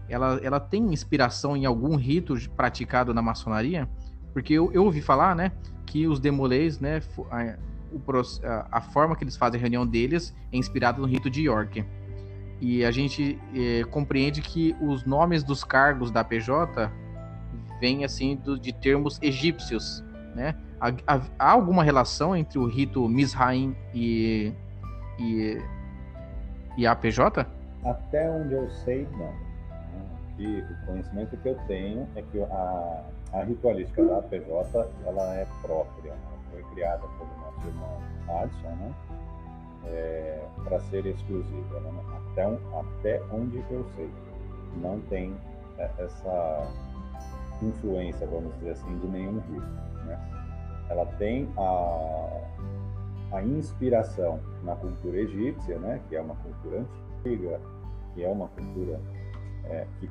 ela, 0.09 0.39
ela 0.41 0.61
tem 0.61 0.93
inspiração 0.93 1.57
em 1.57 1.67
algum 1.67 1.97
rito 1.97 2.37
praticado 2.51 3.13
na 3.13 3.21
maçonaria? 3.21 3.89
Porque 4.33 4.53
eu, 4.53 4.71
eu 4.73 4.85
ouvi 4.85 5.03
falar, 5.03 5.35
né, 5.35 5.51
que 5.85 6.07
os 6.07 6.21
demolês, 6.21 6.79
né, 6.79 7.03
a, 7.29 8.69
a, 8.71 8.81
forma 8.81 9.17
que 9.17 9.25
eles 9.25 9.37
fazem 9.37 9.59
a 9.59 9.61
reunião 9.61 9.85
deles 9.85 10.33
é 10.53 10.57
inspirada 10.57 11.01
no 11.01 11.09
rito 11.09 11.29
de 11.29 11.43
York. 11.43 11.85
E 12.61 12.85
a 12.85 12.93
gente 12.93 13.37
é, 13.53 13.83
compreende 13.83 14.41
que 14.43 14.77
os 14.81 15.05
nomes 15.05 15.43
dos 15.43 15.65
cargos 15.65 16.13
da 16.13 16.23
PJ 16.23 16.89
vêm 17.81 18.05
assim 18.05 18.37
do, 18.37 18.57
de 18.57 18.73
termos 18.73 19.19
egípcios, 19.21 20.05
né? 20.37 20.55
Há, 20.81 21.53
alguma 21.53 21.83
relação 21.83 22.37
entre 22.37 22.59
o 22.59 22.67
rito 22.67 23.09
Mizraim 23.09 23.75
e, 23.95 24.53
e, 25.19 25.59
e 26.77 26.87
a 26.87 26.93
APJ? 26.93 27.47
Até 27.85 28.31
onde 28.31 28.55
eu 28.55 28.71
sei, 28.71 29.09
não. 29.13 29.47
E 30.39 30.61
o 30.61 30.87
conhecimento 30.87 31.37
que 31.39 31.49
eu 31.49 31.57
tenho 31.67 32.07
é 32.15 32.23
que 32.23 32.43
a, 32.43 33.05
a 33.33 33.43
ritualística 33.43 34.05
da 34.05 34.19
APJ 34.19 34.87
ela 35.07 35.35
é 35.35 35.47
própria. 35.63 36.11
Ela 36.11 36.39
foi 36.51 36.63
criada 36.75 37.07
pelo 37.19 37.31
nosso 37.41 37.67
irmão 37.67 37.99
Adson, 38.43 38.69
né? 38.69 38.95
É, 39.87 40.45
para 40.65 40.81
ser 40.81 41.07
exclusiva. 41.07 41.81
Né? 41.81 41.91
Até, 42.33 42.45
até 42.45 43.23
onde 43.33 43.65
eu 43.71 43.87
sei. 43.97 44.11
Não 44.83 45.01
tem 45.09 45.35
é, 45.79 45.89
essa 45.99 46.69
influência, 47.63 48.27
vamos 48.27 48.55
dizer 48.57 48.73
assim, 48.73 48.99
de 48.99 49.07
nenhum 49.07 49.39
rito. 49.39 49.67
Né? 50.05 50.36
Ela 50.89 51.07
tem 51.19 51.49
a, 51.57 52.41
a 53.33 53.43
inspiração 53.43 54.41
na 54.63 54.77
cultura 54.77 55.19
egípcia, 55.19 55.79
né? 55.79 56.01
que 56.09 56.17
é 56.17 56.21
uma 56.21 56.37
cultura 56.37 56.85
antiga, 57.19 57.61
que 58.15 58.25
é 58.25 58.29
uma 58.29 58.49
cultura 58.49 59.01
é, 59.65 59.87
que, 59.99 60.09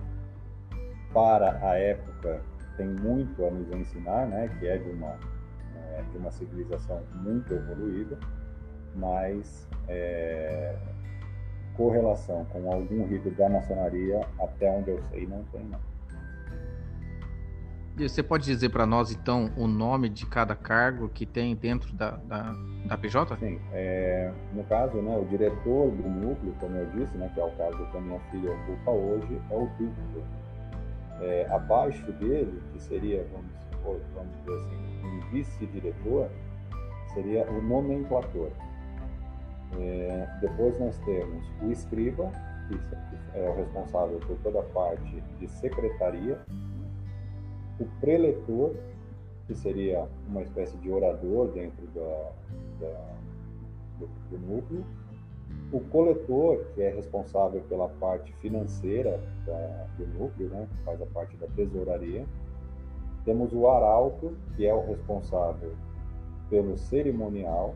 para 1.14 1.58
a 1.66 1.78
época, 1.78 2.42
tem 2.78 2.88
muito 2.88 3.46
a 3.46 3.52
nos 3.52 3.72
ensinar, 3.72 4.28
né? 4.28 4.50
que 4.60 4.68
é 4.68 4.78
de 4.78 4.90
uma, 4.90 5.18
é, 5.76 6.04
de 6.12 6.18
uma 6.18 6.32
civilização 6.32 7.02
muito 7.14 7.54
evoluída, 7.54 8.20
mas 8.96 9.68
é, 9.88 10.76
correlação 11.76 12.46
com 12.46 12.72
algum 12.72 13.06
rito 13.06 13.30
da 13.32 13.50
maçonaria, 13.50 14.22
até 14.40 14.70
onde 14.70 14.92
eu 14.92 15.02
sei, 15.04 15.26
não 15.28 15.44
tem 15.46 15.64
não. 15.64 15.95
Você 17.98 18.22
pode 18.22 18.44
dizer 18.44 18.70
para 18.70 18.86
nós, 18.86 19.10
então, 19.10 19.50
o 19.56 19.68
nome 19.68 20.10
de 20.10 20.26
cada 20.26 20.54
cargo 20.54 21.08
que 21.08 21.26
tem 21.26 21.56
dentro 21.56 21.94
da, 21.94 22.12
da, 22.12 22.54
da 22.86 22.98
PJ? 22.98 23.38
Sim. 23.38 23.58
É, 23.72 24.34
no 24.54 24.66
caso, 24.66 24.98
né, 25.02 25.18
o 25.18 25.24
diretor 25.24 25.90
do 25.92 26.10
núcleo, 26.10 26.54
como 26.60 26.76
eu 26.76 26.86
disse, 26.88 27.18
né, 27.18 27.32
que 27.34 27.40
é 27.40 27.44
o 27.46 27.52
cargo 27.52 27.86
que 27.90 27.98
a 27.98 28.02
minha 28.02 28.20
filha 28.32 28.52
ocupa 28.52 28.92
hoje, 28.92 29.42
é 29.50 29.56
o 29.56 29.68
dúcleo. 29.80 30.24
É, 31.22 31.48
abaixo 31.50 32.12
dele, 32.14 32.62
que 32.74 32.82
seria, 32.82 33.26
vamos, 33.32 34.02
vamos 34.14 34.36
dizer 34.40 34.58
assim, 34.58 35.06
um 35.06 35.20
vice-diretor, 35.32 36.30
seria 37.14 37.50
o 37.50 37.62
nomenclator. 37.62 38.52
É, 39.80 40.28
depois 40.42 40.78
nós 40.80 40.98
temos 41.06 41.50
o 41.62 41.72
escriba, 41.72 42.30
que 42.68 43.40
é 43.40 43.50
o 43.50 43.56
responsável 43.56 44.20
por 44.20 44.38
toda 44.40 44.60
a 44.60 44.64
parte 44.64 45.24
de 45.40 45.48
secretaria, 45.48 46.38
o 47.80 47.86
preletor, 48.00 48.76
que 49.48 49.56
seria 49.56 50.08
uma 50.28 50.42
espécie 50.42 50.78
de 50.78 50.92
orador 50.92 51.50
dentro 51.50 51.86
da, 51.88 52.32
da 52.80 53.16
do, 54.00 54.08
do 54.30 54.38
núcleo, 54.40 54.86
o 55.72 55.80
coletor, 55.80 56.66
que 56.74 56.82
é 56.82 56.90
responsável 56.90 57.62
pela 57.68 57.88
parte 57.88 58.32
financeira 58.34 59.22
da, 59.46 59.88
do 59.98 60.08
núcleo, 60.08 60.50
né, 60.50 60.68
que 60.70 60.84
faz 60.84 61.02
a 61.02 61.06
parte 61.08 61.36
da 61.38 61.48
tesouraria. 61.48 62.26
Temos 63.24 63.52
o 63.54 63.68
arauto, 63.68 64.36
que 64.56 64.66
é 64.66 64.74
o 64.74 64.86
responsável 64.86 65.74
pelo 66.50 66.78
cerimonial. 66.78 67.76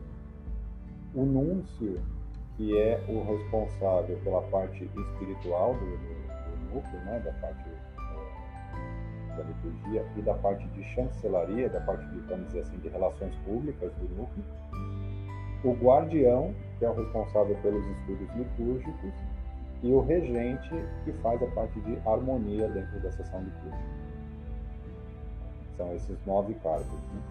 O 1.14 1.24
núncio, 1.24 2.00
que 2.56 2.78
é 2.78 3.02
o 3.08 3.22
responsável 3.24 4.18
pela 4.22 4.42
parte 4.42 4.84
espiritual 4.84 5.74
do, 5.74 5.80
do, 5.80 5.96
do 5.96 6.74
núcleo, 6.74 7.04
né, 7.04 7.20
da 7.20 7.32
parte 7.32 7.68
da 9.42 9.48
liturgia 9.48 10.06
e 10.16 10.22
da 10.22 10.34
parte 10.34 10.66
de 10.68 10.82
chancelaria, 10.94 11.68
da 11.68 11.80
parte 11.80 12.04
de, 12.06 12.18
vamos 12.20 12.46
dizer 12.46 12.60
assim, 12.60 12.78
de 12.78 12.88
relações 12.88 13.34
públicas 13.44 13.92
do 13.94 14.08
núcleo 14.16 14.44
o 15.62 15.72
guardião, 15.72 16.54
que 16.78 16.84
é 16.84 16.90
o 16.90 16.94
responsável 16.94 17.56
pelos 17.56 17.84
estudos 17.84 18.28
litúrgicos, 18.34 19.12
e 19.82 19.92
o 19.92 20.00
regente, 20.00 20.70
que 21.04 21.12
faz 21.22 21.42
a 21.42 21.46
parte 21.48 21.80
de 21.80 21.96
harmonia 22.06 22.68
dentro 22.68 23.00
da 23.00 23.10
sessão 23.12 23.42
litúrgica. 23.42 24.00
São 25.76 25.94
esses 25.94 26.18
nove 26.26 26.54
cargos. 26.54 26.86
Né? 26.86 27.22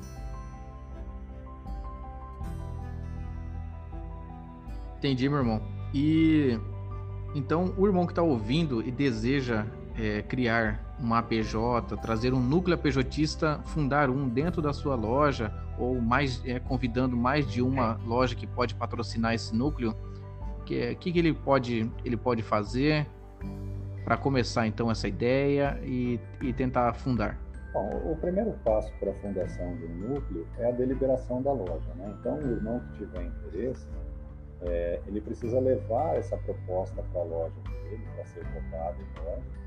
Entendi, 4.98 5.30
meu 5.30 5.40
irmão. 5.40 5.62
E 5.94 6.60
então 7.36 7.74
o 7.78 7.86
irmão 7.86 8.06
que 8.06 8.12
está 8.12 8.24
ouvindo 8.24 8.82
e 8.82 8.92
deseja 8.92 9.66
é, 9.98 10.24
criar 10.24 10.80
uma 11.00 11.20
APJ, 11.20 11.98
trazer 11.98 12.34
um 12.34 12.40
núcleo 12.40 12.76
APJista, 12.76 13.60
fundar 13.66 14.10
um 14.10 14.28
dentro 14.28 14.62
da 14.62 14.74
sua 14.74 14.96
loja 14.96 15.52
ou 15.78 16.00
mais 16.00 16.42
é, 16.46 16.60
convidando 16.60 17.16
mais 17.16 17.50
de 17.50 17.62
uma 17.62 18.00
loja 18.06 18.36
que 18.36 18.46
pode 18.46 18.76
patrocinar 18.76 19.34
esse 19.34 19.56
núcleo, 19.56 19.96
que 20.66 20.96
que, 20.96 21.12
que 21.12 21.20
ele 21.20 21.34
pode 21.34 21.90
ele 22.04 22.18
pode 22.18 22.42
fazer 22.42 23.08
para 24.04 24.18
começar 24.18 24.68
então 24.68 24.90
essa 24.90 25.08
ideia 25.08 25.80
e, 25.84 26.20
e 26.42 26.52
tentar 26.52 26.94
fundar? 26.94 27.38
Bom, 27.72 28.12
o 28.12 28.16
primeiro 28.16 28.52
passo 28.64 28.92
para 29.00 29.12
a 29.12 29.14
fundação 29.16 29.76
do 29.76 29.88
núcleo 29.88 30.48
é 30.58 30.68
a 30.68 30.72
deliberação 30.72 31.42
da 31.42 31.52
loja, 31.52 31.94
né? 31.96 32.16
Então, 32.20 32.40
o 32.40 32.52
irmão 32.52 32.80
que 32.80 33.06
tiver 33.06 33.26
interesse, 33.26 33.88
é, 34.64 35.00
ele 35.06 35.22
precisa 35.22 35.60
levar 35.60 36.16
essa 36.16 36.36
proposta 36.38 37.04
para 37.04 37.22
a 37.22 37.24
loja 37.24 37.56
dele, 37.62 38.02
para 38.16 38.26
ser 38.26 38.44
votada 38.46 38.98
em 38.98 39.24
loja, 39.24 39.59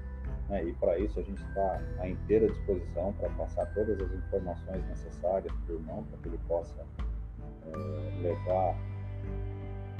né? 0.48 0.64
E 0.64 0.72
para 0.74 0.98
isso 0.98 1.18
a 1.18 1.22
gente 1.22 1.42
está 1.42 1.80
à 2.00 2.08
inteira 2.08 2.46
disposição 2.48 3.12
para 3.14 3.28
passar 3.30 3.66
todas 3.74 4.00
as 4.00 4.12
informações 4.12 4.84
necessárias 4.88 5.52
para 5.52 5.74
o 5.74 5.78
irmão, 5.78 6.04
para 6.04 6.18
que 6.20 6.28
ele 6.28 6.40
possa 6.48 6.84
é, 7.66 8.22
levar 8.22 8.76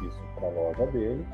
isso 0.02 0.20
para 0.34 0.48
a 0.48 0.50
loja 0.50 0.86
dele. 0.86 1.26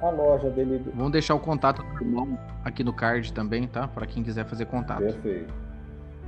A 0.00 0.10
loja 0.10 0.50
dele. 0.50 0.82
Vamos 0.94 1.12
deixar 1.12 1.34
o 1.34 1.40
contato 1.40 1.82
do 1.82 2.04
irmão 2.04 2.38
aqui 2.64 2.82
no 2.82 2.92
card 2.92 3.32
também, 3.32 3.68
tá? 3.68 3.86
Para 3.86 4.06
quem 4.06 4.22
quiser 4.22 4.44
fazer 4.44 4.66
contato. 4.66 4.98
Perfeito. 4.98 5.54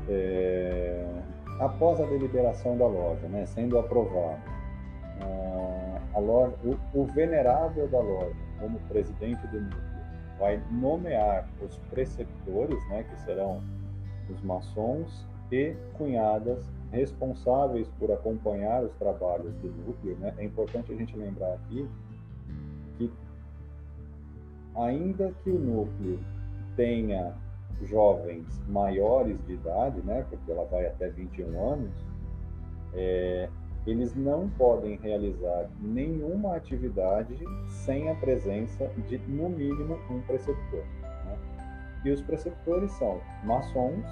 É... 0.09 1.05
Após 1.59 2.01
a 2.01 2.07
deliberação 2.07 2.77
da 2.77 2.87
loja, 2.87 3.27
né, 3.29 3.47
sendo 3.47 3.79
aprovado, 3.79 4.41
a 6.15 6.19
loja, 6.19 6.55
o, 6.65 7.01
o 7.01 7.05
venerável 7.07 7.89
da 7.89 8.01
loja, 8.01 8.35
como 8.61 8.79
presidente 8.81 9.45
do 9.49 9.61
núcleo, 9.61 9.94
vai 10.39 10.63
nomear 10.71 11.49
os 11.63 11.77
preceptores, 11.91 12.89
né, 12.89 13.05
que 13.05 13.21
serão 13.23 13.63
os 14.31 14.41
maçons 14.43 15.27
e 15.51 15.75
cunhadas 15.97 16.65
responsáveis 16.91 17.89
por 17.99 18.11
acompanhar 18.11 18.83
os 18.83 18.93
trabalhos 18.95 19.55
do 19.57 19.69
núcleo. 19.69 20.17
Né? 20.19 20.35
É 20.39 20.45
importante 20.45 20.93
a 20.93 20.97
gente 20.97 21.17
lembrar 21.17 21.55
aqui 21.55 21.89
que, 22.97 23.13
ainda 24.77 25.33
que 25.43 25.51
o 25.51 25.59
núcleo 25.59 26.21
tenha 26.77 27.35
jovens 27.83 28.47
maiores 28.69 29.39
de 29.47 29.55
idade, 29.55 30.01
né, 30.03 30.25
porque 30.31 30.51
ela 30.51 30.65
vai 30.65 30.87
até 30.87 31.09
21 31.11 31.73
anos, 31.73 31.93
é, 32.95 33.49
eles 33.87 34.15
não 34.15 34.49
podem 34.51 34.97
realizar 34.97 35.69
nenhuma 35.81 36.57
atividade 36.57 37.37
sem 37.69 38.11
a 38.11 38.15
presença 38.15 38.91
de, 39.09 39.19
no 39.29 39.49
mínimo, 39.49 39.99
um 40.11 40.21
preceptor. 40.23 40.85
Né? 41.25 41.39
E 42.05 42.11
os 42.11 42.23
preceptores 42.23 42.91
são 42.93 43.21
maçons 43.45 44.07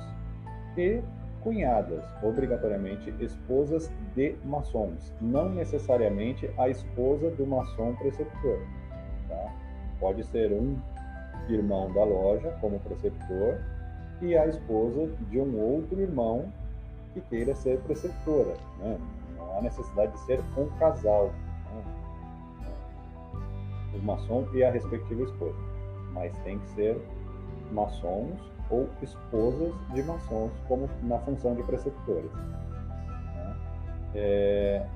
e 0.77 1.01
cunhadas, 1.43 2.05
obrigatoriamente 2.23 3.13
esposas 3.19 3.91
de 4.15 4.37
maçons, 4.45 5.13
não 5.21 5.49
necessariamente 5.49 6.49
a 6.57 6.69
esposa 6.69 7.31
do 7.31 7.47
maçom 7.47 7.95
preceptor. 7.97 8.61
Tá? 9.29 9.53
Pode 9.99 10.25
ser 10.25 10.53
um 10.53 10.77
irmão 11.49 11.93
da 11.93 12.05
loja 12.05 12.57
como 12.61 12.79
preceptor 12.81 13.59
e 14.21 14.37
a 14.37 14.47
esposa 14.47 15.09
de 15.31 15.41
um 15.41 15.59
outro 15.59 16.01
irmão 16.01 16.53
que 17.13 17.21
queira 17.23 17.55
ser 17.55 17.81
preceptora. 17.81 18.55
Né? 18.79 18.99
Não 19.53 19.59
há 19.59 19.63
necessidade 19.63 20.13
de 20.13 20.21
ser 20.21 20.41
um 20.57 20.67
casal, 20.79 21.27
né? 21.27 21.85
maçom 24.03 24.47
e 24.55 24.65
a 24.65 24.71
respectiva 24.71 25.23
esposa, 25.23 25.59
mas 26.13 26.37
tem 26.39 26.59
que 26.59 26.69
ser 26.71 27.01
maçons 27.71 28.41
ou 28.71 28.89
esposas 29.03 29.75
de 29.93 30.03
maçons, 30.03 30.51
como 30.67 30.89
na 31.03 31.19
função 31.21 31.55
de 31.55 31.63
preceptores. 31.65 32.33
Né? 32.33 33.57
É, 34.15 34.87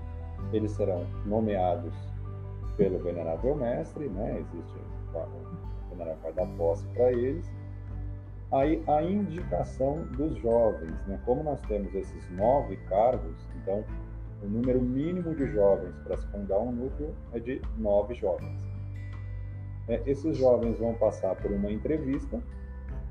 eles 0.53 0.73
serão 0.73 1.07
nomeados 1.27 1.95
pelo 2.79 2.99
venerável 2.99 3.55
mestre, 3.55 4.09
né? 4.09 4.41
existe 4.41 4.79
o 5.15 5.91
venerável 5.91 6.23
vai 6.23 6.33
dar 6.33 6.47
posse 6.57 6.87
para 6.89 7.13
eles. 7.13 7.51
Aí 8.53 8.83
a 8.87 9.03
indicação 9.03 10.05
dos 10.17 10.37
jovens, 10.39 11.05
né? 11.07 11.21
como 11.27 11.43
nós 11.43 11.61
temos 11.63 11.95
esses 11.95 12.31
nove 12.31 12.77
cargos, 12.89 13.37
então 13.57 13.85
o 14.43 14.47
número 14.47 14.81
mínimo 14.81 15.35
de 15.35 15.47
jovens 15.53 15.95
para 16.05 16.17
se 16.17 16.27
fundar 16.29 16.59
um 16.59 16.73
núcleo 16.73 17.15
é 17.33 17.39
de 17.39 17.61
nove 17.79 18.15
jovens. 18.15 18.59
É, 19.89 20.03
esses 20.07 20.37
jovens 20.37 20.79
vão 20.79 20.95
passar 20.95 21.35
por 21.37 21.51
uma 21.51 21.71
entrevista, 21.71 22.41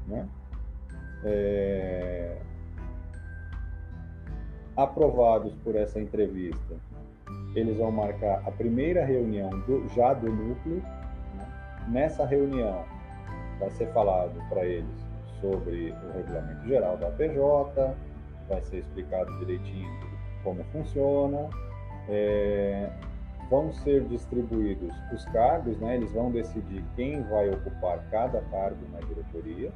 né? 0.08 0.28
É... 1.24 2.38
aprovados 4.76 5.56
por 5.64 5.76
essa 5.76 6.00
entrevista, 6.00 6.76
eles 7.56 7.78
vão 7.78 7.92
marcar 7.92 8.44
a 8.46 8.52
primeira 8.52 9.04
reunião 9.04 9.50
do, 9.62 9.88
já 9.96 10.14
do 10.14 10.32
núcleo. 10.32 10.84
Né? 11.36 11.88
Nessa 11.88 12.26
reunião 12.26 12.86
vai 13.60 13.72
ser 13.72 13.92
falado 13.94 14.38
para 14.50 14.66
eles 14.66 15.06
sobre 15.40 15.92
o 15.92 16.12
regulamento 16.14 16.68
geral 16.68 16.98
da 16.98 17.10
PJ, 17.12 17.96
vai 18.48 18.62
ser 18.62 18.80
explicado 18.80 19.32
direitinho 19.40 20.05
como 20.46 20.64
funciona, 20.66 21.50
é, 22.08 22.90
vão 23.50 23.74
ser 23.74 24.06
distribuídos 24.06 24.94
os 25.12 25.26
cargos, 25.26 25.78
né? 25.80 25.96
eles 25.96 26.14
vão 26.14 26.32
decidir 26.32 26.86
quem 26.96 27.22
vai 27.24 27.50
ocupar 27.50 28.08
cada 28.10 28.40
cargo 28.44 28.80
na 28.94 29.00
diretoria. 29.00 29.74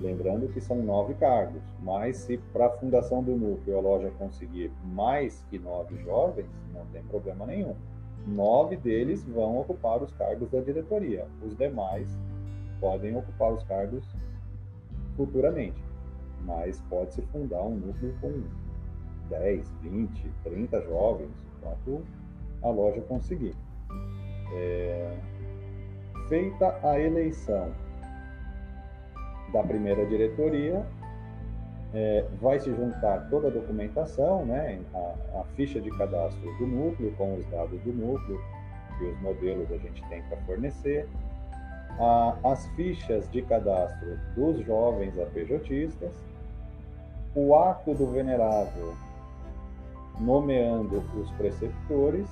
Lembrando 0.00 0.46
que 0.52 0.60
são 0.60 0.76
nove 0.76 1.14
cargos, 1.14 1.62
mas 1.80 2.18
se 2.18 2.38
para 2.52 2.66
a 2.66 2.70
fundação 2.70 3.22
do 3.22 3.34
núcleo 3.34 3.78
a 3.78 3.80
loja 3.80 4.10
conseguir 4.18 4.70
mais 4.84 5.44
que 5.50 5.58
nove 5.58 5.96
jovens, 6.04 6.46
não 6.72 6.86
tem 6.92 7.02
problema 7.04 7.46
nenhum. 7.46 7.74
Nove 8.26 8.76
deles 8.76 9.24
vão 9.24 9.58
ocupar 9.58 10.00
os 10.02 10.12
cargos 10.12 10.50
da 10.50 10.60
diretoria, 10.60 11.26
os 11.42 11.56
demais 11.56 12.06
podem 12.78 13.16
ocupar 13.16 13.52
os 13.52 13.64
cargos 13.64 14.04
futuramente, 15.16 15.82
mas 16.44 16.80
pode-se 16.88 17.22
fundar 17.22 17.62
um 17.62 17.74
núcleo 17.74 18.14
com 18.20 18.44
10, 19.28 19.70
20, 19.82 20.30
30 20.44 20.80
jovens, 20.82 21.30
quanto 21.60 22.04
a 22.62 22.68
loja 22.68 23.00
conseguir. 23.02 23.54
É... 24.54 25.16
Feita 26.28 26.78
a 26.82 27.00
eleição 27.00 27.72
da 29.52 29.62
primeira 29.62 30.04
diretoria, 30.06 30.84
é, 31.94 32.24
vai 32.40 32.60
se 32.60 32.70
juntar 32.74 33.28
toda 33.30 33.48
a 33.48 33.50
documentação, 33.50 34.44
né, 34.44 34.80
a, 34.94 35.40
a, 35.40 35.44
ficha 35.56 35.80
de 35.80 35.90
cadastro 35.96 36.58
do 36.58 36.66
núcleo, 36.66 37.12
com 37.16 37.36
os 37.36 37.46
dados 37.46 37.80
do 37.80 37.92
núcleo 37.92 38.38
e 39.00 39.04
os 39.04 39.20
modelos 39.22 39.70
a 39.72 39.78
gente 39.78 40.06
tem 40.08 40.22
para 40.24 40.36
fornecer, 40.38 41.08
a, 41.98 42.36
as 42.44 42.66
fichas 42.68 43.30
de 43.30 43.42
cadastro 43.42 44.18
dos 44.34 44.64
jovens 44.66 45.18
APJistas, 45.18 46.12
o 47.34 47.54
ato 47.54 47.94
do 47.94 48.06
venerável 48.06 48.94
nomeando 50.20 51.02
os 51.16 51.30
preceptores 51.32 52.28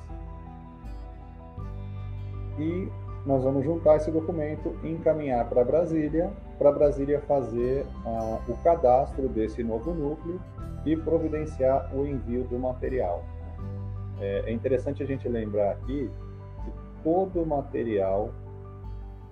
e 2.59 2.89
nós 3.25 3.43
vamos 3.43 3.65
juntar 3.65 3.97
esse 3.97 4.11
documento, 4.11 4.75
encaminhar 4.85 5.49
para 5.49 5.65
Brasília 5.65 6.31
para 6.59 6.73
Brasília 6.73 7.21
fazer 7.23 7.85
uh, 8.05 8.41
o 8.51 8.57
cadastro 8.59 9.29
desse 9.29 9.63
novo 9.63 9.93
núcleo 9.93 10.41
e 10.85 10.97
providenciar 10.97 11.95
o 11.95 12.07
envio 12.07 12.45
do 12.45 12.59
material. 12.59 13.25
É, 14.21 14.45
é 14.47 14.53
interessante 14.53 15.03
a 15.03 15.07
gente 15.07 15.29
lembrar 15.29 15.73
aqui 15.73 16.11
que 16.65 16.73
todo 17.03 17.43
o 17.43 17.47
material 17.47 18.31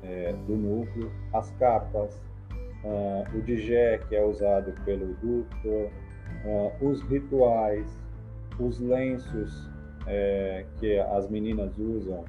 é, 0.03 0.35
do 0.47 0.55
núcleo, 0.55 1.11
as 1.33 1.51
capas, 1.53 2.15
uh, 2.85 3.37
o 3.37 3.41
digé 3.41 3.99
que 4.09 4.15
é 4.15 4.23
usado 4.23 4.75
pelo 4.85 5.15
ductor, 5.15 5.89
uh, 6.45 6.87
os 6.87 7.01
rituais, 7.03 7.87
os 8.59 8.79
lenços 8.81 9.69
é, 10.07 10.65
que 10.79 10.99
as 10.99 11.29
meninas 11.29 11.77
usam, 11.79 12.25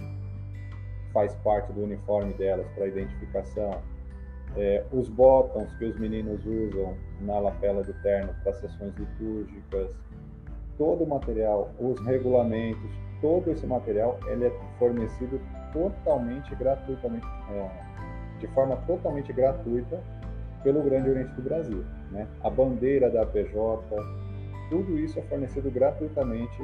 faz 1.14 1.34
parte 1.36 1.72
do 1.74 1.84
uniforme 1.84 2.34
delas 2.34 2.68
para 2.76 2.88
identificação, 2.88 3.82
é, 4.58 4.84
os 4.92 5.10
botões 5.10 5.74
que 5.76 5.86
os 5.86 6.00
meninos 6.00 6.46
usam 6.46 6.96
na 7.22 7.40
lapela 7.40 7.84
do 7.84 7.94
terno 8.02 8.34
para 8.44 8.54
sessões 8.54 8.94
litúrgicas, 8.96 9.92
todo 10.78 11.04
o 11.04 11.08
material, 11.08 11.72
os 11.80 12.00
regulamentos, 12.06 12.90
todo 13.22 13.52
esse 13.52 13.66
material 13.66 14.20
ele 14.28 14.46
é 14.46 14.52
fornecido 14.78 15.40
totalmente 15.74 16.54
gratuitamente, 16.56 17.26
é, 17.52 17.70
de 18.40 18.48
forma 18.48 18.78
totalmente 18.88 19.32
gratuita 19.34 20.02
pelo 20.64 20.82
Grande 20.84 21.10
Oriente 21.10 21.34
do 21.34 21.42
Brasil. 21.42 21.86
Né? 22.12 22.28
A 22.44 22.50
bandeira 22.50 23.10
da 23.10 23.26
PJ, 23.26 23.84
tudo 24.70 24.98
isso 25.00 25.20
é 25.20 25.22
fornecido 25.24 25.70
gratuitamente 25.72 26.62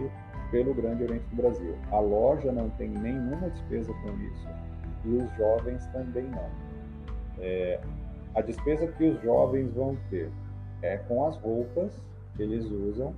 pelo 0.52 0.74
Grande 0.74 1.04
Oriente 1.04 1.26
do 1.30 1.36
Brasil. 1.36 1.76
A 1.91 1.99
loja 1.99 2.52
não 2.52 2.70
tem 2.72 2.89
nenhuma 2.89 3.49
despesa 3.49 3.93
com 3.93 4.10
isso 4.20 4.49
e 5.06 5.16
os 5.16 5.32
jovens 5.38 5.86
também 5.88 6.26
não. 6.26 6.49
É, 7.39 7.80
a 8.36 8.41
despesa 8.41 8.88
que 8.88 9.10
os 9.10 9.22
jovens 9.22 9.74
vão 9.74 9.97
ter 10.10 10.30
é 10.82 10.97
com 10.97 11.26
as 11.26 11.38
roupas 11.38 11.91
que 12.36 12.43
eles 12.43 12.66
usam 12.66 13.14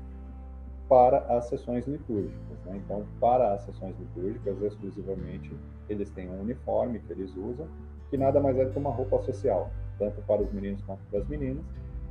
para 0.90 1.20
as 1.36 1.46
sessões 1.46 1.88
litúrgicas. 1.88 2.58
Né? 2.66 2.82
Então, 2.84 3.06
para 3.20 3.54
as 3.54 3.62
sessões 3.62 3.96
litúrgicas, 4.00 4.62
exclusivamente, 4.62 5.56
eles 5.90 6.10
têm 6.12 6.30
um 6.30 6.42
uniforme 6.42 7.00
que 7.00 7.14
eles 7.14 7.36
usam, 7.36 7.68
que 8.10 8.18
nada 8.18 8.40
mais 8.40 8.58
é 8.58 8.66
do 8.66 8.72
que 8.72 8.80
uma 8.80 8.92
roupa 8.92 9.20
social, 9.20 9.72
tanto 9.98 10.22
para 10.24 10.42
os 10.42 10.52
meninos 10.52 10.82
quanto 10.84 11.02
para 11.10 11.20
as 11.20 11.28
meninas. 11.28 11.64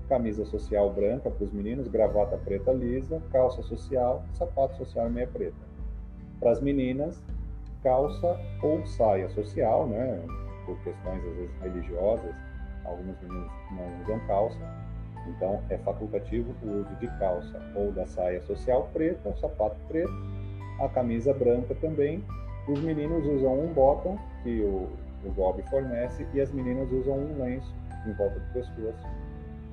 Camisa 0.09 0.45
social 0.45 0.93
branca 0.93 1.31
para 1.31 1.45
os 1.45 1.53
meninos, 1.53 1.89
gravata 1.89 2.37
preta 2.37 2.73
lisa, 2.73 3.23
calça 3.31 3.63
social, 3.63 4.23
sapato 4.33 4.77
social 4.77 5.09
meia 5.09 5.27
preta. 5.27 5.73
Para 6.39 6.51
as 6.51 6.61
meninas, 6.61 7.23
calça 7.83 8.39
ou 8.63 8.85
saia 8.87 9.29
social, 9.31 9.87
né? 9.87 10.23
por 10.65 10.77
questões 10.83 11.25
às 11.25 11.37
vezes 11.37 11.61
religiosas, 11.61 12.35
alguns 12.85 13.21
meninos 13.21 13.51
não 13.71 14.03
usam 14.03 14.27
calça, 14.27 14.59
então 15.29 15.63
é 15.71 15.79
facultativo 15.79 16.55
o 16.63 16.81
uso 16.81 16.95
de 16.97 17.07
calça 17.19 17.61
ou 17.75 17.93
da 17.93 18.07
saia 18.07 18.41
social 18.43 18.89
preta, 18.93 19.29
o 19.29 19.37
sapato 19.39 19.77
preto, 19.89 20.13
a 20.81 20.89
camisa 20.89 21.33
branca 21.33 21.75
também. 21.77 22.25
Os 22.69 22.81
meninos 22.81 23.27
usam 23.27 23.61
um 23.61 23.73
bottom 23.73 24.19
que 24.43 24.61
o, 24.61 24.89
o 25.25 25.31
Bob 25.31 25.63
fornece 25.69 26.27
e 26.33 26.41
as 26.41 26.53
meninas 26.53 26.91
usam 26.93 27.15
um 27.15 27.43
lenço 27.43 27.73
em 28.07 28.13
volta 28.13 28.39
do 28.39 28.53
pescoço 28.53 29.07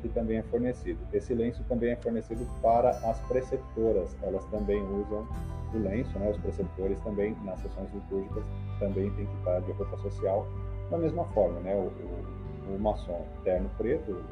que 0.01 0.09
também 0.09 0.37
é 0.37 0.43
fornecido. 0.43 0.99
Esse 1.13 1.33
lenço 1.33 1.63
também 1.65 1.91
é 1.91 1.95
fornecido 1.95 2.45
para 2.61 2.89
as 2.89 3.19
preceptoras, 3.27 4.15
elas 4.21 4.45
também 4.45 4.81
usam 4.83 5.27
o 5.73 5.77
lenço, 5.77 6.17
né? 6.17 6.29
Os 6.29 6.37
preceptores 6.37 6.99
também 7.01 7.35
nas 7.43 7.59
sessões 7.59 7.93
litúrgicas 7.93 8.43
também 8.79 9.09
tem 9.11 9.25
que 9.25 9.37
estar 9.37 9.59
de 9.61 9.71
roupa 9.73 9.97
social 9.97 10.47
da 10.89 10.97
mesma 10.97 11.25
forma, 11.25 11.59
né? 11.59 11.75
O, 11.75 12.71
o, 12.71 12.75
o 12.75 12.79
maçom 12.79 13.25
terno 13.43 13.69
preto, 13.77 14.23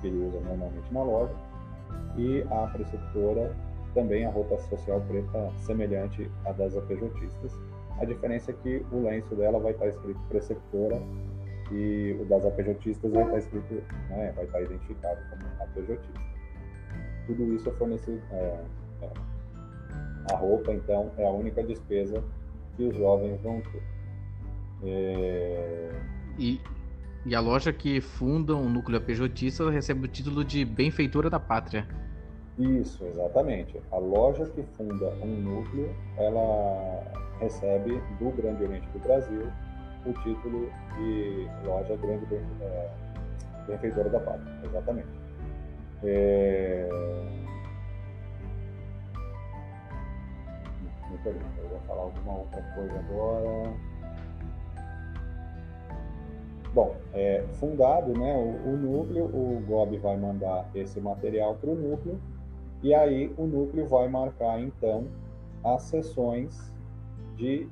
que 0.00 0.08
ele 0.08 0.26
usa 0.26 0.40
normalmente 0.40 0.92
na 0.92 1.02
loja, 1.02 1.34
e 2.16 2.44
a 2.50 2.66
preceptora 2.66 3.54
também 3.94 4.26
a 4.26 4.30
roupa 4.30 4.58
social 4.58 5.00
preta 5.08 5.50
semelhante 5.58 6.30
à 6.44 6.52
das 6.52 6.76
APJistas. 6.76 7.52
A 8.00 8.04
diferença 8.04 8.52
é 8.52 8.54
que 8.54 8.86
o 8.92 9.02
lenço 9.02 9.34
dela 9.34 9.58
vai 9.58 9.72
estar 9.72 9.88
escrito 9.88 10.20
preceptora 10.28 11.00
e 11.72 12.16
o 12.20 12.24
das 12.24 12.44
APJistas 12.44 13.12
vai 13.12 13.24
estar 13.24 13.38
escrito, 13.38 13.74
né, 14.10 14.32
vai 14.34 14.44
estar 14.44 14.62
identificado 14.62 15.20
como 15.30 15.62
APJista. 15.62 16.08
Tudo 17.26 17.54
isso 17.54 17.68
é 17.68 17.72
fornecido. 17.72 18.22
É, 18.32 18.64
é. 19.02 19.10
A 20.32 20.36
roupa, 20.36 20.72
então, 20.72 21.10
é 21.16 21.26
a 21.26 21.30
única 21.30 21.62
despesa 21.62 22.22
que 22.76 22.84
os 22.84 22.96
jovens 22.96 23.40
vão 23.42 23.60
ter. 23.60 23.82
É... 24.84 25.90
E, 26.38 26.60
e 27.26 27.34
a 27.34 27.40
loja 27.40 27.72
que 27.72 28.00
funda 28.00 28.54
um 28.54 28.68
núcleo 28.68 28.98
APJista 28.98 29.70
recebe 29.70 30.04
o 30.04 30.08
título 30.08 30.44
de 30.44 30.64
benfeitora 30.64 31.28
da 31.28 31.40
pátria. 31.40 31.86
Isso, 32.58 33.04
exatamente. 33.06 33.80
A 33.92 33.98
loja 33.98 34.46
que 34.46 34.62
funda 34.76 35.08
um 35.22 35.40
núcleo, 35.40 35.94
ela 36.16 37.04
recebe 37.40 38.00
do 38.18 38.30
Grande 38.30 38.64
Oriente 38.64 38.88
do 38.88 38.98
Brasil 38.98 39.42
o 40.08 40.12
título 40.22 40.70
de 40.96 41.48
loja 41.64 41.96
grande 41.96 42.34
é, 42.62 42.90
benfeitora 43.66 44.08
da 44.08 44.20
pátria, 44.20 44.52
exatamente. 44.64 45.08
É... 46.02 46.88
Me 51.10 51.18
pergunta, 51.18 51.46
eu 51.58 51.68
vou 51.68 51.80
falar 51.80 52.02
alguma 52.02 52.38
outra 52.38 52.62
coisa 52.74 52.98
agora. 52.98 53.74
Bom, 56.74 56.96
é, 57.14 57.44
fundado 57.54 58.12
né, 58.12 58.34
o, 58.36 58.70
o, 58.70 58.76
núcleo, 58.76 59.24
o 59.24 59.62
GOB 59.66 59.98
vai 59.98 60.16
mandar 60.16 60.68
esse 60.74 61.00
material 61.00 61.54
para 61.56 61.70
o 61.70 61.74
núcleo 61.74 62.20
e 62.82 62.94
aí 62.94 63.34
o 63.36 63.46
núcleo 63.46 63.86
vai 63.88 64.08
marcar 64.08 64.60
então 64.60 65.06
as 65.64 65.82
sessões 65.82 66.72
de 67.36 67.68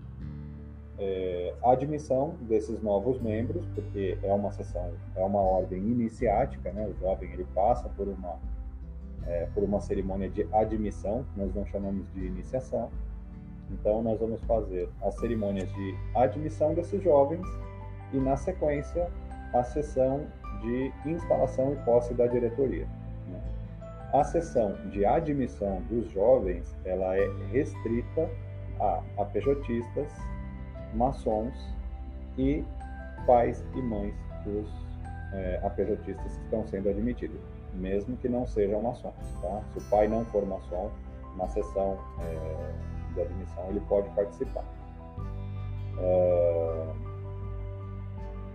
é, 0.98 1.54
admissão 1.62 2.34
desses 2.42 2.82
novos 2.82 3.20
membros, 3.20 3.66
porque 3.74 4.18
é 4.22 4.32
uma 4.32 4.50
sessão, 4.50 4.92
é 5.14 5.22
uma 5.22 5.40
ordem 5.40 5.78
iniciática, 5.78 6.72
né? 6.72 6.86
O 6.86 6.94
jovem 7.00 7.30
ele 7.32 7.46
passa 7.54 7.88
por 7.90 8.08
uma 8.08 8.38
é, 9.26 9.48
por 9.52 9.64
uma 9.64 9.80
cerimônia 9.80 10.30
de 10.30 10.46
admissão, 10.52 11.26
nós 11.36 11.52
não 11.54 11.66
chamamos 11.66 12.06
de 12.12 12.26
iniciação. 12.26 12.90
Então 13.70 14.02
nós 14.02 14.18
vamos 14.20 14.40
fazer 14.44 14.88
as 15.02 15.14
cerimônias 15.16 15.68
de 15.72 15.94
admissão 16.14 16.74
desses 16.74 17.02
jovens 17.02 17.44
e, 18.12 18.18
na 18.18 18.36
sequência, 18.36 19.10
a 19.52 19.64
sessão 19.64 20.26
de 20.62 20.92
instalação 21.04 21.72
e 21.72 21.76
posse 21.84 22.14
da 22.14 22.26
diretoria. 22.26 22.86
Né? 23.28 23.40
A 24.12 24.22
sessão 24.22 24.74
de 24.90 25.04
admissão 25.04 25.82
dos 25.90 26.08
jovens 26.12 26.76
ela 26.84 27.16
é 27.16 27.28
restrita 27.50 28.30
a 28.78 29.02
APJistas, 29.18 30.12
maçons 30.96 31.54
e 32.38 32.64
pais 33.26 33.64
e 33.74 33.82
mães 33.82 34.14
dos 34.44 34.68
é, 35.32 35.60
que 36.04 36.10
estão 36.10 36.66
sendo 36.66 36.88
admitidos, 36.88 37.40
mesmo 37.74 38.16
que 38.16 38.28
não 38.28 38.46
sejam 38.46 38.82
maçons. 38.82 39.14
Tá? 39.42 39.62
Se 39.72 39.78
o 39.78 39.90
pai 39.90 40.08
não 40.08 40.24
for 40.26 40.46
maçom, 40.46 40.90
na 41.36 41.46
sessão 41.48 41.98
é, 42.20 43.14
de 43.14 43.20
admissão 43.20 43.68
ele 43.68 43.80
pode 43.88 44.08
participar. 44.10 44.64
É, 45.98 46.92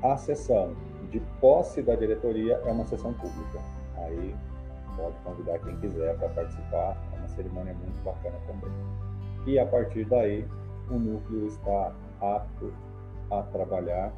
a 0.03 0.17
sessão 0.17 0.75
de 1.11 1.19
posse 1.39 1.81
da 1.81 1.95
diretoria 1.95 2.55
é 2.65 2.71
uma 2.71 2.85
sessão 2.85 3.13
pública. 3.13 3.59
Aí 3.97 4.35
pode 4.95 5.15
convidar 5.23 5.59
quem 5.59 5.77
quiser 5.77 6.17
para 6.17 6.29
participar, 6.29 6.97
é 7.13 7.19
uma 7.19 7.27
cerimônia 7.29 7.73
muito 7.73 8.03
bacana 8.03 8.37
também. 8.47 8.71
E 9.45 9.59
a 9.59 9.65
partir 9.65 10.05
daí, 10.05 10.45
o 10.89 10.93
núcleo 10.93 11.47
está 11.47 11.93
apto 12.21 12.73
a 13.29 13.41
trabalhar 13.43 14.13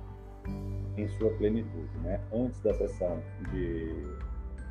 em 0.97 1.07
sua 1.07 1.31
plenitude. 1.31 1.97
Né? 2.03 2.19
Antes 2.33 2.59
da 2.61 2.73
sessão 2.73 3.21
de, 3.51 3.89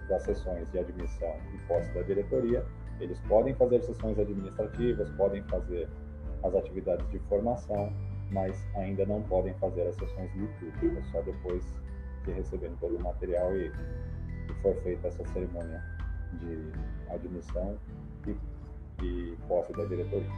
das 0.08 0.22
sessões 0.22 0.70
de 0.70 0.78
admissão 0.78 1.34
e 1.54 1.58
posse 1.66 1.90
da 1.92 2.02
diretoria, 2.02 2.64
eles 3.00 3.18
podem 3.20 3.54
fazer 3.54 3.82
sessões 3.82 4.18
administrativas, 4.18 5.10
podem 5.10 5.42
fazer 5.44 5.88
as 6.44 6.54
atividades 6.54 7.08
de 7.10 7.18
formação, 7.20 7.92
mas 8.30 8.64
ainda 8.76 9.04
não 9.06 9.22
podem 9.22 9.54
fazer 9.54 9.86
as 9.86 9.96
sessões 9.96 10.30
litúrgicas, 10.34 11.06
só 11.10 11.20
depois 11.22 11.64
que 12.24 12.32
receberem 12.32 12.76
todo 12.76 12.96
o 12.96 13.02
material 13.02 13.54
e, 13.56 13.66
e 13.68 14.54
for 14.62 14.74
feita 14.82 15.08
essa 15.08 15.24
cerimônia 15.28 15.82
de 16.40 16.72
admissão 17.10 17.76
e, 18.26 19.04
e 19.04 19.36
posse 19.48 19.72
da 19.72 19.84
diretoria. 19.84 20.30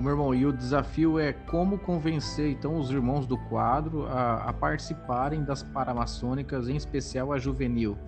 O 0.00 0.02
meu 0.02 0.12
irmão, 0.12 0.34
e 0.34 0.46
o 0.46 0.52
desafio 0.52 1.18
é 1.18 1.34
como 1.34 1.78
convencer 1.78 2.50
então 2.50 2.76
os 2.76 2.90
irmãos 2.90 3.26
do 3.26 3.36
quadro 3.36 4.06
a, 4.06 4.44
a 4.44 4.52
participarem 4.54 5.44
das 5.44 5.62
paramaçônicas, 5.62 6.70
em 6.70 6.74
especial 6.74 7.34
a 7.34 7.38
juvenil, 7.38 7.98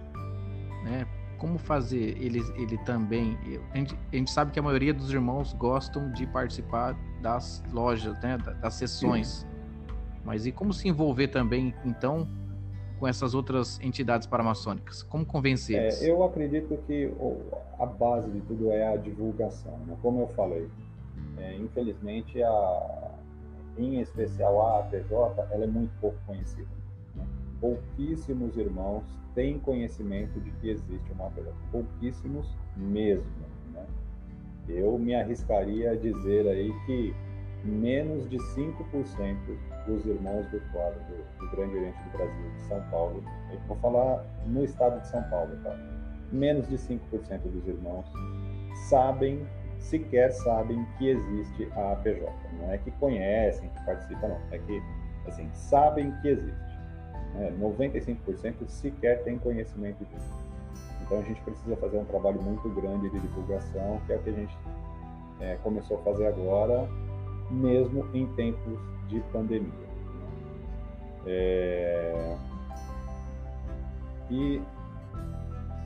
né? 0.85 1.07
como 1.37 1.59
fazer 1.59 2.17
ele, 2.19 2.41
ele 2.57 2.79
também. 2.79 3.37
A 3.75 3.77
gente, 3.77 3.99
a 4.11 4.17
gente, 4.17 4.31
sabe 4.31 4.53
que 4.53 4.59
a 4.59 4.63
maioria 4.63 4.95
dos 4.95 5.13
irmãos 5.13 5.53
gostam 5.53 6.11
de 6.13 6.27
participar 6.27 6.97
das 7.21 7.63
lojas, 7.71 8.19
né, 8.23 8.39
das 8.39 8.73
sessões. 8.73 9.47
Mas 10.25 10.47
e 10.47 10.53
como 10.53 10.73
se 10.73 10.89
envolver 10.89 11.29
também, 11.29 11.75
então, 11.85 12.27
com 12.99 13.07
essas 13.07 13.35
outras 13.35 13.79
entidades 13.83 14.27
paramaçônicas? 14.27 15.03
Como 15.03 15.27
convencer 15.27 15.77
é, 15.77 15.83
eles? 15.83 16.03
eu 16.03 16.25
acredito 16.25 16.79
que 16.87 17.13
a 17.79 17.85
base 17.85 18.31
de 18.31 18.41
tudo 18.41 18.71
é 18.71 18.95
a 18.95 18.97
divulgação. 18.97 19.77
Né? 19.87 19.95
Como 20.01 20.23
eu 20.23 20.29
falei, 20.29 20.71
é, 21.39 21.57
infelizmente, 21.57 22.43
a, 22.43 23.11
em 23.77 24.01
especial 24.01 24.61
a 24.61 24.81
APJ, 24.81 25.49
ela 25.51 25.65
é 25.65 25.67
muito 25.67 25.93
pouco 26.01 26.19
conhecida. 26.27 26.69
Né? 27.15 27.27
Pouquíssimos 27.61 28.57
irmãos 28.57 29.05
têm 29.35 29.59
conhecimento 29.59 30.41
de 30.41 30.51
que 30.53 30.71
existe 30.71 31.13
uma 31.13 31.27
APJ. 31.27 31.53
Pouquíssimos 31.71 32.57
mesmo. 32.77 33.31
Né? 33.73 33.87
Eu 34.69 34.99
me 34.99 35.15
arriscaria 35.15 35.93
a 35.93 35.97
dizer 35.97 36.47
aí 36.47 36.73
que 36.87 37.15
menos 37.65 38.29
de 38.29 38.37
5% 38.39 39.37
dos 39.87 40.05
irmãos 40.07 40.47
do 40.51 40.61
quadro 40.73 41.01
do, 41.05 41.39
do, 41.39 41.51
Grande 41.51 41.77
Oriente 41.77 41.99
do 42.05 42.11
Brasil, 42.17 42.51
de 42.57 42.63
São 42.63 42.81
Paulo, 42.91 43.23
eu 43.53 43.59
vou 43.67 43.77
falar 43.79 44.25
no 44.47 44.65
estado 44.65 45.01
de 45.01 45.09
São 45.09 45.23
Paulo, 45.25 45.57
tá? 45.63 45.77
Menos 46.31 46.69
de 46.69 46.77
5% 46.77 46.99
dos 47.43 47.67
irmãos 47.67 48.07
sabem, 48.89 49.47
sequer 49.83 50.33
sabem 50.33 50.87
que 50.97 51.09
existe 51.09 51.69
a 51.77 51.93
APJ. 51.93 52.33
Não 52.59 52.73
é 52.73 52.79
que 52.79 52.91
conhecem, 52.93 53.69
que 53.69 53.85
participam, 53.85 54.29
não. 54.29 54.41
É 54.51 54.59
que, 54.59 54.83
assim, 55.27 55.49
sabem 55.53 56.13
que 56.23 56.29
existe. 56.29 56.73
Né? 57.35 57.53
95% 57.61 58.69
sequer 58.69 59.23
têm 59.25 59.39
conhecimento 59.39 60.05
disso. 60.05 60.43
Então 61.03 61.19
a 61.19 61.23
gente 61.23 61.41
precisa 61.43 61.77
fazer 61.77 61.99
um 61.99 62.05
trabalho 62.05 62.41
muito 62.41 62.69
grande 62.71 63.11
de 63.11 63.21
divulgação, 63.21 64.01
que 64.07 64.13
é 64.13 64.17
o 64.17 64.23
que 64.23 64.31
a 64.31 64.33
gente 64.33 64.57
é, 65.41 65.57
começou 65.63 65.99
a 65.99 66.03
fazer 66.03 66.27
agora, 66.27 66.89
mesmo 67.51 68.09
em 68.15 68.27
tempos 68.35 68.79
de 69.09 69.21
pandemia. 69.33 69.93
É... 71.27 72.37
E 74.31 74.63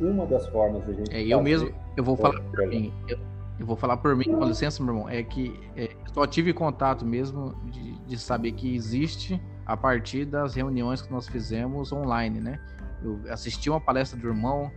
uma 0.01 0.27
das 0.27 0.47
formas 0.49 0.85
de 0.85 0.91
a 0.91 0.95
gente. 0.95 1.15
É, 1.15 1.23
eu 1.27 1.43
mesmo, 1.43 1.73
eu 1.97 2.05
vou 2.05 2.17
falar 2.17 2.41
por 2.41 2.67
mim. 2.67 2.93
Eu, 3.09 3.19
eu, 3.59 3.67
vou 3.67 3.77
falar 3.77 3.97
por 3.97 4.15
mim, 4.17 4.25
com 4.25 4.45
licença, 4.45 4.83
meu 4.83 4.95
irmão. 4.95 5.09
É 5.09 5.23
que 5.23 5.59
é, 5.77 5.95
só 6.13 6.27
tive 6.27 6.53
contato 6.53 7.05
mesmo 7.05 7.55
de, 7.71 7.93
de 8.01 8.19
saber 8.19 8.53
que 8.53 8.75
existe 8.75 9.41
a 9.65 9.77
partir 9.77 10.25
das 10.25 10.55
reuniões 10.55 11.03
que 11.03 11.11
nós 11.11 11.29
fizemos 11.29 11.93
online, 11.93 12.41
né? 12.41 12.61
Eu 13.03 13.21
assisti 13.31 13.69
uma 13.69 13.81
palestra 13.81 14.19
do 14.19 14.27
irmão, 14.27 14.71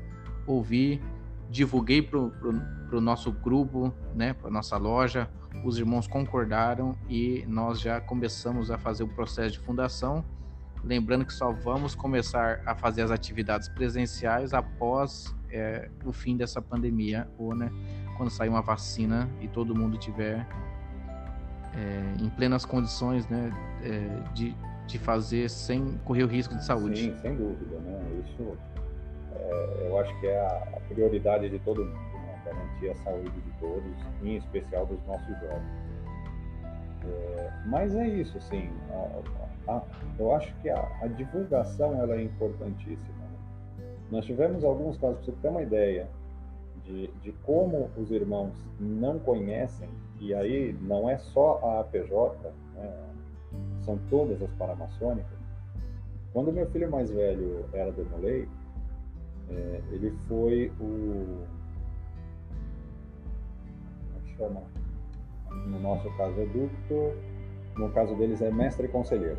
ouvi, 0.46 1.02
divulguei 1.50 2.02
para 2.02 2.18
o 2.20 3.02
nosso 3.02 3.32
grupo, 3.32 3.94
né, 4.14 4.34
para 4.34 4.50
nossa 4.50 4.78
loja, 4.78 5.30
os 5.64 5.78
irmãos 5.78 6.08
concordaram 6.08 6.96
e 7.10 7.44
nós 7.48 7.80
já 7.80 8.00
começamos 8.00 8.70
a 8.70 8.78
fazer 8.78 9.04
o 9.04 9.08
processo 9.08 9.54
de 9.54 9.60
fundação. 9.60 10.24
Lembrando 10.84 11.26
que 11.26 11.34
só 11.34 11.52
vamos 11.52 11.96
começar 11.96 12.62
a 12.66 12.76
fazer 12.76 13.02
as 13.02 13.12
atividades 13.12 13.68
presenciais 13.68 14.54
após 14.54 15.36
é, 15.52 15.90
o 16.06 16.14
fim 16.14 16.38
dessa 16.38 16.62
pandemia, 16.62 17.28
ou 17.38 17.54
né, 17.54 17.70
quando 18.20 18.30
sair 18.30 18.50
uma 18.50 18.62
vacina 18.62 19.30
e 19.40 19.48
todo 19.48 19.74
mundo 19.74 19.98
tiver 19.98 20.46
é, 21.74 22.22
em 22.22 22.30
plenas 22.32 22.66
condições 22.66 23.26
né, 23.30 23.50
é, 23.82 24.34
de, 24.34 24.54
de 24.86 25.00
fazer 25.00 25.50
sem 25.50 25.98
correr 26.04 26.26
o 26.26 26.28
risco 26.28 26.54
de 26.54 26.66
saúde. 26.66 27.04
Sim, 27.04 27.18
sem 27.22 27.34
dúvida. 27.38 27.80
Né? 27.80 28.22
Isso 28.26 28.58
é, 29.32 29.88
eu 29.88 29.98
acho 30.00 30.20
que 30.20 30.28
é 30.28 30.38
a, 30.38 30.80
prioridade 30.90 31.50
de 31.50 31.60
todo 31.60 31.86
mundo 31.86 32.10
garantir 32.44 32.90
a 32.90 32.96
saúde 33.04 33.32
de 33.32 33.52
todos, 33.58 33.94
em 34.22 34.36
especial 34.36 34.86
dos 34.86 35.02
nossos 35.06 35.40
jovens. 35.40 35.80
É, 37.06 37.52
mas 37.68 37.96
é 37.96 38.06
isso, 38.06 38.38
assim, 38.38 38.70
a, 38.92 39.72
a, 39.72 39.82
eu 40.18 40.36
acho 40.36 40.54
que 40.56 40.70
a, 40.70 40.92
a, 41.02 41.08
divulgação 41.08 41.96
ela 42.02 42.16
é 42.16 42.24
importantíssima. 42.24 43.24
Né? 43.78 43.86
Nós 44.12 44.26
tivemos 44.26 44.66
alguns 44.66 44.98
casos, 44.98 45.24
para 45.24 45.26
você 45.26 45.42
ter 45.42 45.48
uma 45.48 45.62
ideia 45.62 46.10
de, 46.90 47.08
de 47.22 47.32
como 47.44 47.90
os 47.96 48.10
irmãos 48.10 48.52
não 48.80 49.20
conhecem, 49.20 49.88
e 50.20 50.34
aí 50.34 50.76
não 50.82 51.08
é 51.08 51.18
só 51.20 51.60
a 51.64 51.82
APJ, 51.82 52.52
né? 52.74 53.10
são 53.82 54.00
todas 54.10 54.42
as 54.42 54.52
paramaçônicas. 54.54 55.38
Quando 56.34 56.52
meu 56.52 56.66
filho 56.72 56.90
mais 56.90 57.12
velho 57.12 57.66
era 57.74 57.92
demolei, 57.92 58.48
é, 59.50 59.82
ele 59.92 60.12
foi 60.28 60.72
o 60.80 61.46
chama, 64.36 64.62
no 65.68 65.80
nosso 65.80 66.10
caso 66.18 66.40
é 66.40 66.46
ducto, 66.46 67.14
no 67.78 67.92
caso 67.92 68.16
deles 68.16 68.42
é 68.42 68.52
mestre 68.52 68.88
e 68.88 68.90
conselheiro. 68.90 69.38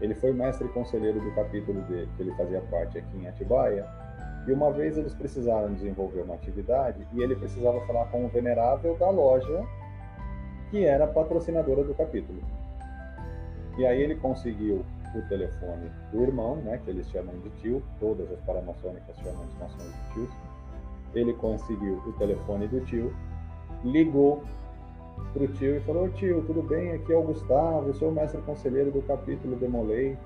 Ele 0.00 0.14
foi 0.14 0.32
mestre 0.32 0.66
e 0.66 0.70
conselheiro 0.70 1.20
do 1.20 1.34
capítulo 1.34 1.82
dele, 1.82 2.08
que 2.16 2.22
ele 2.22 2.34
fazia 2.34 2.60
parte 2.62 2.98
aqui 2.98 3.16
em 3.16 3.26
Atibaia, 3.26 3.86
e 4.46 4.52
uma 4.52 4.70
vez 4.70 4.96
eles 4.96 5.14
precisaram 5.14 5.72
desenvolver 5.74 6.22
uma 6.22 6.34
atividade 6.34 7.06
e 7.12 7.22
ele 7.22 7.34
precisava 7.36 7.80
falar 7.86 8.06
com 8.06 8.24
o 8.24 8.28
venerável 8.28 8.96
da 8.96 9.10
loja, 9.10 9.64
que 10.70 10.84
era 10.84 11.06
patrocinadora 11.06 11.82
do 11.84 11.94
capítulo. 11.94 12.40
E 13.78 13.86
aí 13.86 14.02
ele 14.02 14.16
conseguiu 14.16 14.84
o 15.14 15.22
telefone 15.28 15.90
do 16.12 16.22
irmão, 16.22 16.56
né, 16.56 16.80
que 16.84 16.90
eles 16.90 17.08
chamam 17.10 17.38
de 17.40 17.50
tio, 17.60 17.82
todas 17.98 18.30
as 18.30 18.40
paramaçônicas 18.40 19.16
chamam 19.18 19.44
os 19.44 19.54
maçons 19.58 19.92
de 19.92 20.14
tios. 20.14 20.30
Ele 21.14 21.32
conseguiu 21.34 22.02
o 22.06 22.12
telefone 22.12 22.68
do 22.68 22.80
tio 22.80 23.14
ligou 23.84 24.42
para 25.32 25.44
o 25.44 25.48
tio 25.48 25.76
e 25.76 25.80
falou: 25.80 26.08
Tio, 26.10 26.42
tudo 26.46 26.62
bem? 26.62 26.92
Aqui 26.92 27.12
é 27.12 27.16
o 27.16 27.22
Gustavo, 27.22 27.88
eu 27.88 27.94
sou 27.94 28.10
o 28.10 28.12
mestre 28.12 28.40
conselheiro 28.42 28.90
do 28.90 29.02
capítulo 29.02 29.56
Demolei. 29.56 30.16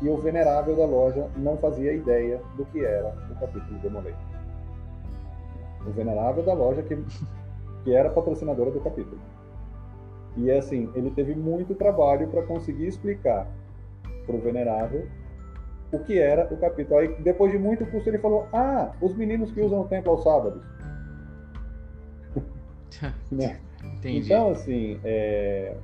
E 0.00 0.08
o 0.08 0.16
venerável 0.16 0.76
da 0.76 0.86
loja 0.86 1.28
não 1.36 1.56
fazia 1.56 1.92
ideia 1.92 2.40
do 2.56 2.64
que 2.66 2.84
era 2.84 3.14
o 3.30 3.34
capítulo 3.40 3.78
Demolei. 3.80 4.14
O 5.86 5.90
venerável 5.90 6.44
da 6.44 6.52
loja 6.52 6.82
que, 6.82 6.96
que 7.84 7.94
era 7.94 8.10
patrocinadora 8.10 8.70
do 8.70 8.80
capítulo. 8.80 9.18
E 10.36 10.50
assim, 10.52 10.88
ele 10.94 11.10
teve 11.10 11.34
muito 11.34 11.74
trabalho 11.74 12.28
para 12.28 12.42
conseguir 12.42 12.86
explicar 12.86 13.48
para 14.24 14.36
o 14.36 14.40
venerável 14.40 15.08
o 15.90 15.98
que 15.98 16.18
era 16.18 16.46
o 16.52 16.56
capítulo. 16.56 17.00
Aí, 17.00 17.08
depois 17.20 17.50
de 17.50 17.58
muito 17.58 17.84
custo, 17.86 18.08
ele 18.08 18.18
falou: 18.18 18.46
Ah, 18.52 18.92
os 19.00 19.14
meninos 19.16 19.50
que 19.50 19.60
usam 19.60 19.80
o 19.80 19.88
templo 19.88 20.12
aos 20.12 20.22
sábados. 20.22 20.62
né? 23.32 23.58
Então, 24.04 24.50
assim, 24.50 25.00
é, 25.04 25.74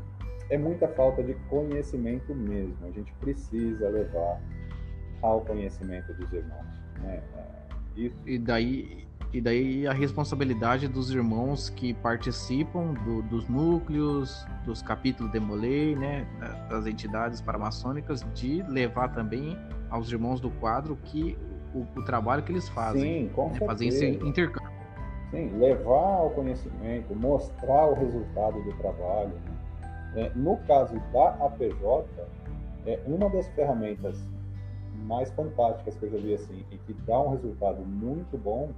é 0.51 0.59
muita 0.59 0.88
falta 0.88 1.22
de 1.22 1.34
conhecimento 1.49 2.34
mesmo. 2.34 2.76
A 2.86 2.90
gente 2.90 3.12
precisa 3.14 3.88
levar 3.88 4.40
ao 5.22 5.40
conhecimento 5.40 6.12
dos 6.14 6.32
irmãos. 6.32 6.66
Né? 7.01 7.22
É, 7.36 8.01
isso. 8.01 8.16
E 8.26 8.38
daí, 8.38 9.07
e 9.32 9.40
daí 9.40 9.86
a 9.86 9.92
responsabilidade 9.92 10.86
dos 10.86 11.11
irmãos 11.11 11.70
que 11.70 11.95
participam 11.95 12.92
do, 13.05 13.22
dos 13.22 13.49
núcleos, 13.49 14.47
dos 14.64 14.82
capítulos 14.82 15.32
Demolei, 15.32 15.97
né, 15.97 16.26
das 16.68 16.86
entidades 16.86 17.40
paramaçônicas, 17.40 18.24
de 18.34 18.62
levar 18.62 19.09
também 19.09 19.57
aos 19.90 20.11
irmãos 20.11 20.40
do 20.40 20.51
quadro 20.51 20.97
que 21.05 21.38
o, 21.74 21.80
o 21.99 22.05
trabalho 22.05 22.42
que 22.42 22.53
eles 22.53 22.68
fazem. 22.68 23.28
Sim, 23.28 23.32
com 23.34 23.51
né, 23.51 23.59
Fazer 23.61 23.86
esse 23.86 24.07
intercâmbio. 24.07 24.72
Sim, 25.30 25.49
levar 25.59 26.16
ao 26.16 26.30
conhecimento, 26.30 27.14
mostrar 27.16 27.86
o 27.86 27.95
resultado 27.95 28.62
do 28.62 28.72
trabalho. 28.74 29.30
Né? 29.30 29.53
É, 30.17 30.31
no 30.35 30.57
caso 30.59 30.95
da 31.12 31.31
APJ, 31.45 32.07
é 32.87 33.01
uma 33.07 33.29
das 33.31 33.49
ferramentas 33.49 34.17
mais 35.05 35.31
fantásticas 35.33 35.97
que 35.97 36.05
eu 36.05 36.11
já 36.11 36.19
vi 36.19 36.35
assim 36.35 36.65
e 36.71 36.79
que 36.79 36.93
dá 37.07 37.21
um 37.21 37.31
resultado 37.31 37.83
muito 37.85 38.39
bom, 38.39 38.71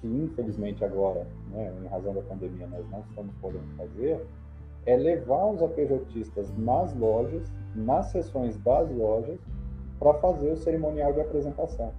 que 0.00 0.06
infelizmente 0.06 0.84
agora, 0.84 1.26
né, 1.50 1.72
em 1.82 1.86
razão 1.86 2.14
da 2.14 2.22
pandemia, 2.22 2.66
nós 2.66 2.88
não 2.90 3.00
estamos 3.00 3.34
podendo 3.40 3.66
fazer, 3.76 4.26
é 4.86 4.96
levar 4.96 5.46
os 5.46 5.62
APJistas 5.62 6.52
nas 6.58 6.94
lojas, 6.94 7.50
nas 7.74 8.06
sessões 8.06 8.56
das 8.58 8.90
lojas, 8.90 9.38
para 9.98 10.14
fazer 10.14 10.52
o 10.52 10.56
cerimonial 10.56 11.12
de 11.12 11.20
apresentação. 11.20 11.92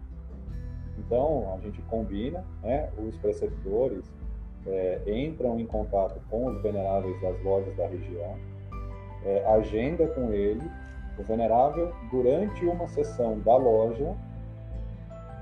Então, 0.98 1.54
a 1.54 1.60
gente 1.60 1.82
combina, 1.84 2.44
né, 2.64 2.90
os 2.98 3.18
preceptores 3.18 4.12
é, 4.68 5.02
entram 5.08 5.60
em 5.60 5.66
contato 5.66 6.20
com 6.30 6.48
os 6.48 6.62
veneráveis 6.62 7.20
das 7.22 7.42
lojas 7.44 7.76
da 7.76 7.88
região, 7.88 8.36
é, 9.26 9.44
agenda 9.48 10.08
com 10.08 10.32
ele, 10.32 10.70
o 11.18 11.24
venerável, 11.24 11.94
durante 12.12 12.66
uma 12.66 12.88
sessão 12.88 13.40
da 13.40 13.56
loja, 13.56 14.16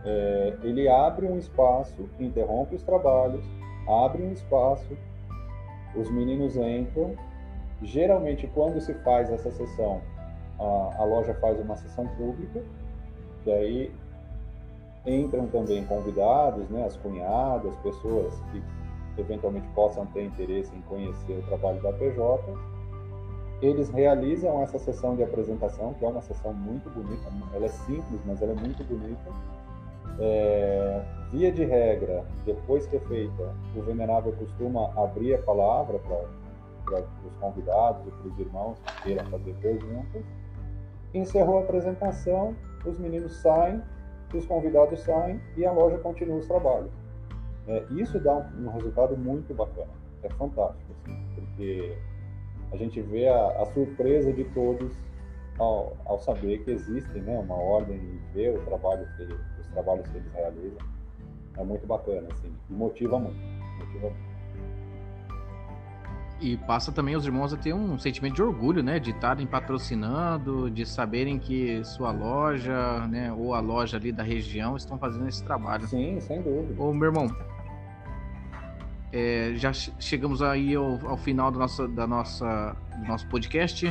é, 0.06 0.58
ele 0.64 0.88
abre 0.88 1.28
um 1.28 1.38
espaço, 1.38 2.10
interrompe 2.20 2.76
os 2.76 2.84
trabalhos, 2.84 3.44
abre 3.88 4.24
um 4.24 4.32
espaço, 4.32 4.98
os 5.96 6.10
meninos 6.10 6.56
entram. 6.56 7.16
Geralmente, 7.82 8.48
quando 8.54 8.80
se 8.80 8.94
faz 8.96 9.32
essa 9.32 9.52
sessão, 9.52 10.02
a, 10.60 11.02
a 11.02 11.04
loja 11.04 11.34
faz 11.36 11.60
uma 11.60 11.76
sessão 11.76 12.08
pública, 12.16 12.62
que 13.44 13.52
aí 13.52 13.92
entram 15.06 15.48
também 15.48 15.84
convidados, 15.86 16.70
né, 16.70 16.86
as 16.86 16.96
cunhadas, 16.98 17.76
pessoas 17.78 18.34
que 18.52 18.64
eventualmente 19.22 19.68
possam 19.70 20.06
ter 20.08 20.24
interesse 20.24 20.74
em 20.76 20.82
conhecer 20.82 21.34
o 21.34 21.42
trabalho 21.44 21.82
da 21.82 21.92
PJ. 21.94 22.42
Eles 23.66 23.90
realizam 23.90 24.62
essa 24.62 24.78
sessão 24.78 25.16
de 25.16 25.24
apresentação, 25.24 25.94
que 25.94 26.04
é 26.04 26.08
uma 26.08 26.22
sessão 26.22 26.54
muito 26.54 26.90
bonita. 26.90 27.30
Ela 27.54 27.66
é 27.66 27.70
simples, 27.70 28.22
mas 28.26 28.42
ela 28.42 28.52
é 28.52 28.56
muito 28.56 28.84
bonita. 28.84 29.32
É, 30.20 31.02
via 31.32 31.52
de 31.52 31.64
regra, 31.64 32.26
depois 32.46 32.86
que 32.88 32.98
é 32.98 33.00
feita, 33.00 33.56
o 33.76 33.82
venerável 33.82 34.34
costuma 34.34 34.92
abrir 35.02 35.36
a 35.36 35.42
palavra 35.42 35.98
para 36.00 37.00
os 37.26 37.36
convidados 37.40 38.06
e 38.06 38.12
para 38.12 38.28
os 38.28 38.40
irmãos 38.40 38.78
que 38.80 39.04
queiram 39.04 39.26
fazer 39.28 39.54
perguntas. 39.56 40.24
Encerrou 41.14 41.60
a 41.60 41.62
apresentação, 41.62 42.56
os 42.86 43.00
meninos 43.00 43.38
saem, 43.38 43.82
os 44.34 44.46
convidados 44.46 45.00
saem 45.02 45.40
e 45.56 45.66
a 45.66 45.72
loja 45.72 45.98
continua 46.00 46.38
os 46.38 46.48
trabalhos. 46.48 46.92
É, 47.68 47.86
isso 47.92 48.20
dá 48.20 48.34
um, 48.34 48.66
um, 48.66 48.72
resultado 48.72 49.16
muito 49.16 49.54
bacana, 49.54 49.92
é 50.22 50.30
fantástico, 50.32 50.92
assim, 50.92 51.18
porque 51.34 51.98
a 52.74 52.78
gente 52.78 53.00
vê 53.02 53.28
a, 53.28 53.62
a 53.62 53.66
surpresa 53.68 54.34
de 54.34 54.44
todos 54.46 54.92
ao, 55.60 55.96
ao, 56.06 56.20
saber 56.20 56.64
que 56.64 56.72
existe 56.72 57.20
né, 57.20 57.38
uma 57.38 57.56
ordem 57.56 57.98
e 57.98 58.34
ver 58.34 58.58
o 58.58 58.62
trabalho 58.64 59.08
que, 59.16 59.24
os 59.62 59.68
trabalhos 59.68 60.08
que 60.08 60.18
eles 60.18 60.34
realizam. 60.34 60.80
É 61.56 61.64
muito 61.64 61.86
bacana, 61.86 62.28
assim, 62.32 62.52
e 62.68 62.74
motiva 62.74 63.20
muito, 63.20 63.38
motiva 63.78 64.10
muito. 64.10 64.34
E 66.42 66.58
passa 66.58 66.92
também 66.92 67.16
os 67.16 67.26
irmãos 67.26 67.54
a 67.54 67.58
ter 67.58 67.74
um 67.74 67.98
sentimento 68.00 68.34
de 68.34 68.42
orgulho, 68.42 68.82
né? 68.82 69.00
De 69.00 69.12
estarem 69.12 69.46
patrocinando, 69.46 70.70
de 70.70 70.86
saberem 70.86 71.38
que 71.38 71.82
sua 71.86 72.12
loja, 72.12 73.08
né? 73.08 73.32
Ou 73.32 73.54
a 73.54 73.62
loja 73.62 73.98
ali 73.98 74.12
da 74.12 74.24
região 74.24 74.76
estão 74.76 74.98
fazendo 74.98 75.30
esse 75.30 75.44
trabalho. 75.44 75.88
Sim, 75.88 76.20
sem 76.20 76.42
dúvida. 76.42 76.82
Ô, 76.82 76.92
meu 76.92 77.10
irmão, 77.10 77.28
é, 79.14 79.54
já 79.56 79.72
chegamos 79.72 80.42
aí 80.42 80.74
ao, 80.74 81.00
ao, 81.08 81.16
final 81.16 81.52
do 81.52 81.60
nosso, 81.60 81.88
da 81.88 82.08
nossa, 82.08 82.76
do 82.98 83.08
nosso 83.08 83.28
podcast. 83.28 83.86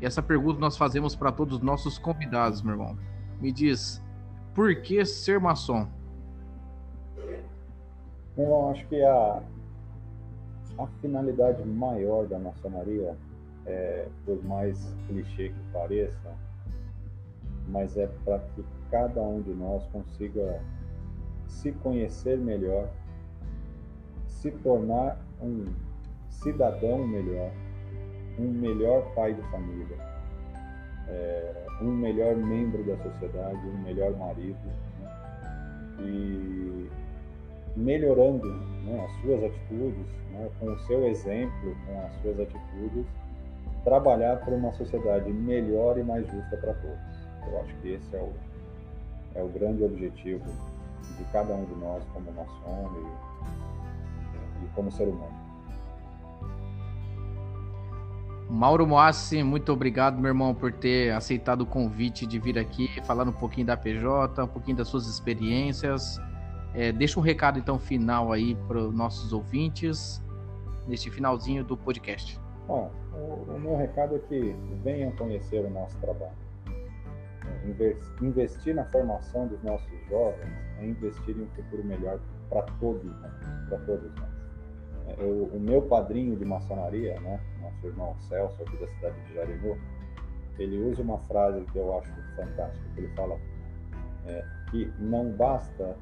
E 0.00 0.04
essa 0.04 0.20
pergunta 0.20 0.58
nós 0.58 0.76
fazemos 0.76 1.14
para 1.14 1.30
todos 1.30 1.58
os 1.58 1.62
nossos 1.62 1.98
convidados, 1.98 2.60
meu 2.60 2.72
irmão. 2.72 2.98
Me 3.40 3.52
diz, 3.52 4.02
por 4.52 4.74
que 4.82 5.04
ser 5.04 5.38
maçom? 5.38 5.86
Eu 8.36 8.70
acho 8.70 8.84
que 8.88 9.00
a, 9.04 9.40
a 10.78 10.86
finalidade 11.00 11.62
maior 11.64 12.26
da 12.26 12.38
maçonaria, 12.40 13.16
é, 13.66 14.08
por 14.24 14.42
mais 14.44 14.92
clichê 15.06 15.50
que 15.50 15.72
pareça, 15.72 16.34
mas 17.68 17.96
é 17.96 18.08
para 18.24 18.40
que 18.40 18.64
cada 18.90 19.22
um 19.22 19.40
de 19.42 19.54
nós 19.54 19.86
consiga 19.92 20.60
se 21.46 21.70
conhecer 21.70 22.36
melhor, 22.36 22.88
se 24.40 24.50
tornar 24.50 25.18
um 25.40 25.66
cidadão 26.28 27.06
melhor, 27.06 27.50
um 28.38 28.48
melhor 28.48 29.02
pai 29.14 29.34
de 29.34 29.42
família, 29.50 29.96
é, 31.08 31.66
um 31.82 31.92
melhor 31.92 32.34
membro 32.36 32.82
da 32.84 32.96
sociedade, 32.96 33.58
um 33.66 33.82
melhor 33.82 34.16
marido, 34.16 34.58
né? 35.00 35.10
e 36.00 36.88
melhorando 37.76 38.46
né, 38.84 39.04
as 39.04 39.20
suas 39.20 39.44
atitudes, 39.44 40.06
né, 40.32 40.50
com 40.58 40.72
o 40.72 40.78
seu 40.80 41.06
exemplo, 41.06 41.76
com 41.86 42.06
as 42.06 42.14
suas 42.22 42.40
atitudes, 42.40 43.06
trabalhar 43.84 44.36
por 44.40 44.54
uma 44.54 44.72
sociedade 44.72 45.30
melhor 45.30 45.98
e 45.98 46.02
mais 46.02 46.26
justa 46.26 46.56
para 46.56 46.74
todos. 46.74 47.20
Eu 47.46 47.60
acho 47.60 47.74
que 47.76 47.92
esse 47.92 48.16
é 48.16 48.20
o, 48.20 48.32
é 49.34 49.42
o 49.42 49.48
grande 49.48 49.84
objetivo 49.84 50.44
de 51.18 51.24
cada 51.32 51.54
um 51.54 51.64
de 51.64 51.74
nós 51.74 52.02
como 52.12 52.32
maçom 52.32 53.29
e, 54.62 54.68
como 54.74 54.90
ser 54.90 55.08
humano. 55.08 55.50
Mauro 58.50 58.84
Moassi, 58.84 59.44
muito 59.44 59.72
obrigado, 59.72 60.18
meu 60.18 60.28
irmão, 60.28 60.52
por 60.52 60.72
ter 60.72 61.12
aceitado 61.12 61.60
o 61.60 61.66
convite 61.66 62.26
de 62.26 62.38
vir 62.40 62.58
aqui, 62.58 62.88
falar 63.04 63.26
um 63.28 63.32
pouquinho 63.32 63.66
da 63.66 63.76
PJ, 63.76 64.42
um 64.42 64.48
pouquinho 64.48 64.76
das 64.76 64.88
suas 64.88 65.06
experiências. 65.06 66.20
É, 66.74 66.90
deixa 66.90 67.18
um 67.18 67.22
recado 67.22 67.60
então 67.60 67.78
final 67.78 68.32
aí 68.32 68.56
para 68.66 68.78
os 68.78 68.94
nossos 68.94 69.32
ouvintes 69.32 70.20
neste 70.86 71.10
finalzinho 71.10 71.62
do 71.62 71.76
podcast. 71.76 72.40
Bom, 72.66 72.90
o, 73.12 73.52
o 73.52 73.60
meu 73.60 73.76
recado 73.76 74.16
é 74.16 74.18
que 74.18 74.56
venham 74.82 75.12
conhecer 75.12 75.64
o 75.64 75.70
nosso 75.70 75.96
trabalho. 75.98 76.32
Investir 78.20 78.74
na 78.74 78.84
formação 78.86 79.46
dos 79.46 79.62
nossos 79.62 79.90
jovens 80.08 80.52
é 80.78 80.86
investir 80.86 81.36
em 81.36 81.42
um 81.42 81.48
futuro 81.48 81.84
melhor 81.84 82.18
para 82.48 82.62
todos 82.80 83.04
nós, 83.04 83.32
para 83.68 83.78
todos 83.78 84.14
nós. 84.16 84.29
Eu, 85.18 85.50
o 85.52 85.60
meu 85.60 85.82
padrinho 85.82 86.36
de 86.36 86.44
maçonaria, 86.44 87.18
né, 87.20 87.40
nosso 87.60 87.86
irmão 87.86 88.14
Celso 88.28 88.62
aqui 88.62 88.76
da 88.76 88.86
cidade 88.86 89.20
de 89.26 89.34
Jarinu, 89.34 89.78
ele 90.58 90.78
usa 90.78 91.02
uma 91.02 91.18
frase 91.20 91.60
que 91.72 91.78
eu 91.78 91.96
acho 91.98 92.12
fantástica, 92.36 92.84
que 92.94 93.00
ele 93.00 93.08
fala 93.14 93.38
é, 94.26 94.44
que 94.70 94.92
não 94.98 95.30
basta 95.32 95.96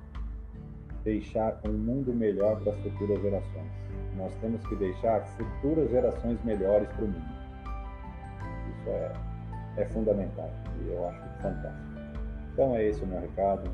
deixar 1.05 1.61
um 1.65 1.73
mundo 1.73 2.13
melhor 2.13 2.61
para 2.61 2.73
as 2.73 2.79
futuras 2.81 3.21
gerações. 3.23 3.73
Nós 4.17 4.35
temos 4.37 4.67
que 4.67 4.75
deixar 4.77 5.25
futuras 5.37 5.91
gerações 5.91 6.43
melhores 6.45 6.89
para 6.89 7.05
o 7.05 7.09
mundo. 7.09 7.39
Isso 8.71 8.89
é, 8.91 9.13
é 9.77 9.85
fundamental 9.87 10.51
e 10.83 10.89
eu 10.89 11.09
acho 11.09 11.21
fantástico. 11.41 11.89
Então 12.53 12.75
é 12.75 12.85
esse 12.85 13.03
o 13.05 13.07
meu 13.07 13.21
recado. 13.21 13.71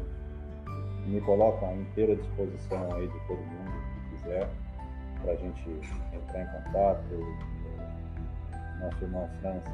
Me 1.06 1.20
coloco 1.22 1.64
à 1.64 1.74
inteira 1.74 2.16
disposição 2.16 2.94
aí 2.94 3.08
de 3.08 3.26
todo 3.26 3.38
mundo 3.38 3.72
que 4.10 4.16
quiser 4.16 4.48
para 5.24 5.32
a 5.32 5.36
gente 5.36 5.70
entrar 6.12 6.42
em 6.42 6.62
contato. 6.62 7.04
Nosso 8.80 9.02
irmão 9.02 9.28
Franz 9.40 9.64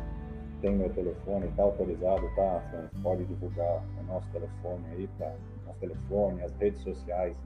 tem 0.60 0.76
meu 0.76 0.90
telefone, 0.90 1.46
está 1.46 1.64
autorizado, 1.64 2.22
tá, 2.36 2.62
Franz? 2.70 2.90
Pode 3.02 3.24
divulgar 3.24 3.82
o 3.98 4.02
nosso 4.04 4.28
telefone 4.30 4.84
aí 4.92 5.08
para 5.18 5.34
nosso 5.66 5.80
telefone, 5.80 6.42
as 6.42 6.54
redes 6.56 6.80
sociais 6.82 7.36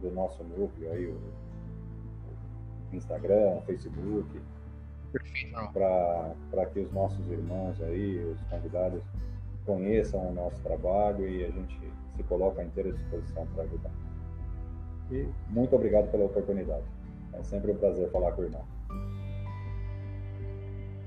do 0.00 0.10
nosso 0.10 0.42
núcleo 0.44 0.92
aí, 0.92 1.06
o, 1.06 1.18
Instagram, 2.92 3.58
o 3.58 3.62
Facebook. 3.62 4.40
Para 5.72 6.66
que 6.72 6.80
os 6.80 6.92
nossos 6.92 7.26
irmãos 7.30 7.80
aí, 7.82 8.18
os 8.24 8.40
convidados, 8.50 9.02
conheçam 9.64 10.28
o 10.28 10.34
nosso 10.34 10.60
trabalho 10.62 11.28
e 11.28 11.44
a 11.44 11.50
gente 11.50 11.92
se 12.16 12.22
coloca 12.24 12.60
à 12.60 12.64
inteira 12.64 12.92
disposição 12.92 13.46
para 13.54 13.64
ajudar. 13.64 13.90
E 15.10 15.26
muito 15.48 15.74
obrigado 15.74 16.10
pela 16.10 16.24
oportunidade. 16.24 16.84
É 17.32 17.42
sempre 17.42 17.72
um 17.72 17.76
prazer 17.76 18.10
falar 18.10 18.32
com 18.32 18.42
o 18.42 18.44
irmão. 18.44 18.64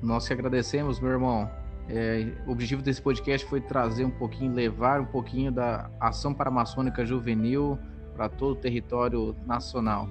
Nós 0.02 0.28
que 0.28 0.34
agradecemos, 0.34 1.00
meu 1.00 1.12
irmão. 1.12 1.50
É, 1.90 2.26
o 2.48 2.52
objetivo 2.52 2.82
desse 2.82 3.02
podcast 3.02 3.46
foi 3.48 3.60
trazer 3.60 4.06
um 4.06 4.12
pouquinho, 4.12 4.54
levar 4.54 5.02
um 5.02 5.06
pouquinho 5.06 5.52
da 5.52 5.90
ação 6.00 6.34
paramaçônica 6.34 7.06
juvenil 7.06 7.78
para 8.16 8.30
todo 8.30 8.54
o 8.54 8.56
território 8.56 9.36
nacional. 9.46 10.08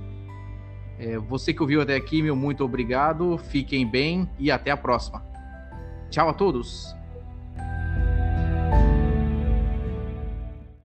É, 0.99 1.17
você 1.17 1.55
que 1.55 1.63
ouviu 1.63 1.81
até 1.81 1.97
aqui, 1.97 2.23
meu 2.23 2.37
muito 2.37 2.63
obrigado, 2.63 3.39
fiquem 3.39 3.89
bem 3.89 4.29
e 4.39 4.51
até 4.51 4.71
a 4.71 4.77
próxima. 4.77 5.25
Tchau 6.11 6.29
a 6.29 6.35
todos! 6.35 7.00